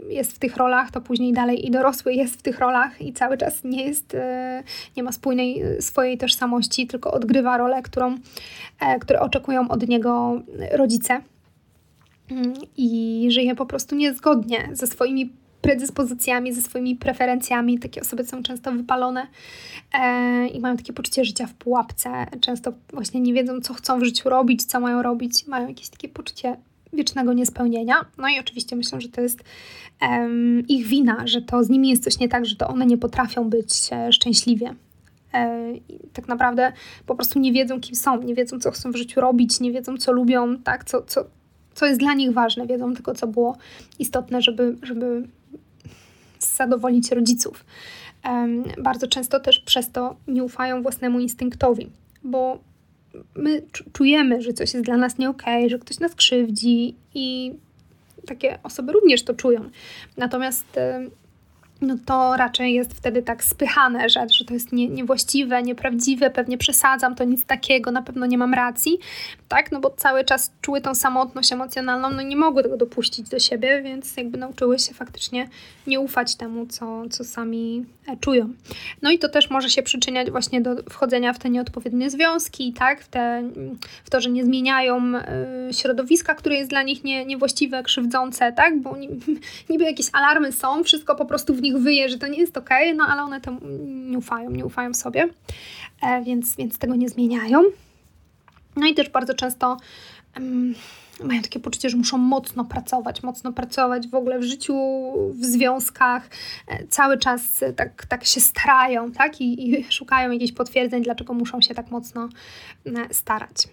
jest 0.09 0.33
w 0.33 0.39
tych 0.39 0.57
rolach, 0.57 0.91
to 0.91 1.01
później 1.01 1.33
dalej 1.33 1.66
i 1.66 1.70
dorosły 1.70 2.14
jest 2.14 2.35
w 2.35 2.43
tych 2.43 2.59
rolach 2.59 3.03
i 3.03 3.12
cały 3.12 3.39
czas 3.39 3.64
nie 3.64 3.85
jest, 3.85 4.14
e, 4.14 4.62
nie 4.97 5.03
ma 5.03 5.12
spójnej 5.12 5.62
e, 5.62 5.83
swojej 5.83 6.18
tożsamości, 6.18 6.87
tylko 6.87 7.12
odgrywa 7.12 7.59
rolę, 7.59 7.83
którą, 7.83 8.16
e, 8.81 8.99
które 8.99 9.20
oczekują 9.20 9.68
od 9.68 9.89
niego 9.89 10.43
rodzice. 10.73 11.20
Mm, 12.31 12.55
I 12.77 13.27
żyje 13.31 13.55
po 13.55 13.66
prostu 13.66 13.97
niezgodnie 13.97 14.68
ze 14.73 14.87
swoimi 14.87 15.33
predyspozycjami, 15.62 16.52
ze 16.52 16.62
swoimi 16.62 16.96
preferencjami. 16.96 17.78
Takie 17.78 18.00
osoby 18.00 18.24
są 18.24 18.42
często 18.42 18.72
wypalone 18.72 19.26
e, 19.94 20.46
i 20.46 20.60
mają 20.60 20.76
takie 20.76 20.92
poczucie 20.92 21.24
życia 21.24 21.46
w 21.46 21.54
pułapce. 21.54 22.10
Często 22.40 22.72
właśnie 22.92 23.20
nie 23.20 23.34
wiedzą, 23.34 23.60
co 23.60 23.74
chcą 23.74 24.00
w 24.00 24.04
życiu 24.04 24.28
robić, 24.28 24.64
co 24.64 24.80
mają 24.80 25.02
robić. 25.02 25.46
Mają 25.46 25.68
jakieś 25.68 25.88
takie 25.88 26.08
poczucie 26.08 26.56
wiecznego 26.92 27.32
niespełnienia. 27.32 27.94
No 28.18 28.28
i 28.28 28.40
oczywiście 28.40 28.76
myślę, 28.76 29.00
że 29.00 29.08
to 29.08 29.20
jest 29.20 29.44
um, 30.02 30.62
ich 30.68 30.86
wina, 30.86 31.26
że 31.26 31.42
to 31.42 31.64
z 31.64 31.68
nimi 31.68 31.90
jest 31.90 32.04
coś 32.04 32.18
nie 32.18 32.28
tak, 32.28 32.46
że 32.46 32.56
to 32.56 32.68
one 32.68 32.86
nie 32.86 32.98
potrafią 32.98 33.50
być 33.50 33.70
e, 33.92 34.12
szczęśliwie. 34.12 34.74
E, 35.34 35.72
tak 36.12 36.28
naprawdę 36.28 36.72
po 37.06 37.14
prostu 37.14 37.38
nie 37.38 37.52
wiedzą, 37.52 37.80
kim 37.80 37.96
są, 37.96 38.22
nie 38.22 38.34
wiedzą, 38.34 38.60
co 38.60 38.70
chcą 38.70 38.92
w 38.92 38.96
życiu 38.96 39.20
robić, 39.20 39.60
nie 39.60 39.72
wiedzą, 39.72 39.96
co 39.96 40.12
lubią, 40.12 40.58
tak, 40.58 40.84
co, 40.84 41.02
co, 41.02 41.24
co 41.74 41.86
jest 41.86 42.00
dla 42.00 42.14
nich 42.14 42.32
ważne, 42.32 42.66
wiedzą 42.66 42.94
tylko, 42.94 43.14
co 43.14 43.26
było 43.26 43.56
istotne, 43.98 44.42
żeby, 44.42 44.76
żeby 44.82 45.28
zadowolić 46.47 47.11
rodziców. 47.11 47.64
Bardzo 48.78 49.07
często 49.07 49.40
też 49.40 49.59
przez 49.61 49.90
to 49.90 50.16
nie 50.28 50.45
ufają 50.45 50.82
własnemu 50.82 51.20
instynktowi, 51.20 51.90
bo 52.24 52.59
my 53.36 53.62
czujemy, 53.93 54.43
że 54.43 54.53
coś 54.53 54.74
jest 54.74 54.86
dla 54.86 54.97
nas 54.97 55.18
nie 55.18 55.30
okay, 55.30 55.68
że 55.68 55.78
ktoś 55.78 56.01
nas 56.01 56.14
krzywdzi 56.14 56.95
i 57.14 57.53
takie 58.26 58.59
osoby 58.62 58.93
również 58.93 59.22
to 59.22 59.34
czują. 59.34 59.70
Natomiast 60.16 60.78
no 61.83 61.97
to 62.07 62.37
raczej 62.37 62.74
jest 62.74 62.95
wtedy 62.95 63.22
tak 63.22 63.45
spychane, 63.45 64.09
że, 64.09 64.26
że 64.28 64.45
to 64.45 64.55
jest 64.55 64.72
nie, 64.72 64.89
niewłaściwe, 64.89 65.62
nieprawdziwe, 65.62 66.30
pewnie 66.30 66.59
przesadzam, 66.59 67.14
to 67.14 67.24
nic 67.24 67.45
takiego, 67.45 67.91
na 67.91 68.03
pewno 68.03 68.26
nie 68.26 68.39
mam 68.39 68.55
racji, 68.55 68.99
tak? 69.49 69.72
No 69.72 69.80
bo 69.80 69.91
cały 69.91 70.24
czas 70.24 70.53
czuły 70.61 70.80
tą 70.80 70.95
samotność 70.95 71.53
emocjonalną, 71.53 72.11
no 72.11 72.22
nie 72.22 72.37
mogły 72.37 72.62
tego 72.62 72.76
dopuścić 72.76 73.28
do 73.28 73.39
siebie, 73.39 73.83
więc 73.83 74.16
jakby 74.16 74.39
nauczyły 74.39 74.78
się 74.78 74.95
faktycznie 74.95 75.49
nie 75.87 76.01
ufać 76.01 76.37
temu, 76.37 76.66
co, 76.66 77.03
co 77.11 77.24
sami 77.24 77.85
e, 78.09 78.16
czują. 78.16 78.49
No 79.03 79.11
i 79.11 79.18
to 79.18 79.28
też 79.28 79.51
może 79.51 79.70
się 79.70 79.83
przyczyniać 79.83 80.30
właśnie 80.30 80.61
do 80.61 80.76
wchodzenia 80.91 81.33
w 81.33 81.39
te 81.39 81.51
nieodpowiednie 81.51 82.11
związki, 82.11 82.72
tak? 82.72 83.03
W, 83.03 83.09
te, 83.09 83.43
w 84.05 84.11
to, 84.11 84.20
że 84.20 84.30
nie 84.30 84.45
zmieniają 84.45 85.12
y, 85.70 85.74
środowiska, 85.74 86.35
które 86.35 86.57
jest 86.57 86.70
dla 86.70 86.83
nich 86.83 87.05
nie, 87.05 87.26
niewłaściwe, 87.26 87.83
krzywdzące, 87.83 88.53
tak? 88.53 88.80
Bo 88.80 88.97
niby 89.70 89.85
jakieś 89.85 90.07
alarmy 90.12 90.53
są, 90.53 90.85
wszystko 90.85 91.14
po 91.14 91.24
prostu 91.24 91.55
w 91.55 91.62
nich 91.62 91.72
nich 91.73 91.83
wyje, 91.83 92.09
że 92.09 92.18
to 92.18 92.27
nie 92.27 92.39
jest 92.39 92.57
ok, 92.57 92.70
no 92.97 93.05
ale 93.05 93.23
one 93.23 93.41
to 93.41 93.53
nie 93.85 94.18
ufają, 94.18 94.51
nie 94.51 94.64
ufają 94.64 94.95
sobie, 94.95 95.29
e, 96.03 96.23
więc, 96.23 96.57
więc 96.57 96.79
tego 96.79 96.95
nie 96.95 97.09
zmieniają. 97.09 97.62
No 98.77 98.87
i 98.87 98.95
też 98.95 99.11
bardzo 99.11 99.35
często 99.35 99.77
um, 100.37 100.75
mają 101.25 101.43
takie 101.43 101.61
poczucie, 101.61 101.91
że 101.91 101.97
muszą 101.97 102.18
mocno 102.18 102.64
pracować, 102.64 103.23
mocno 103.23 103.53
pracować 103.53 104.09
w 104.09 104.14
ogóle 104.14 104.39
w 104.39 104.43
życiu, 104.43 104.75
w 105.31 105.45
związkach, 105.45 106.29
e, 106.68 106.87
cały 106.87 107.18
czas 107.18 107.64
tak, 107.77 108.07
tak 108.07 108.25
się 108.25 108.41
starają, 108.41 109.12
tak? 109.12 109.41
I, 109.41 109.70
I 109.70 109.93
szukają 109.93 110.31
jakichś 110.31 110.53
potwierdzeń, 110.53 111.03
dlaczego 111.03 111.35
muszą 111.35 111.61
się 111.61 111.75
tak 111.75 111.91
mocno 111.91 112.29
e, 112.87 113.14
starać. 113.14 113.68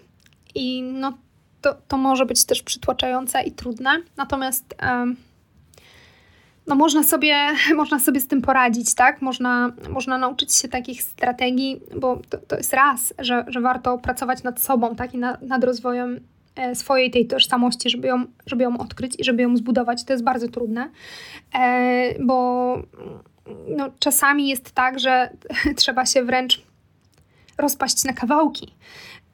I 0.56 0.84
no, 0.84 1.18
to, 1.62 1.76
to 1.88 1.98
może 1.98 2.26
być 2.26 2.46
też 2.46 2.64
przytłaczające 2.64 3.44
i 3.44 3.52
trudne, 3.52 4.02
natomiast 4.18 4.76
no 6.70 6.76
można 6.76 7.04
sobie, 7.04 7.36
można 7.76 8.00
sobie 8.00 8.20
z 8.20 8.28
tym 8.28 8.42
poradzić, 8.42 8.94
tak? 8.96 9.22
Można, 9.22 9.72
można 9.90 10.18
nauczyć 10.18 10.56
się 10.56 10.68
takich 10.68 11.04
strategii, 11.04 11.82
bo 11.96 12.20
to, 12.30 12.38
to 12.38 12.58
jest 12.58 12.74
raz, 12.74 13.14
że, 13.20 13.46
że 13.48 13.62
warto 13.62 13.98
pracować 13.98 14.44
nad 14.44 14.62
sobą, 14.62 14.96
tak? 14.96 15.14
I 15.14 15.18
na, 15.18 15.38
nad 15.42 15.64
rozwojem 15.64 16.20
e, 16.56 16.76
swojej 16.76 17.12
tej 17.12 17.28
tożsamości, 17.28 17.90
żeby 17.90 18.08
ją, 18.08 18.26
żeby 18.46 18.64
ją 18.64 18.78
odkryć 18.78 19.20
i 19.20 19.24
żeby 19.24 19.42
ją 19.42 19.58
zbudować. 19.58 20.04
To 20.04 20.14
jest 20.14 20.24
bardzo 20.24 20.48
trudne, 20.48 20.90
e, 21.54 22.24
bo 22.24 22.76
no, 23.68 23.90
czasami 24.00 24.48
jest 24.48 24.72
tak, 24.72 25.00
że 25.00 25.30
trzeba 25.76 26.06
się 26.06 26.24
wręcz 26.24 26.62
rozpaść 27.58 28.04
na 28.04 28.14
kawałki, 28.14 28.74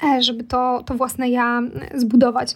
e, 0.03 0.21
żeby 0.21 0.43
to, 0.43 0.83
to 0.85 0.93
własne 0.93 1.29
ja 1.29 1.61
zbudować. 1.95 2.55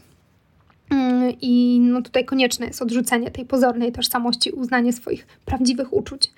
Mm, 0.89 1.33
I 1.41 1.79
no 1.81 2.01
tutaj 2.01 2.25
konieczne 2.25 2.65
jest 2.65 2.81
odrzucenie 2.81 3.31
tej 3.31 3.45
pozornej 3.45 3.91
tożsamości, 3.91 4.51
uznanie 4.51 4.93
swoich 4.93 5.27
prawdziwych 5.45 5.93
uczuć. 5.93 6.31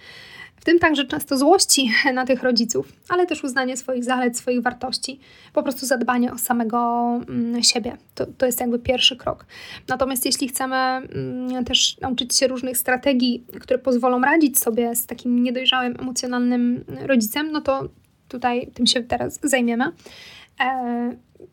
W 0.61 0.65
tym 0.65 0.79
także 0.79 1.05
często 1.05 1.37
złości 1.37 1.91
na 2.13 2.25
tych 2.25 2.43
rodziców, 2.43 2.93
ale 3.09 3.25
też 3.25 3.43
uznanie 3.43 3.77
swoich 3.77 4.03
zalet, 4.03 4.37
swoich 4.37 4.61
wartości, 4.61 5.19
po 5.53 5.63
prostu 5.63 5.85
zadbanie 5.85 6.31
o 6.31 6.37
samego 6.37 7.07
mm, 7.29 7.63
siebie. 7.63 7.97
To, 8.15 8.25
to 8.25 8.45
jest 8.45 8.59
jakby 8.59 8.79
pierwszy 8.79 9.15
krok. 9.15 9.45
Natomiast 9.87 10.25
jeśli 10.25 10.47
chcemy 10.47 10.75
mm, 10.75 11.65
też 11.65 11.97
nauczyć 12.01 12.35
się 12.35 12.47
różnych 12.47 12.77
strategii, 12.77 13.45
które 13.61 13.79
pozwolą 13.79 14.21
radzić 14.21 14.59
sobie 14.59 14.95
z 14.95 15.05
takim 15.05 15.43
niedojrzałym, 15.43 15.95
emocjonalnym 15.99 16.85
rodzicem, 17.01 17.51
no 17.51 17.61
to 17.61 17.89
tutaj 18.27 18.67
tym 18.73 18.87
się 18.87 19.03
teraz 19.03 19.39
zajmiemy. 19.43 19.91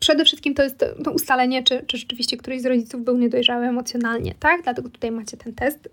Przede 0.01 0.25
wszystkim 0.25 0.55
to 0.55 0.63
jest 0.63 0.85
to 1.05 1.13
ustalenie, 1.13 1.63
czy, 1.63 1.85
czy 1.87 1.97
rzeczywiście 1.97 2.37
któryś 2.37 2.63
z 2.63 2.67
rodziców 2.67 3.05
był 3.05 3.19
niedojrzały 3.19 3.67
emocjonalnie, 3.67 4.35
tak? 4.41 4.63
Dlatego 4.63 4.89
tutaj 4.89 5.11
macie 5.11 5.37
ten 5.37 5.55
test. 5.55 5.89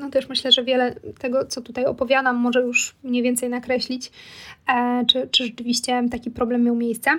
No 0.00 0.10
też 0.10 0.28
myślę, 0.28 0.52
że 0.52 0.64
wiele 0.64 0.94
tego, 1.18 1.46
co 1.46 1.60
tutaj 1.60 1.84
opowiadam, 1.84 2.36
może 2.36 2.60
już 2.60 2.94
mniej 3.02 3.22
więcej 3.22 3.48
nakreślić, 3.48 4.10
e, 4.68 5.04
czy, 5.06 5.28
czy 5.30 5.44
rzeczywiście 5.44 6.02
taki 6.10 6.30
problem 6.30 6.62
miał 6.62 6.74
miejsce. 6.74 7.10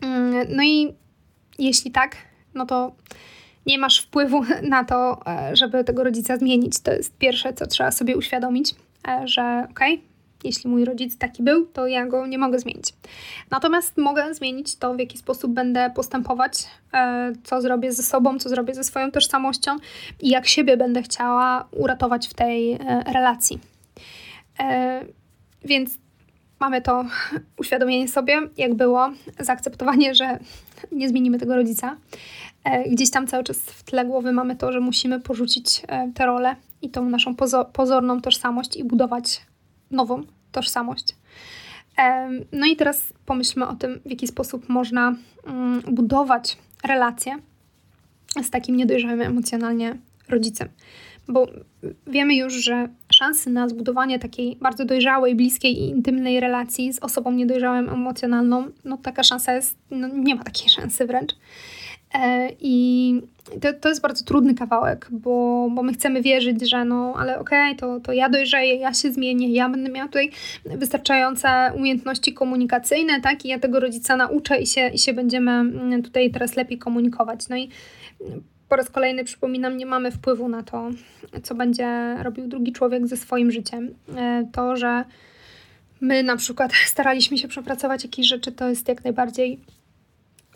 Mm, 0.00 0.46
no 0.56 0.62
i 0.62 0.94
jeśli 1.58 1.90
tak, 1.90 2.16
no 2.54 2.66
to 2.66 2.92
nie 3.66 3.78
masz 3.78 4.00
wpływu 4.00 4.42
na 4.62 4.84
to, 4.84 5.26
e, 5.26 5.56
żeby 5.56 5.84
tego 5.84 6.04
rodzica 6.04 6.36
zmienić. 6.36 6.80
To 6.80 6.92
jest 6.92 7.18
pierwsze, 7.18 7.52
co 7.52 7.66
trzeba 7.66 7.90
sobie 7.90 8.16
uświadomić, 8.16 8.74
e, 9.08 9.28
że 9.28 9.66
okej, 9.70 9.94
okay, 9.94 10.11
jeśli 10.44 10.70
mój 10.70 10.84
rodzic 10.84 11.18
taki 11.18 11.42
był, 11.42 11.66
to 11.66 11.86
ja 11.86 12.06
go 12.06 12.26
nie 12.26 12.38
mogę 12.38 12.58
zmienić. 12.58 12.94
Natomiast 13.50 13.98
mogę 13.98 14.34
zmienić 14.34 14.76
to, 14.76 14.94
w 14.94 14.98
jaki 14.98 15.18
sposób 15.18 15.52
będę 15.52 15.90
postępować, 15.94 16.52
e, 16.94 17.32
co 17.44 17.60
zrobię 17.60 17.92
ze 17.92 18.02
sobą, 18.02 18.38
co 18.38 18.48
zrobię 18.48 18.74
ze 18.74 18.84
swoją 18.84 19.10
tożsamością 19.10 19.76
i 20.20 20.28
jak 20.28 20.46
siebie 20.46 20.76
będę 20.76 21.02
chciała 21.02 21.68
uratować 21.70 22.28
w 22.28 22.34
tej 22.34 22.72
e, 22.72 22.78
relacji. 23.12 23.58
E, 24.60 25.04
więc 25.64 25.98
mamy 26.60 26.82
to 26.82 27.04
uświadomienie 27.60 28.08
sobie, 28.08 28.40
jak 28.56 28.74
było, 28.74 29.10
zaakceptowanie, 29.40 30.14
że 30.14 30.38
nie 30.92 31.08
zmienimy 31.08 31.38
tego 31.38 31.56
rodzica. 31.56 31.96
Gdzieś 32.90 33.10
tam 33.10 33.26
cały 33.26 33.44
czas 33.44 33.58
w 33.58 33.82
tle 33.82 34.04
głowy 34.04 34.32
mamy 34.32 34.56
to, 34.56 34.72
że 34.72 34.80
musimy 34.80 35.20
porzucić 35.20 35.82
tę 36.14 36.26
rolę 36.26 36.56
i 36.82 36.90
tą 36.90 37.04
naszą 37.04 37.34
pozorną 37.72 38.20
tożsamość 38.20 38.76
i 38.76 38.84
budować 38.84 39.40
nową 39.92 40.22
tożsamość. 40.52 41.16
No 42.52 42.66
i 42.66 42.76
teraz 42.76 43.12
pomyślmy 43.26 43.68
o 43.68 43.74
tym, 43.74 44.00
w 44.06 44.10
jaki 44.10 44.26
sposób 44.26 44.68
można 44.68 45.14
mm, 45.46 45.80
budować 45.80 46.58
relacje 46.84 47.38
z 48.42 48.50
takim 48.50 48.76
niedojrzałym 48.76 49.22
emocjonalnie 49.22 49.96
rodzicem. 50.28 50.68
Bo 51.28 51.46
wiemy 52.06 52.34
już, 52.34 52.54
że 52.54 52.88
szansy 53.12 53.50
na 53.50 53.68
zbudowanie 53.68 54.18
takiej 54.18 54.56
bardzo 54.56 54.84
dojrzałej, 54.84 55.34
bliskiej 55.34 55.78
i 55.78 55.88
intymnej 55.88 56.40
relacji 56.40 56.92
z 56.92 56.98
osobą 56.98 57.32
niedojrzałą 57.32 57.78
emocjonalną, 57.78 58.66
no 58.84 58.96
taka 58.96 59.22
szansa 59.22 59.54
jest, 59.54 59.78
no 59.90 60.08
nie 60.08 60.34
ma 60.34 60.44
takiej 60.44 60.68
szansy 60.68 61.06
wręcz. 61.06 61.32
E, 62.14 62.48
I 62.60 63.22
to, 63.60 63.72
to 63.80 63.88
jest 63.88 64.00
bardzo 64.00 64.24
trudny 64.24 64.54
kawałek, 64.54 65.08
bo, 65.10 65.68
bo 65.70 65.82
my 65.82 65.92
chcemy 65.92 66.22
wierzyć, 66.22 66.70
że 66.70 66.84
no, 66.84 67.14
ale 67.18 67.38
okej, 67.38 67.72
okay, 67.72 67.76
to, 67.76 68.00
to 68.00 68.12
ja 68.12 68.28
dojrzeję, 68.28 68.74
ja 68.74 68.94
się 68.94 69.12
zmienię, 69.12 69.52
ja 69.52 69.68
będę 69.68 69.90
miała 69.90 70.08
tutaj 70.08 70.30
wystarczające 70.64 71.72
umiejętności 71.76 72.34
komunikacyjne, 72.34 73.20
tak, 73.20 73.44
i 73.44 73.48
ja 73.48 73.58
tego 73.58 73.80
rodzica 73.80 74.16
nauczę 74.16 74.60
i 74.60 74.66
się, 74.66 74.88
i 74.88 74.98
się 74.98 75.12
będziemy 75.12 75.50
mm, 75.50 76.02
tutaj 76.02 76.30
teraz 76.30 76.56
lepiej 76.56 76.78
komunikować. 76.78 77.48
No 77.48 77.56
i 77.56 77.68
po 78.68 78.76
raz 78.76 78.90
kolejny 78.90 79.24
przypominam, 79.24 79.76
nie 79.76 79.86
mamy 79.86 80.10
wpływu 80.10 80.48
na 80.48 80.62
to, 80.62 80.90
co 81.42 81.54
będzie 81.54 82.16
robił 82.22 82.46
drugi 82.46 82.72
człowiek 82.72 83.06
ze 83.06 83.16
swoim 83.16 83.50
życiem. 83.50 83.94
E, 84.16 84.46
to, 84.52 84.76
że 84.76 85.04
my 86.00 86.22
na 86.22 86.36
przykład 86.36 86.72
staraliśmy 86.86 87.38
się 87.38 87.48
przepracować 87.48 88.04
jakieś 88.04 88.26
rzeczy, 88.26 88.52
to 88.52 88.68
jest 88.68 88.88
jak 88.88 89.04
najbardziej 89.04 89.60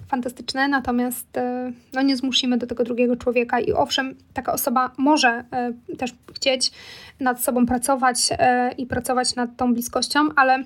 fantastyczne, 0.09 0.69
natomiast 0.69 1.37
e, 1.37 1.73
no, 1.93 2.03
nie 2.03 2.17
zmusimy 2.17 2.59
do 2.59 2.67
tego 2.67 2.85
drugiego 2.85 3.17
człowieka 3.17 3.61
i 3.61 3.73
owszem, 3.73 4.15
taka 4.35 4.53
osoba 4.53 4.91
może 4.97 5.45
e, 5.53 5.73
też 5.99 6.15
chcieć 6.35 6.73
nad 7.21 7.45
sobą 7.45 7.67
pracować 7.67 8.19
e, 8.31 8.73
i 8.79 8.87
pracować 8.87 9.35
nad 9.35 9.57
tą 9.57 9.75
bliskością, 9.75 10.29
ale 10.37 10.65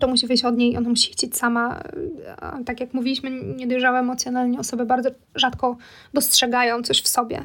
to 0.00 0.08
musi 0.08 0.26
wyjść 0.26 0.44
od 0.44 0.56
niej, 0.56 0.76
ona 0.76 0.88
musi 0.88 1.12
chcieć 1.12 1.36
sama. 1.36 1.80
Tak 2.66 2.80
jak 2.80 2.94
mówiliśmy, 2.94 3.30
niedojrzałe 3.30 3.98
emocjonalnie 3.98 4.58
osoby 4.58 4.86
bardzo 4.86 5.10
rzadko 5.34 5.76
dostrzegają 6.14 6.82
coś 6.82 7.02
w 7.02 7.08
sobie 7.08 7.44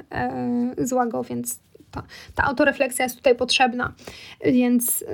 złego, 0.78 1.24
więc 1.24 1.60
ta, 1.92 2.04
ta 2.36 2.44
autorefleksja 2.44 3.06
jest 3.06 3.18
tutaj 3.18 3.36
potrzebna. 3.36 3.94
Więc 4.46 5.06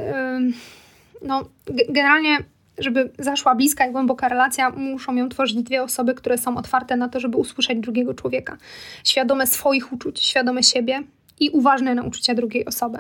no, 1.22 1.46
generalnie 1.90 2.38
żeby 2.80 3.12
zaszła 3.20 3.56
bliska 3.56 3.88
i 3.88 3.92
głęboka 3.92 4.30
relacja, 4.30 4.70
muszą 4.70 5.16
ją 5.16 5.30
tworzyć 5.30 5.64
dwie 5.64 5.84
osoby, 5.84 6.14
które 6.14 6.38
są 6.38 6.58
otwarte 6.58 6.98
na 6.98 7.10
to, 7.10 7.20
żeby 7.20 7.38
usłyszeć 7.38 7.80
drugiego 7.80 8.14
człowieka. 8.14 8.58
Świadome 9.04 9.48
swoich 9.48 9.94
uczuć, 9.94 10.20
świadome 10.20 10.64
siebie 10.64 11.04
i 11.40 11.50
uważne 11.50 11.96
na 11.96 12.04
uczucia 12.04 12.36
drugiej 12.36 12.66
osoby. 12.66 12.98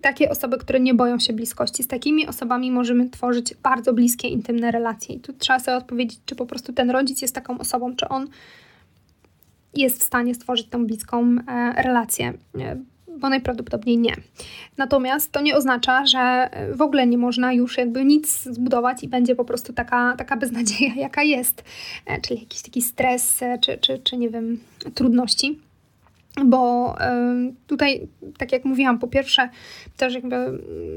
Takie 0.00 0.30
osoby, 0.30 0.58
które 0.58 0.80
nie 0.80 0.94
boją 0.94 1.18
się 1.18 1.32
bliskości. 1.32 1.82
Z 1.82 1.88
takimi 1.88 2.26
osobami 2.26 2.70
możemy 2.70 3.10
tworzyć 3.10 3.54
bardzo 3.54 3.92
bliskie, 3.92 4.28
intymne 4.28 4.70
relacje. 4.70 5.14
I 5.14 5.20
tu 5.20 5.32
trzeba 5.32 5.58
sobie 5.58 5.76
odpowiedzieć, 5.76 6.20
czy 6.26 6.36
po 6.36 6.46
prostu 6.46 6.72
ten 6.72 6.90
rodzic 6.90 7.22
jest 7.22 7.34
taką 7.34 7.58
osobą, 7.58 7.96
czy 7.96 8.08
on 8.08 8.28
jest 9.74 10.00
w 10.00 10.02
stanie 10.02 10.34
stworzyć 10.34 10.68
tą 10.68 10.86
bliską 10.86 11.36
relację 11.76 12.32
bo 13.18 13.28
najprawdopodobniej 13.28 13.98
nie. 13.98 14.16
Natomiast 14.76 15.32
to 15.32 15.40
nie 15.40 15.56
oznacza, 15.56 16.06
że 16.06 16.50
w 16.72 16.82
ogóle 16.82 17.06
nie 17.06 17.18
można 17.18 17.52
już 17.52 17.78
jakby 17.78 18.04
nic 18.04 18.42
zbudować 18.42 19.02
i 19.02 19.08
będzie 19.08 19.34
po 19.34 19.44
prostu 19.44 19.72
taka, 19.72 20.14
taka 20.18 20.36
beznadzieja, 20.36 20.94
jaka 21.06 21.22
jest, 21.22 21.64
czyli 22.22 22.40
jakiś 22.40 22.62
taki 22.62 22.82
stres, 22.82 23.40
czy, 23.60 23.78
czy, 23.78 23.98
czy 23.98 24.16
nie 24.16 24.30
wiem, 24.30 24.60
trudności 24.94 25.58
bo 26.44 26.96
tutaj, 27.66 28.08
tak 28.38 28.52
jak 28.52 28.64
mówiłam, 28.64 28.98
po 28.98 29.08
pierwsze, 29.08 29.48
też 29.96 30.14
jakby 30.14 30.36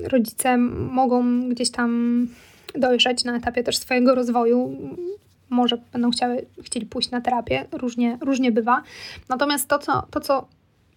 rodzice 0.03 0.57
mogą 0.57 1.49
gdzieś 1.49 1.71
tam 1.71 2.27
dojrzeć 2.75 3.23
na 3.23 3.37
etapie 3.37 3.63
też 3.63 3.77
swojego 3.77 4.15
rozwoju. 4.15 4.77
Może 5.49 5.77
będą 5.93 6.11
chciały, 6.11 6.45
chcieli 6.63 6.85
pójść 6.85 7.11
na 7.11 7.21
terapię, 7.21 7.65
różnie, 7.71 8.17
różnie 8.21 8.51
bywa. 8.51 8.83
Natomiast 9.29 9.67
to 9.67 9.79
co, 9.79 10.03
to, 10.11 10.19
co 10.19 10.47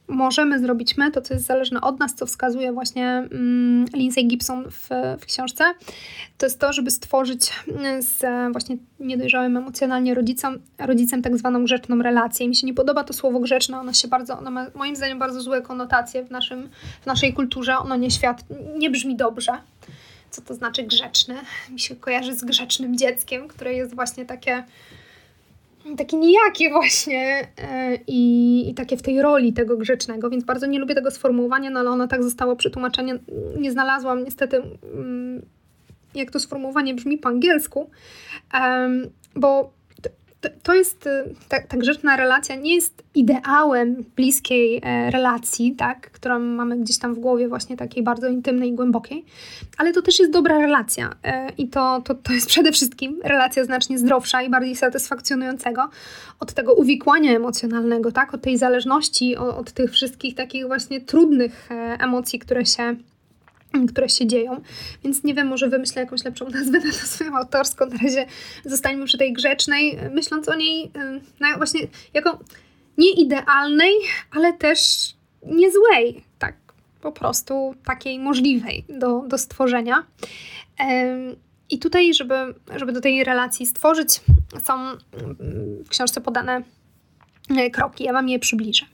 możemy 0.08 0.58
zrobić 0.58 0.96
my, 0.96 1.10
to 1.10 1.22
co 1.22 1.34
jest 1.34 1.46
zależne 1.46 1.80
od 1.80 2.00
nas, 2.00 2.14
co 2.14 2.26
wskazuje 2.26 2.72
właśnie 2.72 3.06
mm, 3.06 3.86
Lindsay 3.94 4.24
Gibson 4.24 4.64
w, 4.70 4.88
w 5.20 5.26
książce, 5.26 5.64
to 6.38 6.46
jest 6.46 6.60
to, 6.60 6.72
żeby 6.72 6.90
stworzyć 6.90 7.52
mm, 7.68 8.02
z 8.02 8.24
właśnie 8.52 8.76
niedojrzałym 9.00 9.56
emocjonalnie 9.56 10.14
rodzicem, 10.14 10.62
rodzicem 10.78 11.22
tak 11.22 11.38
zwaną 11.38 11.64
grzeczną 11.64 12.02
relację. 12.02 12.48
Mi 12.48 12.56
się 12.56 12.66
nie 12.66 12.74
podoba 12.74 13.04
to 13.04 13.12
słowo 13.12 13.40
grzeczne, 13.40 13.80
ono 13.80 13.92
się 13.92 14.08
bardzo, 14.08 14.38
ono 14.38 14.50
ma 14.50 14.66
moim 14.74 14.96
zdaniem 14.96 15.18
bardzo 15.18 15.40
złe 15.40 15.62
konotacje 15.62 16.24
w, 16.24 16.30
naszym, 16.30 16.68
w 17.02 17.06
naszej 17.06 17.34
kulturze, 17.34 17.78
ono 17.78 17.96
nie 17.96 18.10
świat, 18.10 18.44
nie 18.78 18.90
brzmi 18.90 19.16
dobrze. 19.16 19.52
Co 20.30 20.42
to 20.42 20.54
znaczy 20.54 20.82
grzeczny? 20.82 21.34
Mi 21.70 21.80
się 21.80 21.96
kojarzy 21.96 22.34
z 22.34 22.44
grzecznym 22.44 22.96
dzieckiem, 22.96 23.48
które 23.48 23.74
jest 23.74 23.94
właśnie 23.94 24.26
takie 24.26 24.64
takie 25.96 26.16
nijakie 26.16 26.70
właśnie 26.70 27.48
e, 27.58 27.98
i, 28.06 28.70
i, 28.70 28.74
takie 28.74 28.96
w 28.96 29.02
tej 29.02 29.22
roli 29.22 29.52
tego 29.52 29.76
grzecznego, 29.76 30.30
więc 30.30 30.44
bardzo 30.44 30.66
nie 30.66 30.78
lubię 30.78 30.94
tego 30.94 31.10
sformułowania, 31.10 31.70
no 31.70 31.80
ale 31.80 31.90
ono 31.90 32.08
tak 32.08 32.22
zostało 32.22 32.56
przetłumaczenie. 32.56 33.18
Nie 33.60 33.72
znalazłam 33.72 34.24
niestety, 34.24 34.62
mm, 34.94 35.42
jak 36.14 36.30
to 36.30 36.40
sformułowanie 36.40 36.94
brzmi 36.94 37.18
po 37.18 37.28
angielsku, 37.28 37.90
bo 39.34 39.77
to 40.62 40.74
jest, 40.74 41.06
y, 41.06 41.34
ta, 41.48 41.62
ta 41.62 41.76
grzeczna 41.76 42.16
relacja 42.16 42.54
nie 42.54 42.74
jest 42.74 43.02
ideałem 43.14 44.04
bliskiej 44.16 44.80
e, 44.84 45.10
relacji, 45.10 45.74
tak, 45.76 46.10
którą 46.10 46.38
mamy 46.38 46.76
gdzieś 46.76 46.98
tam 46.98 47.14
w 47.14 47.18
głowie, 47.18 47.48
właśnie 47.48 47.76
takiej 47.76 48.02
bardzo 48.02 48.28
intymnej 48.28 48.68
i 48.68 48.74
głębokiej, 48.74 49.24
ale 49.78 49.92
to 49.92 50.02
też 50.02 50.18
jest 50.18 50.32
dobra 50.32 50.58
relacja 50.58 51.10
e, 51.24 51.50
i 51.58 51.68
to, 51.68 52.02
to, 52.04 52.14
to 52.14 52.32
jest 52.32 52.46
przede 52.46 52.72
wszystkim 52.72 53.20
relacja 53.24 53.64
znacznie 53.64 53.98
zdrowsza 53.98 54.42
i 54.42 54.50
bardziej 54.50 54.76
satysfakcjonującego 54.76 55.88
od 56.40 56.52
tego 56.52 56.74
uwikłania 56.74 57.36
emocjonalnego, 57.36 58.12
tak, 58.12 58.34
od 58.34 58.42
tej 58.42 58.58
zależności, 58.58 59.36
od, 59.36 59.56
od 59.56 59.72
tych 59.72 59.92
wszystkich 59.92 60.34
takich 60.34 60.66
właśnie 60.66 61.00
trudnych 61.00 61.70
e, 61.70 61.74
emocji, 62.00 62.38
które 62.38 62.66
się 62.66 62.96
które 63.88 64.08
się 64.08 64.26
dzieją. 64.26 64.60
Więc 65.04 65.24
nie 65.24 65.34
wiem, 65.34 65.46
może 65.46 65.68
wymyślę 65.68 66.02
jakąś 66.02 66.24
lepszą 66.24 66.48
nazwę 66.54 66.78
na 66.78 66.90
to 66.92 67.06
swoją 67.06 67.36
autorską. 67.36 67.86
Na 67.86 67.96
razie 68.02 68.26
zostańmy 68.64 69.06
przy 69.06 69.18
tej 69.18 69.32
grzecznej, 69.32 69.98
myśląc 70.10 70.48
o 70.48 70.54
niej 70.54 70.90
no 71.40 71.48
właśnie 71.56 71.80
jako 72.14 72.38
nie 72.98 73.12
idealnej, 73.12 73.92
ale 74.30 74.52
też 74.52 74.78
nie 75.46 75.72
złej. 75.72 76.24
Tak, 76.38 76.54
po 77.00 77.12
prostu 77.12 77.74
takiej 77.84 78.18
możliwej 78.18 78.84
do, 78.88 79.24
do 79.26 79.38
stworzenia. 79.38 80.06
I 81.70 81.78
tutaj, 81.78 82.14
żeby, 82.14 82.34
żeby 82.76 82.92
do 82.92 83.00
tej 83.00 83.24
relacji 83.24 83.66
stworzyć, 83.66 84.20
są 84.64 84.72
w 85.84 85.88
książce 85.88 86.20
podane 86.20 86.62
e, 87.50 87.70
kroki. 87.70 88.04
Ja 88.04 88.12
Wam 88.12 88.28
je 88.28 88.38
przybliżę. 88.38 88.86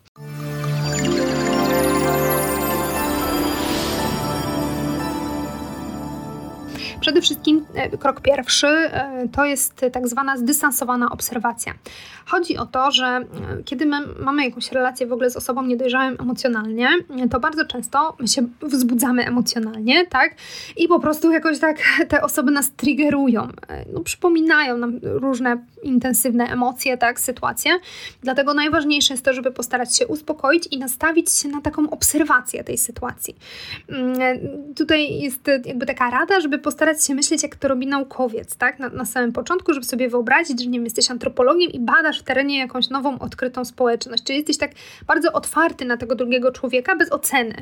Przede 7.04 7.20
wszystkim 7.20 7.66
e, 7.74 7.98
krok 7.98 8.20
pierwszy 8.20 8.66
e, 8.66 9.28
to 9.32 9.44
jest 9.44 9.80
tak 9.92 10.08
zwana 10.08 10.36
zdystansowana 10.36 11.10
obserwacja. 11.10 11.74
Chodzi 12.26 12.56
o 12.56 12.66
to, 12.66 12.90
że 12.90 13.06
e, 13.06 13.24
kiedy 13.64 13.86
my 13.86 13.96
mamy 14.20 14.44
jakąś 14.44 14.72
relację 14.72 15.06
w 15.06 15.12
ogóle 15.12 15.30
z 15.30 15.36
osobą 15.36 15.62
niedojrzałym 15.62 16.16
emocjonalnie, 16.20 16.88
to 17.30 17.40
bardzo 17.40 17.64
często 17.64 18.16
my 18.20 18.28
się 18.28 18.48
wzbudzamy 18.62 19.26
emocjonalnie, 19.26 20.06
tak? 20.06 20.34
I 20.76 20.88
po 20.88 21.00
prostu 21.00 21.30
jakoś 21.30 21.58
tak 21.58 21.78
te 22.10 22.22
osoby 22.22 22.50
nas 22.50 22.70
triggerują, 22.70 23.48
no, 23.92 24.00
przypominają 24.00 24.76
nam 24.76 25.00
różne 25.02 25.64
intensywne 25.82 26.44
emocje, 26.44 26.98
tak, 26.98 27.20
sytuacje. 27.20 27.70
Dlatego 28.22 28.54
najważniejsze 28.54 29.14
jest 29.14 29.24
to, 29.24 29.32
żeby 29.32 29.50
postarać 29.52 29.96
się 29.96 30.06
uspokoić 30.06 30.68
i 30.70 30.78
nastawić 30.78 31.32
się 31.32 31.48
na 31.48 31.60
taką 31.60 31.90
obserwację 31.90 32.64
tej 32.64 32.78
sytuacji. 32.78 33.36
Mm, 33.88 34.18
tutaj 34.76 35.18
jest 35.18 35.50
jakby 35.64 35.86
taka 35.86 36.10
rada, 36.10 36.40
żeby 36.40 36.58
postarać 36.58 36.93
się 37.02 37.14
myśleć, 37.14 37.42
jak 37.42 37.56
to 37.56 37.68
robi 37.68 37.86
naukowiec, 37.86 38.56
tak, 38.56 38.78
na, 38.78 38.88
na 38.88 39.04
samym 39.04 39.32
początku, 39.32 39.72
żeby 39.74 39.86
sobie 39.86 40.08
wyobrazić, 40.08 40.62
że 40.62 40.66
nie 40.66 40.78
wiem, 40.78 40.84
jesteś 40.84 41.10
antropologiem 41.10 41.72
i 41.72 41.80
badasz 41.80 42.20
w 42.20 42.22
terenie 42.22 42.58
jakąś 42.58 42.90
nową, 42.90 43.18
odkrytą 43.18 43.64
społeczność, 43.64 44.22
czyli 44.22 44.38
jesteś 44.38 44.58
tak 44.58 44.70
bardzo 45.06 45.32
otwarty 45.32 45.84
na 45.84 45.96
tego 45.96 46.14
drugiego 46.14 46.52
człowieka 46.52 46.96
bez 46.96 47.12
oceny. 47.12 47.54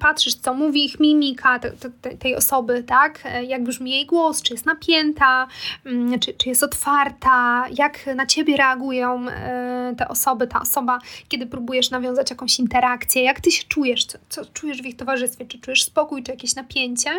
Patrzysz, 0.00 0.34
co 0.34 0.54
mówi 0.54 0.84
ich 0.84 1.00
mimika 1.00 1.58
te, 1.58 1.70
te, 1.70 2.10
tej 2.10 2.36
osoby, 2.36 2.82
tak, 2.82 3.22
jak 3.48 3.64
brzmi 3.64 3.90
jej 3.90 4.06
głos, 4.06 4.42
czy 4.42 4.54
jest 4.54 4.66
napięta, 4.66 5.48
mm, 5.84 6.20
czy, 6.20 6.34
czy 6.34 6.48
jest 6.48 6.62
otwarta, 6.62 7.64
jak 7.78 8.06
na 8.16 8.26
ciebie 8.26 8.56
reagują 8.56 9.28
e, 9.28 9.94
te 9.98 10.08
osoby, 10.08 10.46
ta 10.46 10.60
osoba, 10.60 10.98
kiedy 11.28 11.46
próbujesz 11.46 11.90
nawiązać 11.90 12.30
jakąś 12.30 12.58
interakcję, 12.58 13.22
jak 13.22 13.40
ty 13.40 13.50
się 13.50 13.64
czujesz, 13.68 14.04
co, 14.04 14.18
co 14.28 14.44
czujesz 14.44 14.82
w 14.82 14.86
ich 14.86 14.96
towarzystwie, 14.96 15.46
czy 15.46 15.58
czujesz 15.58 15.84
spokój, 15.84 16.22
czy 16.22 16.30
jakieś 16.30 16.54
napięcie. 16.54 17.10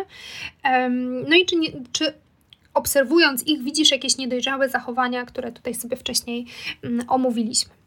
No 1.28 1.36
i 1.36 1.46
czy, 1.46 1.56
nie, 1.56 1.68
czy 1.92 2.12
obserwując 2.74 3.46
ich, 3.46 3.62
widzisz 3.62 3.90
jakieś 3.90 4.16
niedojrzałe 4.16 4.68
zachowania, 4.68 5.24
które 5.24 5.52
tutaj 5.52 5.74
sobie 5.74 5.96
wcześniej 5.96 6.46
mm, 6.82 7.04
omówiliśmy 7.08 7.77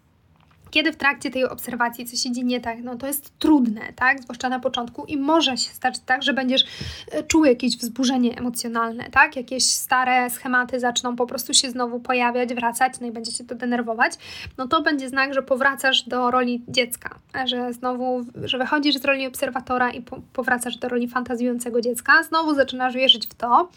kiedy 0.71 0.91
w 0.91 0.95
trakcie 0.95 1.31
tej 1.31 1.45
obserwacji 1.45 2.05
coś 2.05 2.25
idzie 2.25 2.43
nie 2.43 2.61
tak, 2.61 2.83
no 2.83 2.95
to 2.95 3.07
jest 3.07 3.39
trudne, 3.39 3.81
tak? 3.95 4.21
Zwłaszcza 4.21 4.49
na 4.49 4.59
początku 4.59 5.05
i 5.05 5.17
może 5.17 5.57
się 5.57 5.69
stać 5.69 5.99
tak, 5.99 6.23
że 6.23 6.33
będziesz 6.33 6.65
e, 7.11 7.23
czuł 7.23 7.45
jakieś 7.45 7.77
wzburzenie 7.77 8.37
emocjonalne, 8.37 9.09
tak? 9.09 9.35
Jakieś 9.35 9.65
stare 9.65 10.29
schematy 10.29 10.79
zaczną 10.79 11.15
po 11.15 11.27
prostu 11.27 11.53
się 11.53 11.71
znowu 11.71 11.99
pojawiać, 11.99 12.53
wracać, 12.53 12.93
no 13.01 13.07
i 13.07 13.11
będzie 13.11 13.31
cię 13.33 13.43
to 13.43 13.55
denerwować. 13.55 14.13
No 14.57 14.67
to 14.67 14.81
będzie 14.81 15.09
znak, 15.09 15.33
że 15.33 15.43
powracasz 15.43 16.03
do 16.03 16.31
roli 16.31 16.63
dziecka, 16.67 17.19
że 17.45 17.73
znowu, 17.73 18.25
że 18.43 18.57
wychodzisz 18.57 18.97
z 18.97 19.05
roli 19.05 19.27
obserwatora 19.27 19.91
i 19.91 20.01
po, 20.01 20.21
powracasz 20.33 20.77
do 20.77 20.89
roli 20.89 21.07
fantazjującego 21.07 21.81
dziecka. 21.81 22.23
Znowu 22.23 22.55
zaczynasz 22.55 22.93
wierzyć 22.93 23.27
w 23.27 23.33
to, 23.33 23.69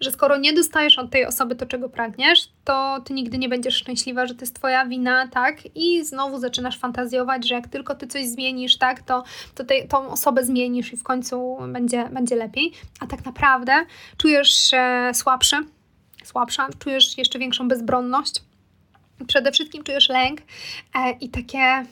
że 0.00 0.12
skoro 0.12 0.36
nie 0.36 0.52
dostajesz 0.52 0.98
od 0.98 1.10
tej 1.10 1.26
osoby 1.26 1.54
to, 1.54 1.66
czego 1.66 1.88
pragniesz, 1.88 2.48
to 2.66 3.00
ty 3.04 3.14
nigdy 3.14 3.38
nie 3.38 3.48
będziesz 3.48 3.74
szczęśliwa, 3.74 4.26
że 4.26 4.34
to 4.34 4.40
jest 4.40 4.54
twoja 4.54 4.86
wina, 4.86 5.28
tak? 5.28 5.58
I 5.74 6.04
znowu 6.04 6.38
zaczynasz 6.38 6.78
fantazjować, 6.78 7.48
że 7.48 7.54
jak 7.54 7.68
tylko 7.68 7.94
ty 7.94 8.06
coś 8.06 8.26
zmienisz, 8.26 8.78
tak, 8.78 9.02
to, 9.02 9.24
to 9.54 9.64
tej, 9.64 9.88
tą 9.88 10.08
osobę 10.08 10.44
zmienisz 10.44 10.92
i 10.92 10.96
w 10.96 11.02
końcu 11.02 11.56
będzie, 11.68 12.08
będzie 12.12 12.36
lepiej. 12.36 12.72
A 13.00 13.06
tak 13.06 13.24
naprawdę 13.24 13.72
czujesz 14.16 14.48
się 14.48 15.10
słabszy, 15.12 15.56
słabsza, 16.24 16.68
czujesz 16.78 17.18
jeszcze 17.18 17.38
większą 17.38 17.68
bezbronność. 17.68 18.42
Przede 19.26 19.52
wszystkim 19.52 19.84
czujesz 19.84 20.08
lęk 20.08 20.40
e, 20.94 21.10
i 21.10 21.28
takie 21.28 21.84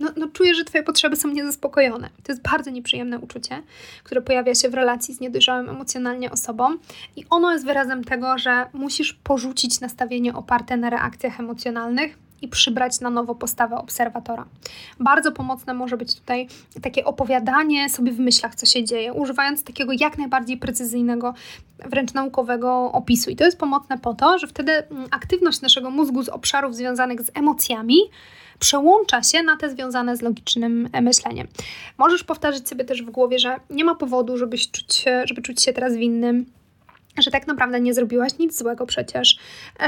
no, 0.00 0.10
no 0.16 0.28
czujesz, 0.28 0.56
że 0.56 0.64
Twoje 0.64 0.84
potrzeby 0.84 1.16
są 1.16 1.28
niezaspokojone. 1.28 2.10
To 2.22 2.32
jest 2.32 2.42
bardzo 2.42 2.70
nieprzyjemne 2.70 3.18
uczucie, 3.18 3.62
które 4.04 4.22
pojawia 4.22 4.54
się 4.54 4.68
w 4.68 4.74
relacji 4.74 5.14
z 5.14 5.20
niedojrzałym 5.20 5.68
emocjonalnie 5.68 6.30
osobą 6.30 6.76
i 7.16 7.24
ono 7.30 7.52
jest 7.52 7.64
wyrazem 7.64 8.04
tego, 8.04 8.38
że 8.38 8.66
musisz 8.72 9.12
porzucić 9.12 9.80
nastawienie 9.80 10.34
oparte 10.34 10.76
na 10.76 10.90
reakcjach 10.90 11.40
emocjonalnych 11.40 12.23
i 12.42 12.48
przybrać 12.48 13.00
na 13.00 13.10
nowo 13.10 13.34
postawę 13.34 13.76
obserwatora. 13.76 14.44
Bardzo 15.00 15.32
pomocne 15.32 15.74
może 15.74 15.96
być 15.96 16.14
tutaj 16.14 16.48
takie 16.82 17.04
opowiadanie 17.04 17.88
sobie 17.88 18.12
w 18.12 18.18
myślach, 18.18 18.54
co 18.54 18.66
się 18.66 18.84
dzieje, 18.84 19.12
używając 19.12 19.64
takiego 19.64 19.92
jak 19.92 20.18
najbardziej 20.18 20.56
precyzyjnego, 20.56 21.34
wręcz 21.86 22.14
naukowego 22.14 22.92
opisu. 22.92 23.30
I 23.30 23.36
to 23.36 23.44
jest 23.44 23.58
pomocne 23.58 23.98
po 23.98 24.14
to, 24.14 24.38
że 24.38 24.46
wtedy 24.46 24.72
mm, 24.72 25.06
aktywność 25.10 25.60
naszego 25.60 25.90
mózgu 25.90 26.22
z 26.22 26.28
obszarów 26.28 26.76
związanych 26.76 27.22
z 27.22 27.30
emocjami 27.34 27.98
przełącza 28.58 29.22
się 29.22 29.42
na 29.42 29.56
te 29.56 29.70
związane 29.70 30.16
z 30.16 30.22
logicznym 30.22 30.88
e, 30.92 31.00
myśleniem. 31.00 31.48
Możesz 31.98 32.24
powtarzać 32.24 32.68
sobie 32.68 32.84
też 32.84 33.02
w 33.02 33.10
głowie, 33.10 33.38
że 33.38 33.56
nie 33.70 33.84
ma 33.84 33.94
powodu, 33.94 34.36
żebyś 34.38 34.70
czuć, 34.70 35.04
żeby 35.24 35.42
czuć 35.42 35.62
się 35.62 35.72
teraz 35.72 35.96
winnym 35.96 36.46
że 37.18 37.30
tak 37.30 37.46
naprawdę 37.46 37.80
nie 37.80 37.94
zrobiłaś 37.94 38.38
nic 38.38 38.58
złego 38.58 38.86
przecież, 38.86 39.38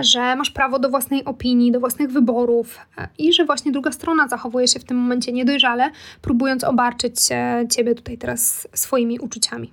że 0.00 0.36
masz 0.36 0.50
prawo 0.50 0.78
do 0.78 0.88
własnej 0.88 1.24
opinii, 1.24 1.72
do 1.72 1.80
własnych 1.80 2.10
wyborów 2.10 2.78
e, 2.98 3.08
i 3.18 3.32
że 3.32 3.44
właśnie 3.44 3.72
druga 3.72 3.92
strona 3.92 4.28
zachowuje 4.28 4.68
się 4.68 4.80
w 4.80 4.84
tym 4.84 4.96
momencie 4.96 5.32
niedojrzale, 5.32 5.90
próbując 6.22 6.64
obarczyć 6.64 7.16
ciebie 7.70 7.94
tutaj 7.94 8.18
teraz 8.18 8.68
swoimi 8.74 9.18
uczuciami. 9.18 9.72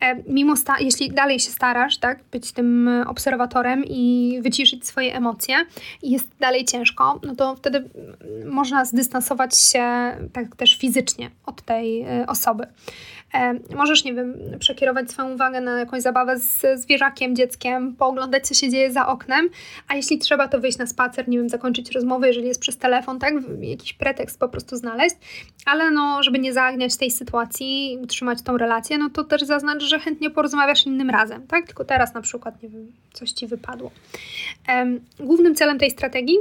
E, 0.00 0.22
mimo 0.28 0.54
jeśli 0.80 1.10
dalej 1.10 1.40
się 1.40 1.50
starasz, 1.50 1.98
tak, 1.98 2.24
być 2.32 2.52
tym 2.52 2.90
obserwatorem 3.06 3.84
i 3.84 4.38
wyciszyć 4.42 4.86
swoje 4.86 5.14
emocje 5.14 5.56
i 6.02 6.10
jest 6.10 6.28
dalej 6.40 6.64
ciężko, 6.64 7.20
no 7.22 7.34
to 7.34 7.54
wtedy 7.54 7.88
można 8.44 8.84
zdystansować 8.84 9.58
się 9.58 9.82
tak 10.32 10.56
też 10.56 10.76
fizycznie 10.78 11.30
od 11.46 11.62
tej 11.62 12.02
e, 12.02 12.26
osoby. 12.26 12.66
E, 13.34 13.54
możesz, 13.76 14.04
nie 14.04 14.14
wiem, 14.14 14.34
przekierować 14.58 15.10
swoją 15.10 15.34
uwagę 15.34 15.60
na 15.60 15.78
jakąś 15.78 16.02
zabawę 16.02 16.38
z 16.38 16.80
zwierzakiem, 16.80 17.36
dzieckiem, 17.36 17.96
pooglądać, 17.96 18.46
co 18.46 18.54
się 18.54 18.70
dzieje 18.70 18.92
za 18.92 19.06
oknem, 19.06 19.48
a 19.88 19.94
jeśli 19.94 20.18
trzeba, 20.18 20.48
to 20.48 20.60
wyjść 20.60 20.78
na 20.78 20.86
spacer, 20.86 21.28
nie 21.28 21.38
wiem, 21.38 21.48
zakończyć 21.48 21.90
rozmowę, 21.90 22.26
jeżeli 22.26 22.48
jest 22.48 22.60
przez 22.60 22.76
telefon, 22.76 23.18
tak, 23.18 23.34
jakiś 23.60 23.92
pretekst 23.92 24.40
po 24.40 24.48
prostu 24.48 24.76
znaleźć, 24.76 25.16
ale 25.66 25.90
no, 25.90 26.22
żeby 26.22 26.38
nie 26.38 26.52
zaagniać 26.52 26.96
tej 26.96 27.10
sytuacji 27.10 27.98
utrzymać 28.02 28.42
tą 28.42 28.56
relację, 28.56 28.98
no 28.98 29.10
to 29.10 29.24
też 29.24 29.42
zaznacz, 29.42 29.82
że 29.82 29.98
chętnie 29.98 30.30
porozmawiasz 30.30 30.86
innym 30.86 31.10
razem, 31.10 31.46
tak, 31.46 31.66
tylko 31.66 31.84
teraz 31.84 32.14
na 32.14 32.20
przykład, 32.20 32.62
nie 32.62 32.68
wiem, 32.68 32.92
coś 33.12 33.32
Ci 33.32 33.46
wypadło. 33.46 33.90
Głównym 35.20 35.54
celem 35.54 35.78
tej 35.78 35.90
strategii 35.90 36.36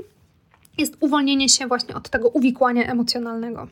jest 0.78 0.98
uwolnienie 1.00 1.50
się 1.50 1.68
właśnie 1.68 1.96
od 1.96 2.10
tego 2.10 2.30
uwikłania 2.30 2.84
emocjonalnego. 2.84 3.68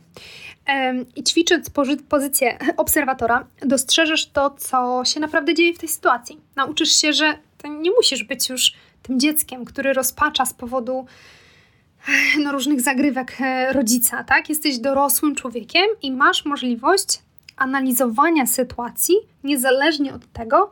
I 1.15 1.23
ćwicząc 1.23 1.69
pozycję 2.09 2.57
obserwatora, 2.77 3.45
dostrzeżesz 3.61 4.27
to, 4.29 4.55
co 4.57 5.05
się 5.05 5.19
naprawdę 5.19 5.53
dzieje 5.53 5.73
w 5.73 5.79
tej 5.79 5.89
sytuacji. 5.89 6.39
Nauczysz 6.55 6.91
się, 7.01 7.13
że 7.13 7.33
nie 7.79 7.91
musisz 7.91 8.23
być 8.23 8.49
już 8.49 8.73
tym 9.03 9.19
dzieckiem, 9.19 9.65
który 9.65 9.93
rozpacza 9.93 10.45
z 10.45 10.53
powodu 10.53 11.05
no, 12.43 12.51
różnych 12.51 12.81
zagrywek 12.81 13.37
e, 13.41 13.73
rodzica, 13.73 14.23
tak? 14.23 14.49
Jesteś 14.49 14.79
dorosłym 14.79 15.35
człowiekiem 15.35 15.85
i 16.01 16.11
masz 16.11 16.45
możliwość 16.45 17.19
analizowania 17.57 18.45
sytuacji 18.45 19.15
niezależnie 19.43 20.13
od 20.13 20.31
tego, 20.33 20.71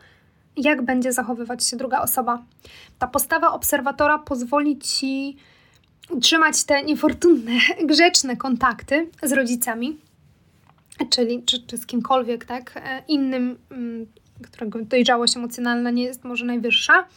jak 0.58 0.82
będzie 0.82 1.14
zachowywać 1.14 1.68
się 1.68 1.78
druga 1.78 2.02
osoba. 2.02 2.44
Ta 3.00 3.08
postawa 3.08 3.52
obserwatora 3.52 4.20
pozwoli 4.20 4.80
ci 4.80 5.38
utrzymać 6.12 6.64
te 6.64 6.84
niefortunne, 6.84 7.52
grzeczne 7.90 8.38
kontakty 8.38 9.08
z 9.24 9.32
rodzicami, 9.32 9.98
czyli 11.10 11.44
czy, 11.44 11.68
czy 11.68 11.78
z 11.78 11.86
kimkolwiek, 11.86 12.46
tak, 12.46 12.74
e, 12.76 13.04
innym, 13.08 13.58
mm, 13.72 14.06
którego 14.44 14.80
dojrzałość 14.80 15.38
emocjonalna 15.38 15.92
nie 15.92 16.04
jest 16.04 16.24
może 16.24 16.46
najwyższa. 16.46 17.08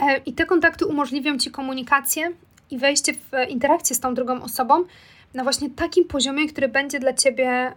E, 0.00 0.16
I 0.26 0.32
te 0.32 0.46
kontakty 0.46 0.86
umożliwią 0.86 1.38
Ci 1.38 1.50
komunikację 1.50 2.32
i 2.70 2.78
wejście 2.78 3.14
w 3.14 3.48
interakcję 3.48 3.96
z 3.96 4.00
tą 4.00 4.14
drugą 4.14 4.42
osobą 4.42 4.84
na 5.34 5.42
właśnie 5.42 5.70
takim 5.70 6.04
poziomie, 6.04 6.48
który 6.48 6.68
będzie 6.68 7.00
dla 7.00 7.12
Ciebie 7.12 7.72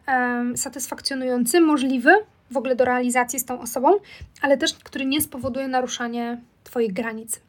satysfakcjonujący, 0.56 1.62
możliwy 1.62 2.12
w 2.52 2.58
ogóle 2.58 2.76
do 2.76 2.86
realizacji 2.86 3.40
z 3.40 3.46
tą 3.46 3.62
osobą, 3.62 3.94
ale 4.42 4.58
też 4.58 4.74
który 4.74 5.06
nie 5.06 5.22
spowoduje 5.22 5.68
naruszania 5.68 6.38
Twoich 6.64 6.94
granic. 6.94 7.42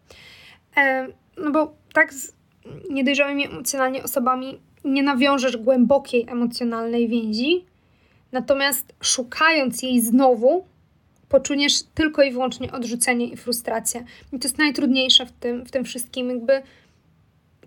E, 0.76 1.07
no 1.37 1.51
bo 1.51 1.74
tak 1.93 2.12
niedojrzałymi 2.91 3.47
emocjonalnie 3.47 4.03
osobami 4.03 4.61
nie 4.85 5.03
nawiążesz 5.03 5.57
głębokiej 5.57 6.27
emocjonalnej 6.29 7.09
więzi, 7.09 7.64
natomiast 8.33 8.95
szukając 9.01 9.83
jej 9.83 10.01
znowu, 10.01 10.64
poczuniesz 11.29 11.83
tylko 11.95 12.23
i 12.23 12.33
wyłącznie 12.33 12.73
odrzucenie 12.73 13.27
i 13.27 13.37
frustrację. 13.37 14.05
I 14.33 14.39
to 14.39 14.49
jest 14.49 14.59
najtrudniejsze 14.59 15.27
w 15.27 15.33
tym, 15.33 15.64
w 15.64 15.71
tym 15.71 15.85
wszystkim, 15.85 16.31
jakby 16.31 16.62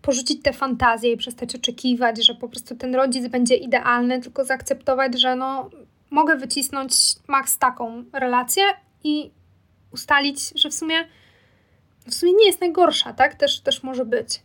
porzucić 0.01 0.41
te 0.43 0.53
fantazje 0.53 1.11
i 1.11 1.17
przestać 1.17 1.55
oczekiwać, 1.55 2.25
że 2.25 2.35
po 2.35 2.49
prostu 2.49 2.75
ten 2.75 2.95
rodzic 2.95 3.27
będzie 3.27 3.55
idealny, 3.55 4.21
tylko 4.21 4.45
zaakceptować, 4.45 5.21
że 5.21 5.35
no, 5.35 5.69
mogę 6.09 6.35
wycisnąć 6.35 6.93
maks 7.27 7.57
taką 7.57 8.03
relację 8.13 8.63
i 9.03 9.31
ustalić, 9.91 10.39
że 10.55 10.69
w 10.69 10.73
sumie 10.73 10.95
w 12.07 12.13
sumie 12.13 12.33
nie 12.33 12.45
jest 12.45 12.61
najgorsza, 12.61 13.13
tak? 13.13 13.35
Też, 13.35 13.59
też 13.59 13.83
może 13.83 14.05
być. 14.05 14.41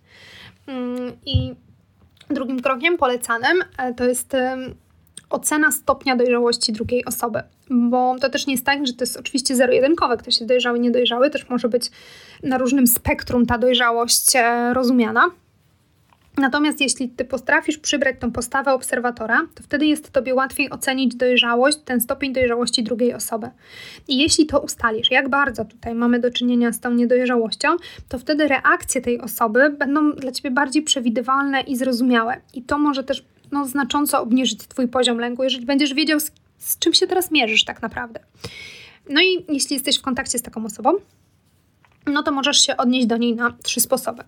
Mm, 0.67 1.13
I 1.27 1.55
drugim 2.31 2.63
krokiem 2.63 2.97
polecanym 2.97 3.65
e, 3.79 3.95
to 3.95 4.05
jest 4.05 4.37
ocena 5.31 5.73
stopnia 5.73 6.17
dojrzałości 6.17 6.73
drugiej 6.73 7.05
osoby. 7.05 7.43
Bo 7.71 8.17
to 8.21 8.31
też 8.31 8.47
nie 8.47 8.55
jest 8.55 8.67
tak, 8.67 8.87
że 8.87 8.93
to 8.93 9.03
jest 9.03 9.17
oczywiście 9.17 9.57
zero-jedynkowe. 9.57 10.17
Ktoś 10.17 10.37
jest 10.41 10.49
dojrzały, 10.49 10.81
niedojrzały, 10.81 11.31
też 11.31 11.49
może 11.49 11.69
być 11.69 11.91
na 12.43 12.59
różnym 12.59 12.87
spektrum 12.87 13.47
ta 13.47 13.59
dojrzałość 13.59 14.37
e, 14.37 14.75
rozumiana. 14.75 15.31
Natomiast 16.37 16.81
jeśli 16.81 17.09
ty 17.09 17.25
potrafisz 17.25 17.79
przybrać 17.79 18.17
tą 18.21 18.33
postawę 18.33 18.75
obserwatora, 18.75 19.47
to 19.55 19.63
wtedy 19.63 19.87
jest 19.87 20.11
tobie 20.11 20.35
łatwiej 20.35 20.71
ocenić 20.71 21.15
dojrzałość, 21.15 21.79
ten 21.85 22.01
stopień 22.01 22.33
dojrzałości 22.33 22.83
drugiej 22.83 23.15
osoby. 23.15 23.51
I 24.09 24.19
jeśli 24.19 24.47
to 24.47 24.61
ustalisz, 24.61 25.11
jak 25.11 25.29
bardzo 25.29 25.65
tutaj 25.65 25.95
mamy 25.95 26.21
do 26.21 26.31
czynienia 26.31 26.73
z 26.73 26.81
tą 26.81 26.91
niedojrzałością, 26.91 27.69
to 28.09 28.19
wtedy 28.19 28.49
reakcje 28.49 29.01
tej 29.01 29.21
osoby 29.21 29.71
będą 29.71 30.13
dla 30.13 30.33
ciebie 30.33 30.51
bardziej 30.51 30.83
przewidywalne 30.83 31.61
i 31.61 31.77
zrozumiałe. 31.77 32.41
I 32.55 32.63
to 32.63 32.79
może 32.79 33.05
też 33.05 33.25
no, 33.53 33.67
znacząco 33.67 34.23
obniżyć 34.23 34.67
twój 34.67 34.89
poziom 34.89 35.19
lęku, 35.19 35.45
jeżeli 35.45 35.67
będziesz 35.67 35.95
wiedział, 35.95 36.21
z, 36.21 36.33
z 36.59 36.79
czym 36.79 36.95
się 36.95 37.07
teraz 37.07 37.31
mierzysz 37.31 37.65
tak 37.65 37.83
naprawdę. 37.83 38.21
No 39.11 39.23
i 39.23 39.45
jeśli 39.49 39.75
jesteś 39.75 39.99
w 39.99 40.03
kontakcie 40.03 40.39
z 40.39 40.43
taką 40.43 40.65
osobą, 40.65 40.93
no 42.07 42.23
to 42.23 42.33
możesz 42.33 42.57
się 42.57 42.77
odnieść 42.77 43.07
do 43.07 43.17
niej 43.17 43.35
na 43.35 43.55
trzy 43.63 43.81
sposoby. 43.81 44.25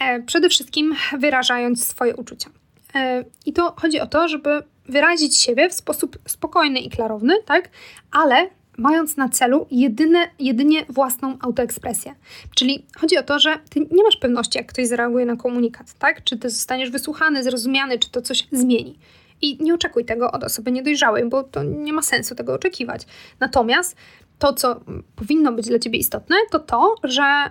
E, 0.00 0.22
przede 0.22 0.48
wszystkim 0.48 0.94
wyrażając 1.18 1.86
swoje 1.86 2.16
uczucia. 2.16 2.50
E, 2.94 3.24
I 3.46 3.52
to 3.52 3.74
chodzi 3.76 4.00
o 4.00 4.06
to, 4.06 4.28
żeby 4.28 4.62
wyrazić 4.88 5.36
siebie 5.36 5.68
w 5.68 5.72
sposób 5.72 6.18
spokojny 6.26 6.80
i 6.80 6.90
klarowny, 6.90 7.34
tak? 7.46 7.68
Ale 8.10 8.50
mając 8.78 9.16
na 9.16 9.28
celu 9.28 9.66
jedyne, 9.70 10.30
jedynie 10.38 10.86
własną 10.88 11.38
autoekspresję. 11.40 12.14
Czyli 12.54 12.86
chodzi 12.96 13.18
o 13.18 13.22
to, 13.22 13.38
że 13.38 13.58
ty 13.70 13.80
nie 13.80 14.02
masz 14.02 14.16
pewności, 14.16 14.58
jak 14.58 14.66
ktoś 14.66 14.86
zareaguje 14.86 15.26
na 15.26 15.36
komunikat, 15.36 15.94
tak? 15.98 16.24
Czy 16.24 16.38
ty 16.38 16.50
zostaniesz 16.50 16.90
wysłuchany, 16.90 17.42
zrozumiany, 17.42 17.98
czy 17.98 18.10
to 18.10 18.22
coś 18.22 18.48
zmieni. 18.52 18.98
I 19.42 19.62
nie 19.62 19.74
oczekuj 19.74 20.04
tego 20.04 20.32
od 20.32 20.44
osoby 20.44 20.72
niedojrzałej, 20.72 21.28
bo 21.28 21.42
to 21.42 21.62
nie 21.62 21.92
ma 21.92 22.02
sensu 22.02 22.34
tego 22.34 22.54
oczekiwać. 22.54 23.02
Natomiast 23.40 23.96
to, 24.38 24.52
co 24.52 24.80
powinno 25.16 25.52
być 25.52 25.66
dla 25.66 25.78
ciebie 25.78 25.98
istotne, 25.98 26.36
to 26.50 26.58
to, 26.58 26.94
że 27.04 27.50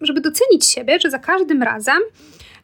żeby 0.00 0.20
docenić 0.20 0.66
siebie, 0.66 1.00
że 1.00 1.10
za 1.10 1.18
każdym 1.18 1.62
razem, 1.62 1.98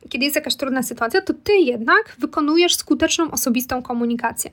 kiedy 0.09 0.25
jest 0.25 0.37
jakaś 0.37 0.57
trudna 0.57 0.83
sytuacja, 0.83 1.21
to 1.21 1.35
ty 1.35 1.53
jednak 1.53 2.17
wykonujesz 2.19 2.75
skuteczną 2.75 3.31
osobistą 3.31 3.83
komunikację. 3.83 4.51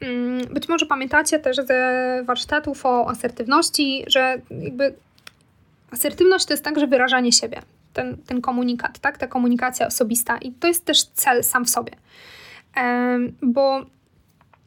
Mm, 0.00 0.46
być 0.46 0.68
może 0.68 0.86
pamiętacie 0.86 1.38
też 1.38 1.56
ze 1.56 2.22
warsztatów 2.26 2.86
o 2.86 3.08
asertywności, 3.10 4.04
że 4.06 4.40
jakby 4.50 4.94
asertywność 5.90 6.44
to 6.44 6.52
jest 6.52 6.64
także 6.64 6.86
wyrażanie 6.86 7.32
siebie, 7.32 7.62
ten, 7.92 8.16
ten 8.26 8.40
komunikat, 8.40 8.98
tak? 8.98 9.18
ta 9.18 9.26
komunikacja 9.26 9.86
osobista 9.86 10.38
i 10.38 10.52
to 10.52 10.66
jest 10.66 10.84
też 10.84 11.02
cel 11.04 11.44
sam 11.44 11.64
w 11.64 11.70
sobie. 11.70 11.92
Bo 13.42 13.86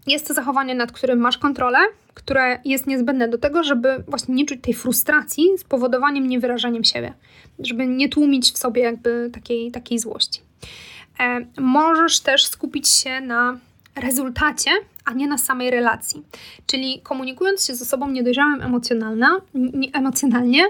jest 0.08 0.28
to 0.28 0.34
zachowanie, 0.34 0.76
nad 0.76 0.92
którym 0.92 1.20
masz 1.20 1.38
kontrolę, 1.38 1.80
które 2.14 2.60
jest 2.66 2.88
niezbędne 2.88 3.28
do 3.28 3.38
tego, 3.38 3.64
żeby 3.64 4.04
właśnie 4.08 4.36
nie 4.36 4.46
czuć 4.46 4.60
tej 4.62 4.74
frustracji 4.74 5.48
z 5.58 5.64
powodowaniem 5.64 6.28
niewyrażaniem 6.28 6.84
siebie, 6.84 7.14
żeby 7.60 7.88
nie 7.88 8.10
tłumić 8.10 8.52
w 8.52 8.58
sobie 8.58 8.82
jakby 8.82 9.30
takiej, 9.34 9.72
takiej 9.72 10.00
złości. 10.00 10.42
E, 11.20 11.46
możesz 11.58 12.20
też 12.20 12.46
skupić 12.46 12.90
się 12.90 13.22
na 13.22 13.58
rezultacie, 13.96 14.72
a 15.06 15.14
nie 15.14 15.28
na 15.28 15.38
samej 15.38 15.70
relacji. 15.70 16.24
Czyli 16.66 17.00
komunikując 17.04 17.66
się 17.66 17.76
z 17.76 17.82
osobą 17.82 18.10
niedojrzałym 18.10 18.62
emocjonalna, 18.62 19.42
nie, 19.54 19.92
emocjonalnie, 19.94 20.64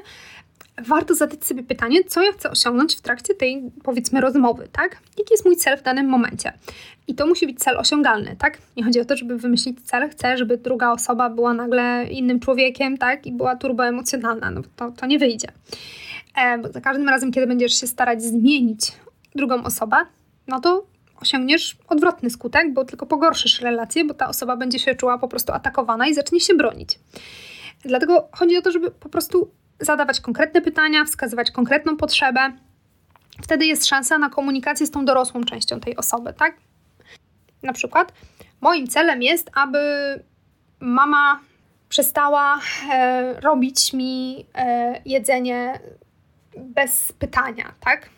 warto 0.78 1.15
zadać 1.15 1.45
sobie 1.45 1.63
pytanie, 1.63 2.03
co 2.03 2.22
ja 2.22 2.32
chcę 2.32 2.51
osiągnąć 2.51 2.95
w 2.95 3.01
trakcie 3.01 3.36
tej, 3.36 3.72
powiedzmy, 3.84 4.22
rozmowy, 4.22 4.67
tak? 4.72 4.97
Jaki 5.17 5.34
jest 5.34 5.45
mój 5.45 5.55
cel 5.55 5.78
w 5.78 5.82
danym 5.82 6.05
momencie? 6.05 6.53
I 7.07 7.15
to 7.15 7.28
musi 7.28 7.47
być 7.47 7.59
cel 7.59 7.78
osiągalny, 7.78 8.36
tak? 8.39 8.57
Nie 8.78 8.84
chodzi 8.84 8.99
o 8.99 9.05
to, 9.05 9.17
żeby 9.17 9.38
wymyślić 9.38 9.82
cel, 9.82 10.09
chcę, 10.09 10.38
żeby 10.38 10.57
druga 10.57 10.91
osoba 10.91 11.30
była 11.30 11.53
nagle 11.53 12.05
innym 12.09 12.39
człowiekiem, 12.39 12.97
tak? 12.97 13.26
I 13.26 13.32
była 13.32 13.55
turboemocjonalna, 13.55 14.51
no 14.51 14.61
to, 14.76 14.91
to 14.91 15.05
nie 15.05 15.19
wyjdzie. 15.19 15.47
E, 16.36 16.57
bo 16.57 16.72
za 16.72 16.82
każdym 16.82 17.09
razem, 17.09 17.32
kiedy 17.32 17.47
będziesz 17.47 17.80
się 17.80 17.88
starać 17.88 18.24
zmienić 18.24 18.91
drugą 19.36 19.63
osobę, 19.63 19.97
no 20.47 20.59
to 20.59 20.86
osiągniesz 21.22 21.78
odwrotny 21.88 22.30
skutek, 22.30 22.74
bo 22.74 22.86
tylko 22.86 23.05
pogorszysz 23.05 23.61
relację, 23.61 24.05
bo 24.05 24.13
ta 24.13 24.30
osoba 24.30 24.57
będzie 24.57 24.80
się 24.80 24.95
czuła 24.95 25.17
po 25.17 25.28
prostu 25.28 25.53
atakowana 25.53 26.07
i 26.07 26.13
zacznie 26.13 26.39
się 26.39 26.53
bronić. 26.53 26.99
Dlatego 27.86 28.30
chodzi 28.32 28.57
o 28.57 28.61
to, 28.61 28.72
żeby 28.72 28.91
po 28.91 29.09
prostu 29.09 29.51
zadawać 29.82 30.22
konkretne 30.22 30.62
pytania, 30.62 31.06
wskazywać 31.06 31.52
konkretną 31.52 31.98
potrzebę. 31.98 32.52
Wtedy 33.44 33.66
jest 33.66 33.86
szansa 33.86 34.18
na 34.18 34.30
komunikację 34.30 34.88
z 34.88 34.92
tą 34.92 35.06
dorosłą 35.06 35.44
częścią 35.44 35.80
tej 35.80 35.98
osoby, 35.98 36.34
tak? 36.34 36.56
Na 37.64 37.74
przykład, 37.74 38.14
moim 38.62 38.88
celem 38.88 39.22
jest, 39.22 39.52
aby 39.54 39.80
mama 40.80 41.40
przestała 41.90 42.60
e, 42.92 43.34
robić 43.42 43.94
mi 43.94 44.46
e, 44.56 45.02
jedzenie 45.06 45.80
bez 46.58 47.14
pytania, 47.14 47.74
tak? 47.80 48.10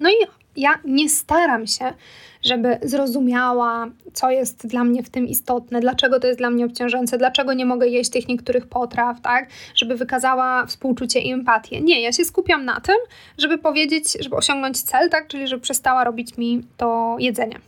No 0.00 0.10
i 0.10 0.14
ja 0.56 0.70
nie 0.84 1.08
staram 1.08 1.66
się, 1.66 1.94
żeby 2.42 2.78
zrozumiała, 2.82 3.86
co 4.12 4.30
jest 4.30 4.66
dla 4.66 4.84
mnie 4.84 5.02
w 5.02 5.10
tym 5.10 5.28
istotne, 5.28 5.80
dlaczego 5.80 6.20
to 6.20 6.26
jest 6.26 6.38
dla 6.38 6.50
mnie 6.50 6.66
obciążające, 6.66 7.18
dlaczego 7.18 7.52
nie 7.52 7.66
mogę 7.66 7.88
jeść 7.88 8.10
tych 8.10 8.28
niektórych 8.28 8.66
potraw, 8.66 9.20
tak? 9.20 9.48
Żeby 9.74 9.96
wykazała 9.96 10.66
współczucie 10.66 11.20
i 11.20 11.32
empatię. 11.32 11.80
Nie, 11.80 12.02
ja 12.02 12.12
się 12.12 12.24
skupiam 12.24 12.64
na 12.64 12.80
tym, 12.80 12.96
żeby 13.38 13.58
powiedzieć, 13.58 14.04
żeby 14.20 14.36
osiągnąć 14.36 14.82
cel, 14.82 15.10
tak? 15.10 15.28
Czyli 15.28 15.48
żeby 15.48 15.62
przestała 15.62 16.04
robić 16.04 16.36
mi 16.36 16.62
to 16.76 17.16
jedzenie. 17.18 17.58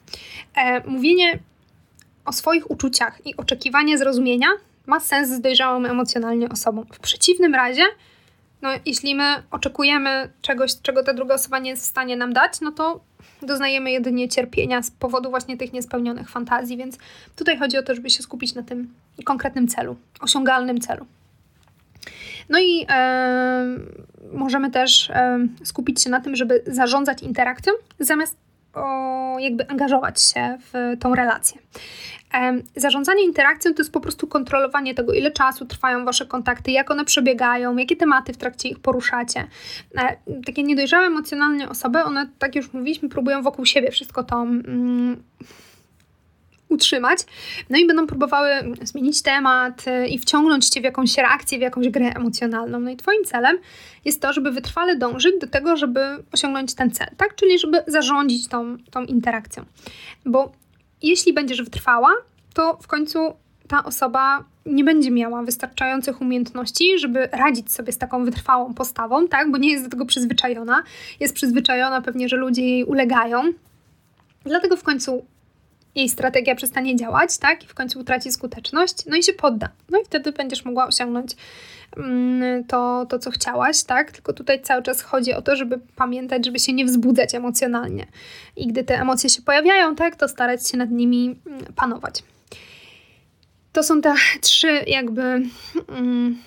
E, 0.56 0.88
mówienie 0.90 1.38
o 2.24 2.32
swoich 2.32 2.70
uczuciach 2.70 3.26
i 3.26 3.36
oczekiwanie 3.36 3.98
zrozumienia 3.98 4.48
ma 4.86 5.00
sens 5.00 5.28
z 5.28 5.40
dojrzałą 5.40 5.84
emocjonalnie 5.84 6.48
osobą. 6.48 6.84
W 6.92 6.98
przeciwnym 6.98 7.54
razie 7.54 7.82
no, 8.64 8.70
jeśli 8.86 9.14
my 9.14 9.42
oczekujemy 9.50 10.28
czegoś, 10.42 10.80
czego 10.82 11.04
ta 11.04 11.14
druga 11.14 11.34
osoba 11.34 11.58
nie 11.58 11.70
jest 11.70 11.82
w 11.82 11.86
stanie 11.86 12.16
nam 12.16 12.32
dać, 12.32 12.60
no 12.60 12.72
to 12.72 13.00
doznajemy 13.42 13.90
jedynie 13.90 14.28
cierpienia 14.28 14.82
z 14.82 14.90
powodu 14.90 15.30
właśnie 15.30 15.56
tych 15.56 15.72
niespełnionych 15.72 16.30
fantazji, 16.30 16.76
więc 16.76 16.98
tutaj 17.36 17.58
chodzi 17.58 17.78
o 17.78 17.82
to, 17.82 17.94
żeby 17.94 18.10
się 18.10 18.22
skupić 18.22 18.54
na 18.54 18.62
tym 18.62 18.94
konkretnym 19.24 19.68
celu, 19.68 19.96
osiągalnym 20.20 20.80
celu. 20.80 21.06
No 22.48 22.58
i 22.60 22.86
e, 22.88 23.66
możemy 24.32 24.70
też 24.70 25.10
e, 25.10 25.38
skupić 25.64 26.02
się 26.02 26.10
na 26.10 26.20
tym, 26.20 26.36
żeby 26.36 26.62
zarządzać 26.66 27.22
interakcją, 27.22 27.72
zamiast 27.98 28.36
o, 28.74 29.36
jakby 29.38 29.68
angażować 29.68 30.22
się 30.22 30.58
w 30.60 30.96
tą 31.00 31.14
relację. 31.14 31.58
Zarządzanie 32.76 33.24
interakcją 33.24 33.74
to 33.74 33.82
jest 33.82 33.92
po 33.92 34.00
prostu 34.00 34.26
kontrolowanie 34.26 34.94
tego, 34.94 35.12
ile 35.12 35.30
czasu 35.30 35.66
trwają 35.66 36.04
Wasze 36.04 36.26
kontakty, 36.26 36.70
jak 36.70 36.90
one 36.90 37.04
przebiegają, 37.04 37.76
jakie 37.76 37.96
tematy 37.96 38.32
w 38.32 38.36
trakcie 38.36 38.68
ich 38.68 38.78
poruszacie. 38.78 39.46
E, 39.98 40.16
takie 40.46 40.62
niedojrzałe 40.62 41.06
emocjonalnie 41.06 41.68
osoby, 41.68 42.04
one, 42.04 42.28
tak 42.38 42.56
już 42.56 42.72
mówiliśmy, 42.72 43.08
próbują 43.08 43.42
wokół 43.42 43.66
siebie 43.66 43.90
wszystko 43.90 44.24
to 44.24 44.42
mm, 44.42 45.22
utrzymać, 46.74 47.18
no 47.70 47.78
i 47.78 47.86
będą 47.86 48.06
próbowały 48.06 48.50
zmienić 48.82 49.22
temat 49.22 49.84
y, 49.88 50.08
i 50.08 50.18
wciągnąć 50.18 50.68
Cię 50.68 50.80
w 50.80 50.84
jakąś 50.84 51.16
reakcję, 51.16 51.58
w 51.58 51.60
jakąś 51.60 51.88
grę 51.88 52.12
emocjonalną. 52.16 52.80
No 52.80 52.90
i 52.90 52.96
Twoim 52.96 53.24
celem 53.24 53.58
jest 54.04 54.22
to, 54.22 54.32
żeby 54.32 54.50
wytrwale 54.50 54.96
dążyć 54.96 55.34
do 55.40 55.46
tego, 55.46 55.76
żeby 55.76 56.00
osiągnąć 56.32 56.74
ten 56.74 56.90
cel, 56.90 57.08
tak? 57.16 57.34
Czyli 57.34 57.58
żeby 57.58 57.82
zarządzić 57.86 58.48
tą, 58.48 58.76
tą 58.90 59.04
interakcją. 59.04 59.64
Bo 60.26 60.52
jeśli 61.02 61.32
będziesz 61.32 61.62
wytrwała, 61.62 62.10
to 62.54 62.78
w 62.82 62.86
końcu 62.86 63.34
ta 63.68 63.84
osoba 63.84 64.44
nie 64.66 64.84
będzie 64.84 65.10
miała 65.10 65.42
wystarczających 65.42 66.20
umiejętności, 66.20 66.98
żeby 66.98 67.28
radzić 67.32 67.72
sobie 67.72 67.92
z 67.92 67.98
taką 67.98 68.24
wytrwałą 68.24 68.74
postawą, 68.74 69.28
tak? 69.28 69.50
Bo 69.50 69.58
nie 69.58 69.70
jest 69.70 69.84
do 69.84 69.90
tego 69.90 70.06
przyzwyczajona. 70.06 70.82
Jest 71.20 71.34
przyzwyczajona 71.34 72.02
pewnie, 72.02 72.28
że 72.28 72.36
ludzie 72.36 72.62
jej 72.62 72.84
ulegają. 72.84 73.42
Dlatego 74.44 74.76
w 74.76 74.82
końcu 74.82 75.24
jej 75.94 76.08
strategia 76.08 76.54
przestanie 76.54 76.96
działać, 76.96 77.38
tak? 77.38 77.64
I 77.64 77.66
w 77.66 77.74
końcu 77.74 78.00
utraci 78.00 78.32
skuteczność, 78.32 79.06
no 79.06 79.16
i 79.16 79.22
się 79.22 79.32
podda. 79.32 79.68
No 79.90 80.00
i 80.00 80.04
wtedy 80.04 80.32
będziesz 80.32 80.64
mogła 80.64 80.86
osiągnąć 80.86 81.36
mm, 81.96 82.64
to, 82.64 83.06
to, 83.08 83.18
co 83.18 83.30
chciałaś, 83.30 83.84
tak? 83.84 84.12
Tylko 84.12 84.32
tutaj 84.32 84.62
cały 84.62 84.82
czas 84.82 85.02
chodzi 85.02 85.32
o 85.32 85.42
to, 85.42 85.56
żeby 85.56 85.80
pamiętać, 85.96 86.44
żeby 86.44 86.58
się 86.58 86.72
nie 86.72 86.84
wzbudzać 86.84 87.34
emocjonalnie. 87.34 88.06
I 88.56 88.66
gdy 88.66 88.84
te 88.84 89.00
emocje 89.00 89.30
się 89.30 89.42
pojawiają, 89.42 89.94
tak, 89.96 90.16
to 90.16 90.28
starać 90.28 90.68
się 90.68 90.76
nad 90.76 90.90
nimi 90.90 91.40
mm, 91.46 91.60
panować. 91.76 92.22
To 93.72 93.82
są 93.82 94.00
te 94.00 94.14
trzy 94.40 94.84
jakby 94.86 95.22
mm, 95.88 96.38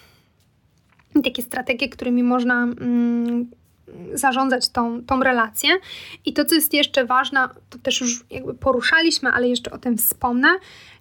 takie 1.23 1.41
strategie, 1.41 1.89
którymi 1.89 2.23
można 2.23 2.67
zarządzać 4.13 4.69
tą, 4.69 5.03
tą 5.03 5.23
relację. 5.23 5.69
I 6.25 6.33
to, 6.33 6.45
co 6.45 6.55
jest 6.55 6.73
jeszcze 6.73 7.05
ważne, 7.05 7.49
to 7.69 7.79
też 7.79 8.01
już 8.01 8.25
jakby 8.29 8.53
poruszaliśmy, 8.53 9.29
ale 9.29 9.47
jeszcze 9.47 9.71
o 9.71 9.77
tym 9.77 9.97
wspomnę, 9.97 10.47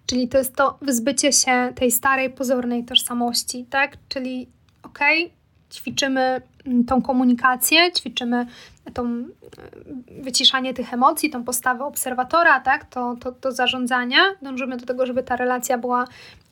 czyli 0.07 0.29
to 0.29 0.39
jest 0.39 0.57
to 0.57 0.79
wyzbycie 0.83 1.33
się 1.33 1.73
tej 1.75 1.91
starej, 1.91 2.31
pozornej 2.31 2.85
tożsamości, 2.85 3.67
tak? 3.71 3.97
Czyli 4.09 4.49
okej, 4.83 5.25
okay, 5.25 5.37
ćwiczymy 5.73 6.41
mm, 6.67 6.85
tą 6.85 7.03
komunikację, 7.03 7.93
ćwiczymy 7.93 8.47
tą 8.95 9.07
e, 9.07 10.23
wyciszanie 10.23 10.75
tych 10.75 10.93
emocji, 10.93 11.31
tą 11.31 11.45
postawę 11.45 11.85
obserwatora, 11.85 12.61
tak? 12.61 12.85
To, 12.85 13.17
to, 13.21 13.33
to 13.33 13.53
zarządzanie. 13.53 14.17
Dążymy 14.43 14.77
do 14.77 14.87
tego, 14.87 15.07
żeby 15.07 15.23
ta 15.23 15.37
relacja 15.37 15.79
była 15.79 16.05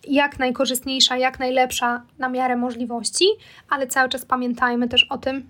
jak 0.08 0.38
najkorzystniejsza, 0.38 1.16
jak 1.16 1.38
najlepsza 1.38 2.02
na 2.18 2.28
miarę 2.28 2.56
możliwości, 2.56 3.24
ale 3.68 3.86
cały 3.86 4.08
czas 4.08 4.24
pamiętajmy 4.24 4.88
też 4.88 5.06
o 5.10 5.18
tym, 5.18 5.46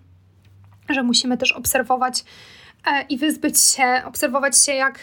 że 0.88 1.02
musimy 1.02 1.38
też 1.38 1.52
obserwować 1.52 2.24
e, 2.86 3.02
i 3.08 3.18
wyzbyć 3.18 3.60
się, 3.60 4.02
obserwować 4.04 4.58
się, 4.58 4.72
jak 4.72 4.98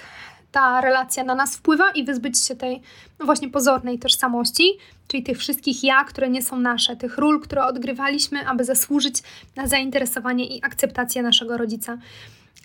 ta 0.51 0.81
relacja 0.81 1.23
na 1.23 1.35
nas 1.35 1.55
wpływa 1.55 1.91
i 1.91 2.03
wyzbyć 2.03 2.45
się 2.45 2.55
tej 2.55 2.81
no 3.19 3.25
właśnie 3.25 3.49
pozornej 3.49 3.99
tożsamości, 3.99 4.77
czyli 5.07 5.23
tych 5.23 5.37
wszystkich 5.37 5.83
ja, 5.83 6.03
które 6.03 6.29
nie 6.29 6.41
są 6.41 6.59
nasze, 6.59 6.95
tych 6.95 7.17
ról, 7.17 7.41
które 7.41 7.65
odgrywaliśmy, 7.65 8.47
aby 8.47 8.63
zasłużyć 8.63 9.15
na 9.55 9.67
zainteresowanie 9.67 10.45
i 10.45 10.63
akceptację 10.63 11.21
naszego 11.21 11.57
rodzica. 11.57 11.97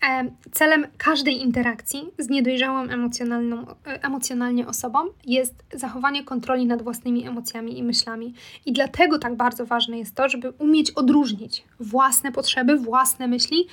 E, 0.03 0.31
celem 0.53 0.87
każdej 0.99 1.43
interakcji 1.43 2.11
z 2.19 2.29
niedojrzałą 2.29 2.85
e, 2.85 4.03
emocjonalnie 4.03 4.67
osobą 4.67 4.99
jest 5.27 5.55
zachowanie 5.73 6.25
kontroli 6.25 6.67
nad 6.67 6.83
własnymi 6.83 7.27
emocjami 7.27 7.79
i 7.79 7.83
myślami. 7.83 8.35
I 8.67 8.73
dlatego 8.73 9.19
tak 9.19 9.35
bardzo 9.37 9.67
ważne 9.67 9.99
jest 9.99 10.15
to, 10.15 10.29
żeby 10.29 10.51
umieć 10.51 10.91
odróżnić 10.91 11.65
własne 11.81 12.33
potrzeby, 12.33 12.77
własne 12.77 13.29
myśli 13.29 13.67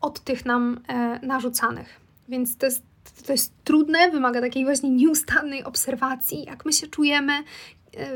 od 0.00 0.20
tych 0.20 0.44
nam 0.44 0.80
e, 0.88 1.26
narzucanych. 1.26 2.00
Więc 2.28 2.56
to 2.56 2.66
jest 2.66 2.90
to 3.26 3.32
jest 3.32 3.52
trudne, 3.64 4.10
wymaga 4.10 4.40
takiej 4.40 4.64
właśnie 4.64 4.90
nieustannej 4.90 5.64
obserwacji, 5.64 6.44
jak 6.44 6.64
my 6.64 6.72
się 6.72 6.86
czujemy, 6.86 7.32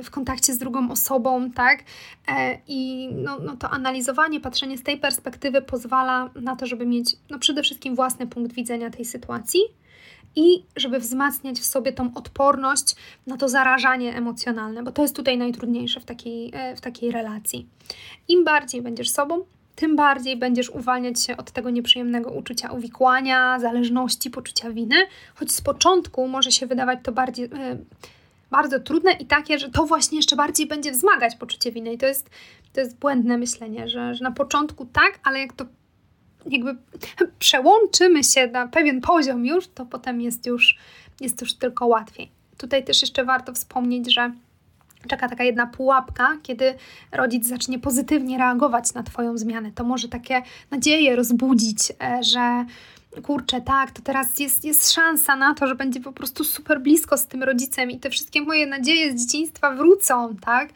w 0.02 0.10
kontakcie 0.10 0.52
z 0.52 0.58
drugą 0.58 0.90
osobą, 0.90 1.50
tak? 1.50 1.84
E, 2.28 2.58
I 2.68 3.08
no, 3.12 3.38
no 3.38 3.56
to 3.56 3.70
analizowanie, 3.70 4.40
patrzenie 4.40 4.78
z 4.78 4.82
tej 4.82 4.98
perspektywy 4.98 5.62
pozwala 5.62 6.30
na 6.34 6.56
to, 6.56 6.66
żeby 6.66 6.86
mieć 6.86 7.16
no 7.30 7.38
przede 7.38 7.62
wszystkim 7.62 7.94
własny 7.94 8.26
punkt 8.26 8.52
widzenia 8.52 8.90
tej 8.90 9.04
sytuacji 9.04 9.60
i 10.36 10.64
żeby 10.76 10.98
wzmacniać 10.98 11.58
w 11.58 11.64
sobie 11.64 11.92
tą 11.92 12.14
odporność 12.14 12.96
na 13.26 13.36
to 13.36 13.48
zarażanie 13.48 14.16
emocjonalne, 14.16 14.82
bo 14.82 14.92
to 14.92 15.02
jest 15.02 15.16
tutaj 15.16 15.38
najtrudniejsze 15.38 16.00
w 16.00 16.04
takiej, 16.04 16.50
e, 16.54 16.76
w 16.76 16.80
takiej 16.80 17.10
relacji. 17.10 17.66
Im 18.28 18.44
bardziej 18.44 18.82
będziesz 18.82 19.10
sobą, 19.10 19.44
tym 19.76 19.96
bardziej 19.96 20.36
będziesz 20.36 20.70
uwalniać 20.70 21.22
się 21.22 21.36
od 21.36 21.50
tego 21.50 21.70
nieprzyjemnego 21.70 22.30
uczucia 22.30 22.72
uwikłania, 22.72 23.58
zależności, 23.60 24.30
poczucia 24.30 24.70
winy, 24.70 24.96
choć 25.34 25.52
z 25.52 25.60
początku 25.60 26.28
może 26.28 26.52
się 26.52 26.66
wydawać 26.66 26.98
to 27.02 27.12
bardziej 27.12 27.48
bardzo 28.50 28.80
trudne 28.80 29.12
i 29.12 29.26
takie, 29.26 29.58
że 29.58 29.70
to 29.70 29.86
właśnie 29.86 30.18
jeszcze 30.18 30.36
bardziej 30.36 30.66
będzie 30.66 30.92
wzmagać 30.92 31.36
poczucie 31.36 31.72
winy. 31.72 31.92
I 31.92 31.98
to 31.98 32.06
jest, 32.06 32.30
to 32.72 32.80
jest 32.80 32.98
błędne 32.98 33.38
myślenie, 33.38 33.88
że, 33.88 34.14
że 34.14 34.24
na 34.24 34.30
początku 34.30 34.86
tak, 34.86 35.20
ale 35.24 35.40
jak 35.40 35.52
to 35.52 35.64
jakby 36.50 36.76
przełączymy 37.38 38.24
się 38.24 38.46
na 38.46 38.68
pewien 38.68 39.00
poziom 39.00 39.46
już, 39.46 39.68
to 39.68 39.86
potem 39.86 40.20
jest 40.20 40.46
już, 40.46 40.78
jest 41.20 41.40
już 41.40 41.54
tylko 41.54 41.86
łatwiej. 41.86 42.30
Tutaj 42.58 42.84
też 42.84 43.02
jeszcze 43.02 43.24
warto 43.24 43.52
wspomnieć, 43.52 44.14
że 44.14 44.32
czeka 45.08 45.28
taka 45.28 45.44
jedna 45.44 45.66
pułapka, 45.66 46.36
kiedy 46.42 46.74
rodzic 47.12 47.46
zacznie 47.46 47.78
pozytywnie 47.78 48.38
reagować 48.38 48.94
na 48.94 49.02
Twoją 49.02 49.38
zmianę. 49.38 49.72
To 49.72 49.84
może 49.84 50.08
takie 50.08 50.42
nadzieje 50.70 51.16
rozbudzić, 51.16 51.78
e, 52.02 52.22
że 52.22 52.64
kurczę, 53.22 53.60
tak, 53.60 53.90
to 53.90 54.02
teraz 54.02 54.38
jest, 54.38 54.64
jest 54.64 54.92
szansa 54.92 55.36
na 55.36 55.54
to, 55.54 55.66
że 55.66 55.74
będzie 55.74 56.00
po 56.00 56.12
prostu 56.12 56.44
super 56.44 56.80
blisko 56.80 57.18
z 57.18 57.26
tym 57.26 57.42
rodzicem 57.42 57.90
i 57.90 57.98
te 57.98 58.10
wszystkie 58.10 58.42
moje 58.42 58.66
nadzieje 58.66 59.12
z 59.12 59.26
dzieciństwa 59.26 59.70
wrócą, 59.70 60.36
tak? 60.36 60.68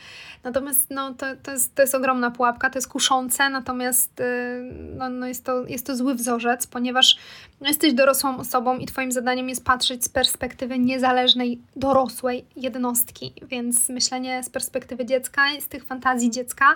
Natomiast 0.44 0.90
no, 0.90 1.14
to, 1.14 1.26
to, 1.42 1.50
jest, 1.50 1.74
to 1.74 1.82
jest 1.82 1.94
ogromna 1.94 2.30
pułapka, 2.30 2.70
to 2.70 2.78
jest 2.78 2.88
kuszące, 2.88 3.50
natomiast 3.50 4.18
yy, 4.18 4.74
no, 4.96 5.08
no 5.08 5.26
jest, 5.26 5.44
to, 5.44 5.66
jest 5.66 5.86
to 5.86 5.96
zły 5.96 6.14
wzorzec, 6.14 6.66
ponieważ 6.66 7.18
no, 7.60 7.68
jesteś 7.68 7.92
dorosłą 7.92 8.38
osobą 8.38 8.78
i 8.78 8.86
Twoim 8.86 9.12
zadaniem 9.12 9.48
jest 9.48 9.64
patrzeć 9.64 10.04
z 10.04 10.08
perspektywy 10.08 10.78
niezależnej, 10.78 11.60
dorosłej 11.76 12.44
jednostki, 12.56 13.32
więc 13.42 13.88
myślenie 13.88 14.42
z 14.42 14.50
perspektywy 14.50 15.06
dziecka, 15.06 15.42
z 15.60 15.68
tych 15.68 15.84
fantazji 15.84 16.30
dziecka, 16.30 16.66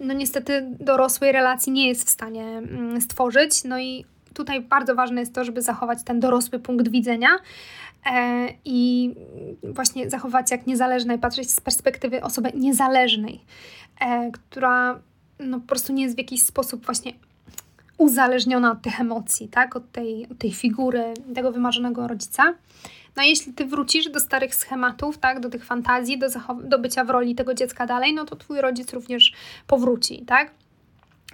no 0.00 0.14
niestety 0.14 0.66
dorosłej 0.80 1.32
relacji 1.32 1.72
nie 1.72 1.88
jest 1.88 2.06
w 2.06 2.10
stanie 2.10 2.44
mm, 2.44 3.00
stworzyć, 3.00 3.64
no 3.64 3.78
i 3.78 4.04
tutaj 4.38 4.60
bardzo 4.60 4.94
ważne 4.94 5.20
jest 5.20 5.34
to, 5.34 5.44
żeby 5.44 5.62
zachować 5.62 5.98
ten 6.04 6.20
dorosły 6.20 6.58
punkt 6.58 6.88
widzenia 6.88 7.28
e, 8.06 8.48
i 8.64 9.14
właśnie 9.62 10.10
zachować 10.10 10.50
jak 10.50 10.66
niezależna 10.66 11.14
i 11.14 11.18
patrzeć 11.18 11.50
z 11.50 11.60
perspektywy 11.60 12.22
osoby 12.22 12.52
niezależnej, 12.54 13.40
e, 14.00 14.30
która 14.30 15.00
no, 15.38 15.60
po 15.60 15.66
prostu 15.66 15.92
nie 15.92 16.02
jest 16.02 16.14
w 16.14 16.18
jakiś 16.18 16.42
sposób 16.42 16.84
właśnie 16.84 17.12
uzależniona 17.98 18.72
od 18.72 18.82
tych 18.82 19.00
emocji, 19.00 19.48
tak? 19.48 19.76
od, 19.76 19.92
tej, 19.92 20.26
od 20.30 20.38
tej 20.38 20.52
figury, 20.52 21.14
tego 21.34 21.52
wymarzonego 21.52 22.08
rodzica. 22.08 22.54
No 23.16 23.22
jeśli 23.22 23.52
ty 23.52 23.66
wrócisz 23.66 24.10
do 24.10 24.20
starych 24.20 24.54
schematów, 24.54 25.18
tak, 25.18 25.40
do 25.40 25.50
tych 25.50 25.64
fantazji, 25.64 26.18
do, 26.18 26.26
do 26.64 26.78
bycia 26.78 27.04
w 27.04 27.10
roli 27.10 27.34
tego 27.34 27.54
dziecka 27.54 27.86
dalej, 27.86 28.14
no 28.14 28.24
to 28.24 28.36
twój 28.36 28.60
rodzic 28.60 28.92
również 28.92 29.32
powróci, 29.66 30.24
tak? 30.26 30.50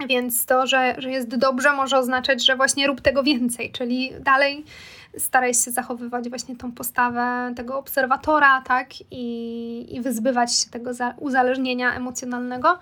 Więc 0.07 0.45
to, 0.45 0.67
że, 0.67 0.95
że 0.97 1.11
jest 1.11 1.35
dobrze, 1.35 1.73
może 1.73 1.97
oznaczać, 1.97 2.45
że 2.45 2.55
właśnie 2.55 2.87
rób 2.87 3.01
tego 3.01 3.23
więcej, 3.23 3.71
czyli 3.71 4.11
dalej 4.19 4.65
staraj 5.17 5.53
się 5.53 5.71
zachowywać 5.71 6.29
właśnie 6.29 6.55
tą 6.55 6.71
postawę 6.71 7.53
tego 7.55 7.77
obserwatora, 7.77 8.61
tak, 8.61 8.89
i, 9.11 9.95
i 9.95 10.01
wyzbywać 10.01 10.55
się 10.55 10.69
tego 10.69 10.91
uzależnienia 11.17 11.95
emocjonalnego, 11.95 12.79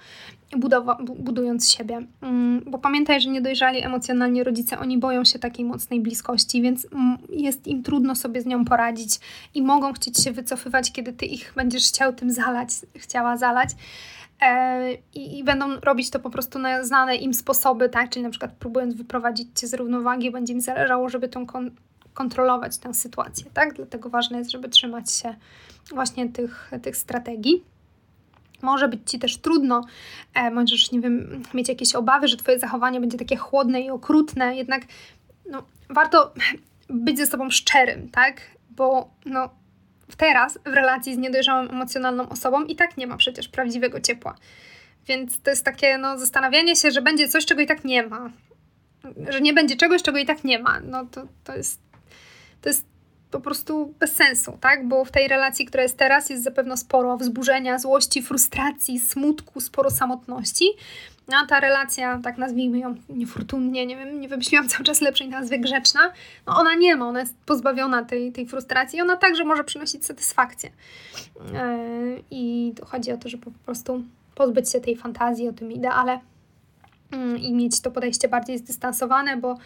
budowa, 0.57 0.97
budując 1.19 1.71
siebie. 1.71 2.01
Mm, 2.21 2.61
bo 2.67 2.77
pamiętaj, 2.79 3.21
że 3.21 3.29
niedojrzali 3.29 3.83
emocjonalnie 3.83 4.43
rodzice, 4.43 4.79
oni 4.79 4.97
boją 4.97 5.25
się 5.25 5.39
takiej 5.39 5.65
mocnej 5.65 6.01
bliskości, 6.01 6.61
więc 6.61 6.87
mm, 6.93 7.17
jest 7.29 7.67
im 7.67 7.83
trudno 7.83 8.15
sobie 8.15 8.41
z 8.41 8.45
nią 8.45 8.65
poradzić 8.65 9.19
i 9.53 9.61
mogą 9.61 9.93
chcieć 9.93 10.23
się 10.23 10.31
wycofywać, 10.31 10.91
kiedy 10.91 11.13
ty 11.13 11.25
ich 11.25 11.53
będziesz 11.55 11.87
chciał 11.87 12.13
tym 12.13 12.31
zalać, 12.31 12.69
chciała 12.95 13.37
zalać. 13.37 13.69
E, 14.41 14.93
I, 15.13 15.37
I, 15.39 15.43
będą 15.43 15.79
robić 15.79 16.09
to 16.09 16.19
po 16.19 16.29
prostu 16.29 16.59
na 16.59 16.83
znane 16.83 17.15
im 17.15 17.33
sposoby, 17.33 17.89
tak? 17.89 18.09
Czyli 18.09 18.23
na 18.23 18.29
przykład 18.29 18.51
próbując 18.51 18.95
wyprowadzić 18.95 19.59
cię 19.59 19.67
z 19.67 19.73
równowagi, 19.73 20.31
będzie 20.31 20.53
im 20.53 20.61
zależało, 20.61 21.09
żeby 21.09 21.29
tą 21.29 21.45
kon 21.45 21.71
kontrolować 22.13 22.77
tę 22.77 22.93
sytuację, 22.93 23.45
tak? 23.53 23.73
Dlatego 23.73 24.09
ważne 24.09 24.37
jest, 24.37 24.51
żeby 24.51 24.69
trzymać 24.69 25.11
się 25.11 25.35
właśnie 25.91 26.29
tych, 26.29 26.71
tych 26.81 26.97
strategii. 26.97 27.63
Może 28.61 28.87
być 28.87 29.11
ci 29.11 29.19
też 29.19 29.37
trudno, 29.37 29.85
e, 30.33 30.51
możesz, 30.51 30.91
nie 30.91 31.01
wiem, 31.01 31.43
mieć 31.53 31.69
jakieś 31.69 31.95
obawy, 31.95 32.27
że 32.27 32.37
twoje 32.37 32.59
zachowanie 32.59 32.99
będzie 32.99 33.17
takie 33.17 33.35
chłodne 33.35 33.81
i 33.81 33.89
okrutne, 33.89 34.55
jednak 34.55 34.83
no, 35.49 35.63
warto 35.89 36.33
być 36.89 37.17
ze 37.17 37.27
sobą 37.27 37.49
szczerym, 37.49 38.09
tak? 38.09 38.41
Bo 38.69 39.09
no, 39.25 39.49
teraz 40.17 40.59
w 40.65 40.73
relacji 40.73 41.15
z 41.15 41.17
niedojrzałą 41.17 41.69
emocjonalną 41.69 42.29
osobą 42.29 42.63
i 42.63 42.75
tak 42.75 42.97
nie 42.97 43.07
ma 43.07 43.17
przecież 43.17 43.47
prawdziwego 43.47 43.99
ciepła. 43.99 44.35
Więc 45.07 45.41
to 45.41 45.49
jest 45.49 45.65
takie 45.65 45.97
no, 45.97 46.17
zastanawianie 46.19 46.75
się, 46.75 46.91
że 46.91 47.01
będzie 47.01 47.27
coś, 47.27 47.45
czego 47.45 47.61
i 47.61 47.67
tak 47.67 47.83
nie 47.85 48.07
ma. 48.07 48.29
Że 49.29 49.41
nie 49.41 49.53
będzie 49.53 49.75
czegoś, 49.75 50.03
czego 50.03 50.17
i 50.17 50.25
tak 50.25 50.43
nie 50.43 50.59
ma. 50.59 50.79
No 50.79 51.05
to, 51.05 51.27
to, 51.43 51.55
jest, 51.55 51.81
to 52.61 52.69
jest 52.69 52.85
po 53.31 53.39
prostu 53.39 53.93
bez 53.99 54.15
sensu, 54.15 54.57
tak? 54.61 54.87
Bo 54.87 55.05
w 55.05 55.11
tej 55.11 55.27
relacji, 55.27 55.65
która 55.65 55.83
jest 55.83 55.97
teraz, 55.97 56.29
jest 56.29 56.43
zapewne 56.43 56.77
sporo 56.77 57.17
wzburzenia, 57.17 57.79
złości, 57.79 58.21
frustracji, 58.21 58.99
smutku, 58.99 59.61
sporo 59.61 59.89
samotności. 59.89 60.65
A 61.27 61.45
ta 61.45 61.59
relacja, 61.59 62.19
tak 62.23 62.37
nazwijmy 62.37 62.79
ją 62.79 62.95
niefortunnie, 63.09 63.85
nie 63.85 63.97
wiem, 63.97 64.21
nie 64.21 64.27
wymyśliłam 64.27 64.69
cały 64.69 64.83
czas 64.83 65.01
lepszej 65.01 65.29
nazwy, 65.29 65.57
grzeczna, 65.57 66.11
no 66.47 66.57
ona 66.57 66.75
nie 66.75 66.95
ma, 66.95 67.07
ona 67.07 67.19
jest 67.19 67.37
pozbawiona 67.45 68.05
tej, 68.05 68.31
tej 68.31 68.47
frustracji 68.47 68.99
i 68.99 69.01
ona 69.01 69.17
także 69.17 69.43
może 69.43 69.63
przynosić 69.63 70.05
satysfakcję. 70.05 70.69
Yy, 71.35 72.23
I 72.31 72.73
chodzi 72.85 73.11
o 73.11 73.17
to, 73.17 73.29
żeby 73.29 73.43
po 73.43 73.51
prostu 73.65 74.03
pozbyć 74.35 74.71
się 74.71 74.81
tej 74.81 74.95
fantazji 74.95 75.49
o 75.49 75.53
tym 75.53 75.71
ideale 75.71 76.19
yy, 77.11 77.37
i 77.37 77.53
mieć 77.53 77.81
to 77.81 77.91
podejście 77.91 78.27
bardziej 78.27 78.57
zdystansowane, 78.57 79.37
bo 79.37 79.57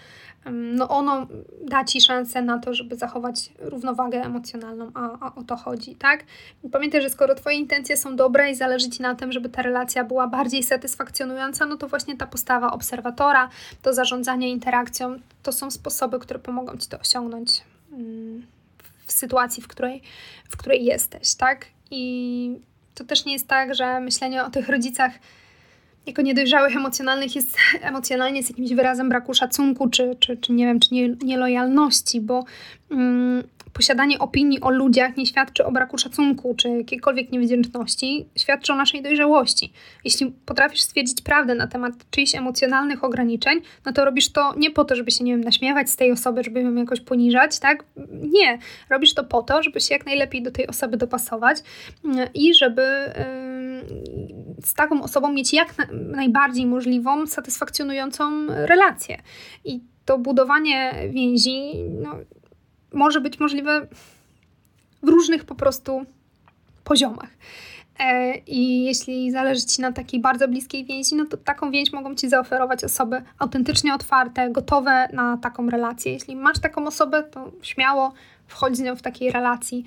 no 0.51 0.89
ono 0.89 1.27
da 1.61 1.83
Ci 1.83 2.01
szansę 2.01 2.41
na 2.41 2.59
to, 2.59 2.73
żeby 2.73 2.95
zachować 2.95 3.49
równowagę 3.59 4.21
emocjonalną, 4.21 4.91
a, 4.93 5.27
a 5.27 5.35
o 5.35 5.43
to 5.43 5.55
chodzi, 5.55 5.95
tak? 5.95 6.23
Pamiętaj, 6.71 7.01
że 7.01 7.09
skoro 7.09 7.35
Twoje 7.35 7.57
intencje 7.57 7.97
są 7.97 8.15
dobre 8.15 8.51
i 8.51 8.55
zależy 8.55 8.89
Ci 8.89 9.01
na 9.01 9.15
tym, 9.15 9.31
żeby 9.31 9.49
ta 9.49 9.61
relacja 9.61 10.03
była 10.03 10.27
bardziej 10.27 10.63
satysfakcjonująca, 10.63 11.65
no 11.65 11.77
to 11.77 11.88
właśnie 11.88 12.17
ta 12.17 12.27
postawa 12.27 12.71
obserwatora, 12.71 13.49
to 13.81 13.93
zarządzanie 13.93 14.49
interakcją, 14.49 15.19
to 15.43 15.51
są 15.51 15.71
sposoby, 15.71 16.19
które 16.19 16.39
pomogą 16.39 16.77
Ci 16.77 16.89
to 16.89 16.99
osiągnąć 16.99 17.61
w 19.05 19.11
sytuacji, 19.11 19.63
w 19.63 19.67
której, 19.67 20.01
w 20.49 20.57
której 20.57 20.85
jesteś, 20.85 21.35
tak? 21.35 21.65
I 21.91 22.59
to 22.95 23.03
też 23.03 23.25
nie 23.25 23.33
jest 23.33 23.47
tak, 23.47 23.75
że 23.75 23.99
myślenie 23.99 24.43
o 24.43 24.49
tych 24.49 24.69
rodzicach 24.69 25.11
jako 26.07 26.21
niedojrzałych 26.21 26.75
emocjonalnych 26.75 27.35
jest 27.35 27.57
emocjonalnie 27.81 28.43
z 28.43 28.49
jakimś 28.49 28.73
wyrazem 28.73 29.09
braku 29.09 29.33
szacunku, 29.33 29.89
czy, 29.89 30.15
czy, 30.19 30.37
czy 30.37 30.53
nie 30.53 30.65
wiem, 30.65 30.79
czy 30.79 30.93
nie, 30.93 31.09
nielojalności, 31.09 32.21
bo 32.21 32.45
mm, 32.91 33.43
posiadanie 33.78 34.19
opinii 34.19 34.61
o 34.61 34.69
ludziach 34.69 35.17
nie 35.17 35.25
świadczy 35.25 35.65
o 35.65 35.71
braku 35.71 35.97
szacunku 35.97 36.55
czy 36.55 36.69
jakiejkolwiek 36.69 37.32
niewdzięczności, 37.32 38.28
świadczy 38.36 38.73
o 38.73 38.75
naszej 38.75 39.01
dojrzałości. 39.01 39.73
Jeśli 40.03 40.32
potrafisz 40.45 40.82
stwierdzić 40.82 41.21
prawdę 41.21 41.55
na 41.55 41.67
temat 41.67 41.93
czyichś 42.11 42.36
emocjonalnych 42.36 43.03
ograniczeń, 43.03 43.61
no 43.86 43.93
to 43.93 44.05
robisz 44.05 44.32
to 44.32 44.53
nie 44.57 44.71
po 44.71 44.86
to, 44.86 44.95
żeby 44.95 45.11
się, 45.11 45.23
nie 45.23 45.32
wiem, 45.32 45.41
naśmiewać 45.41 45.89
z 45.89 45.95
tej 45.95 46.11
osoby, 46.11 46.43
żeby 46.43 46.61
ją 46.61 46.75
jakoś 46.75 47.01
poniżać, 47.01 47.59
tak? 47.59 47.84
Nie. 48.11 48.59
Robisz 48.89 49.13
to 49.13 49.23
po 49.23 49.43
to, 49.43 49.63
żeby 49.63 49.82
się 49.82 49.93
jak 49.93 50.05
najlepiej 50.05 50.43
do 50.43 50.51
tej 50.51 50.67
osoby 50.67 50.97
dopasować 50.97 51.57
mm, 52.05 52.28
i 52.34 52.53
żeby 52.53 52.82
z 54.65 54.73
taką 54.73 55.03
osobą 55.03 55.32
mieć 55.32 55.53
jak 55.53 55.78
na, 55.78 55.86
najbardziej 55.91 56.65
możliwą, 56.65 57.28
satysfakcjonującą 57.28 58.47
relację. 58.47 59.17
I 59.65 59.80
to 60.05 60.17
budowanie 60.17 60.93
więzi, 61.09 61.73
no, 62.03 62.15
może 62.93 63.21
być 63.21 63.39
możliwe 63.39 63.88
w 65.03 65.09
różnych 65.09 65.45
po 65.45 65.55
prostu 65.55 66.05
poziomach. 66.83 67.29
E, 67.99 68.38
I 68.38 68.83
jeśli 68.83 69.31
zależy 69.31 69.65
Ci 69.65 69.81
na 69.81 69.91
takiej 69.91 70.19
bardzo 70.19 70.47
bliskiej 70.47 70.85
więzi, 70.85 71.15
no 71.15 71.25
to 71.25 71.38
taką 71.38 71.71
więź 71.71 71.93
mogą 71.93 72.15
Ci 72.15 72.29
zaoferować 72.29 72.83
osoby 72.83 73.21
autentycznie 73.39 73.93
otwarte, 73.93 74.49
gotowe 74.49 75.07
na 75.13 75.38
taką 75.38 75.69
relację. 75.69 76.13
Jeśli 76.13 76.35
masz 76.35 76.59
taką 76.59 76.88
osobę, 76.88 77.23
to 77.23 77.51
śmiało 77.61 78.13
wchodź 78.47 78.77
z 78.77 78.79
nią 78.79 78.95
w 78.95 79.01
takiej 79.01 79.31
relacji. 79.31 79.83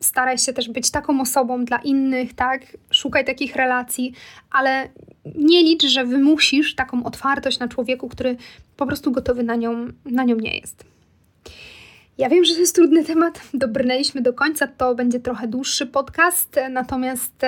Staraj 0.00 0.38
się 0.38 0.52
też 0.52 0.68
być 0.68 0.90
taką 0.90 1.20
osobą 1.20 1.64
dla 1.64 1.78
innych, 1.78 2.34
tak? 2.34 2.62
Szukaj 2.90 3.24
takich 3.24 3.56
relacji, 3.56 4.12
ale 4.50 4.88
nie 5.34 5.62
licz, 5.62 5.86
że 5.86 6.04
wymusisz 6.04 6.74
taką 6.74 7.04
otwartość 7.04 7.58
na 7.58 7.68
człowieku, 7.68 8.08
który 8.08 8.36
po 8.76 8.86
prostu 8.86 9.12
gotowy 9.12 9.42
na 9.42 9.54
nią, 9.54 9.86
na 10.04 10.24
nią 10.24 10.36
nie 10.36 10.58
jest. 10.58 10.95
Ja 12.18 12.28
wiem, 12.28 12.44
że 12.44 12.54
to 12.54 12.60
jest 12.60 12.74
trudny 12.74 13.04
temat. 13.04 13.40
Dobrnęliśmy 13.54 14.22
do 14.22 14.32
końca, 14.32 14.66
to 14.66 14.94
będzie 14.94 15.20
trochę 15.20 15.48
dłuższy 15.48 15.86
podcast, 15.86 16.56
natomiast 16.70 17.42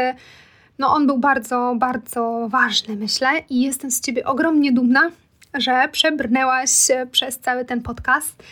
no, 0.78 0.94
on 0.94 1.06
był 1.06 1.18
bardzo, 1.18 1.74
bardzo 1.78 2.48
ważny, 2.50 2.96
myślę, 2.96 3.28
i 3.50 3.62
jestem 3.62 3.90
z 3.90 4.00
Ciebie 4.00 4.24
ogromnie 4.24 4.72
dumna, 4.72 5.10
że 5.54 5.88
przebrnęłaś 5.92 6.70
przez 7.10 7.38
cały 7.38 7.64
ten 7.64 7.82
podcast 7.82 8.42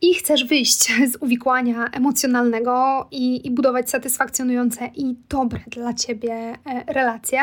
i 0.00 0.14
chcesz 0.14 0.44
wyjść 0.44 0.92
z 1.12 1.16
uwikłania 1.20 1.90
emocjonalnego 1.92 3.06
i, 3.10 3.46
i 3.46 3.50
budować 3.50 3.90
satysfakcjonujące 3.90 4.90
i 4.94 5.14
dobre 5.28 5.60
dla 5.66 5.94
Ciebie 5.94 6.32
e, 6.32 6.92
relacje. 6.92 7.40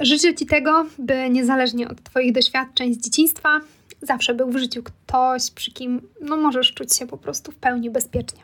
Życzę 0.00 0.34
Ci 0.34 0.46
tego, 0.46 0.86
by 0.98 1.30
niezależnie 1.30 1.88
od 1.88 2.02
Twoich 2.02 2.32
doświadczeń 2.32 2.94
z 2.94 2.98
dzieciństwa, 2.98 3.60
zawsze 4.04 4.34
był 4.34 4.50
w 4.50 4.56
życiu 4.56 4.82
ktoś, 4.82 5.50
przy 5.50 5.72
kim 5.72 6.08
no, 6.20 6.36
możesz 6.36 6.74
czuć 6.74 6.96
się 6.96 7.06
po 7.06 7.18
prostu 7.18 7.52
w 7.52 7.56
pełni 7.56 7.90
bezpiecznie. 7.90 8.40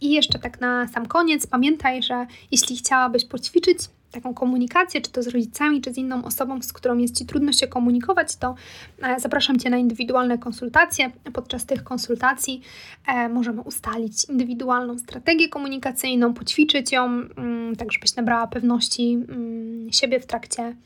I 0.00 0.10
jeszcze 0.10 0.38
tak 0.38 0.60
na 0.60 0.88
sam 0.88 1.06
koniec, 1.06 1.46
pamiętaj, 1.46 2.02
że 2.02 2.26
jeśli 2.50 2.76
chciałabyś 2.76 3.24
poćwiczyć 3.24 3.78
taką 4.10 4.34
komunikację, 4.34 5.00
czy 5.00 5.10
to 5.10 5.22
z 5.22 5.28
rodzicami, 5.28 5.80
czy 5.80 5.92
z 5.92 5.98
inną 5.98 6.24
osobą, 6.24 6.62
z 6.62 6.72
którą 6.72 6.98
jest 6.98 7.18
Ci 7.18 7.26
trudno 7.26 7.52
się 7.52 7.66
komunikować, 7.66 8.36
to 8.36 8.54
e, 9.02 9.20
zapraszam 9.20 9.58
Cię 9.58 9.70
na 9.70 9.76
indywidualne 9.76 10.38
konsultacje. 10.38 11.10
Podczas 11.32 11.66
tych 11.66 11.84
konsultacji 11.84 12.60
e, 13.06 13.28
możemy 13.28 13.60
ustalić 13.60 14.24
indywidualną 14.24 14.98
strategię 14.98 15.48
komunikacyjną, 15.48 16.34
poćwiczyć 16.34 16.92
ją, 16.92 17.04
mm, 17.04 17.76
tak 17.76 17.92
żebyś 17.92 18.16
nabrała 18.16 18.46
pewności 18.46 19.12
mm, 19.12 19.92
siebie 19.92 20.20
w 20.20 20.26
trakcie 20.26 20.76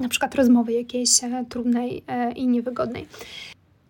na 0.00 0.08
przykład 0.08 0.34
rozmowy 0.34 0.72
jakiejś 0.72 1.24
e, 1.24 1.44
trudnej 1.48 2.04
e, 2.06 2.32
i 2.32 2.46
niewygodnej. 2.46 3.08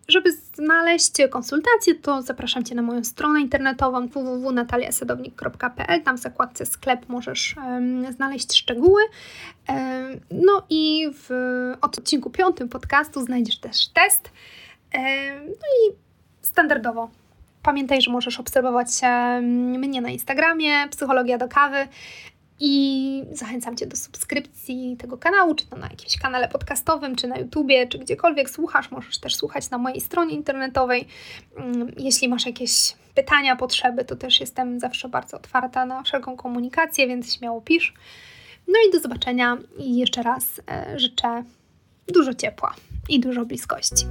Żeby 0.07 0.31
znaleźć 0.31 1.11
konsultację, 1.29 1.95
to 1.95 2.21
zapraszam 2.21 2.63
Cię 2.63 2.75
na 2.75 2.81
moją 2.81 3.03
stronę 3.03 3.41
internetową 3.41 4.07
www.nataliasadownik.pl. 4.07 6.03
Tam 6.03 6.17
w 6.17 6.19
zakładce 6.19 6.65
sklep 6.65 7.09
możesz 7.09 7.55
um, 7.57 8.13
znaleźć 8.13 8.53
szczegóły. 8.53 9.01
Um, 9.69 9.79
no 10.31 10.65
i 10.69 11.09
w 11.13 11.29
odcinku 11.81 12.29
piątym 12.29 12.69
podcastu 12.69 13.21
znajdziesz 13.21 13.57
też 13.59 13.87
test. 13.87 14.31
Um, 14.93 15.03
no 15.47 15.53
i 15.53 15.95
standardowo 16.41 17.09
pamiętaj, 17.63 18.01
że 18.01 18.11
możesz 18.11 18.39
obserwować 18.39 18.87
mnie 19.41 20.01
na 20.01 20.09
Instagramie, 20.09 20.87
Psychologia 20.89 21.37
do 21.37 21.47
kawy. 21.47 21.87
I 22.65 23.23
zachęcam 23.31 23.77
Cię 23.77 23.87
do 23.87 23.95
subskrypcji 23.95 24.97
tego 24.99 25.17
kanału, 25.17 25.55
czy 25.55 25.65
to 25.65 25.75
na 25.75 25.87
jakimś 25.89 26.17
kanale 26.17 26.47
podcastowym, 26.47 27.15
czy 27.15 27.27
na 27.27 27.37
YouTubie, 27.37 27.87
czy 27.87 27.99
gdziekolwiek 27.99 28.49
słuchasz. 28.49 28.91
Możesz 28.91 29.17
też 29.17 29.35
słuchać 29.35 29.69
na 29.69 29.77
mojej 29.77 30.01
stronie 30.01 30.35
internetowej. 30.35 31.07
Mm, 31.57 31.91
jeśli 31.97 32.29
masz 32.29 32.45
jakieś 32.45 32.95
pytania, 33.15 33.55
potrzeby, 33.55 34.05
to 34.05 34.15
też 34.15 34.39
jestem 34.39 34.79
zawsze 34.79 35.09
bardzo 35.09 35.37
otwarta 35.37 35.85
na 35.85 36.03
wszelką 36.03 36.37
komunikację, 36.37 37.07
więc 37.07 37.35
śmiało 37.35 37.61
pisz. 37.61 37.93
No 38.67 38.73
i 38.89 38.91
do 38.91 38.99
zobaczenia 38.99 39.57
i 39.77 39.97
jeszcze 39.97 40.23
raz 40.23 40.61
e, 40.71 40.99
życzę 40.99 41.43
dużo 42.07 42.33
ciepła 42.33 42.75
i 43.09 43.19
dużo 43.19 43.45
bliskości. 43.45 44.05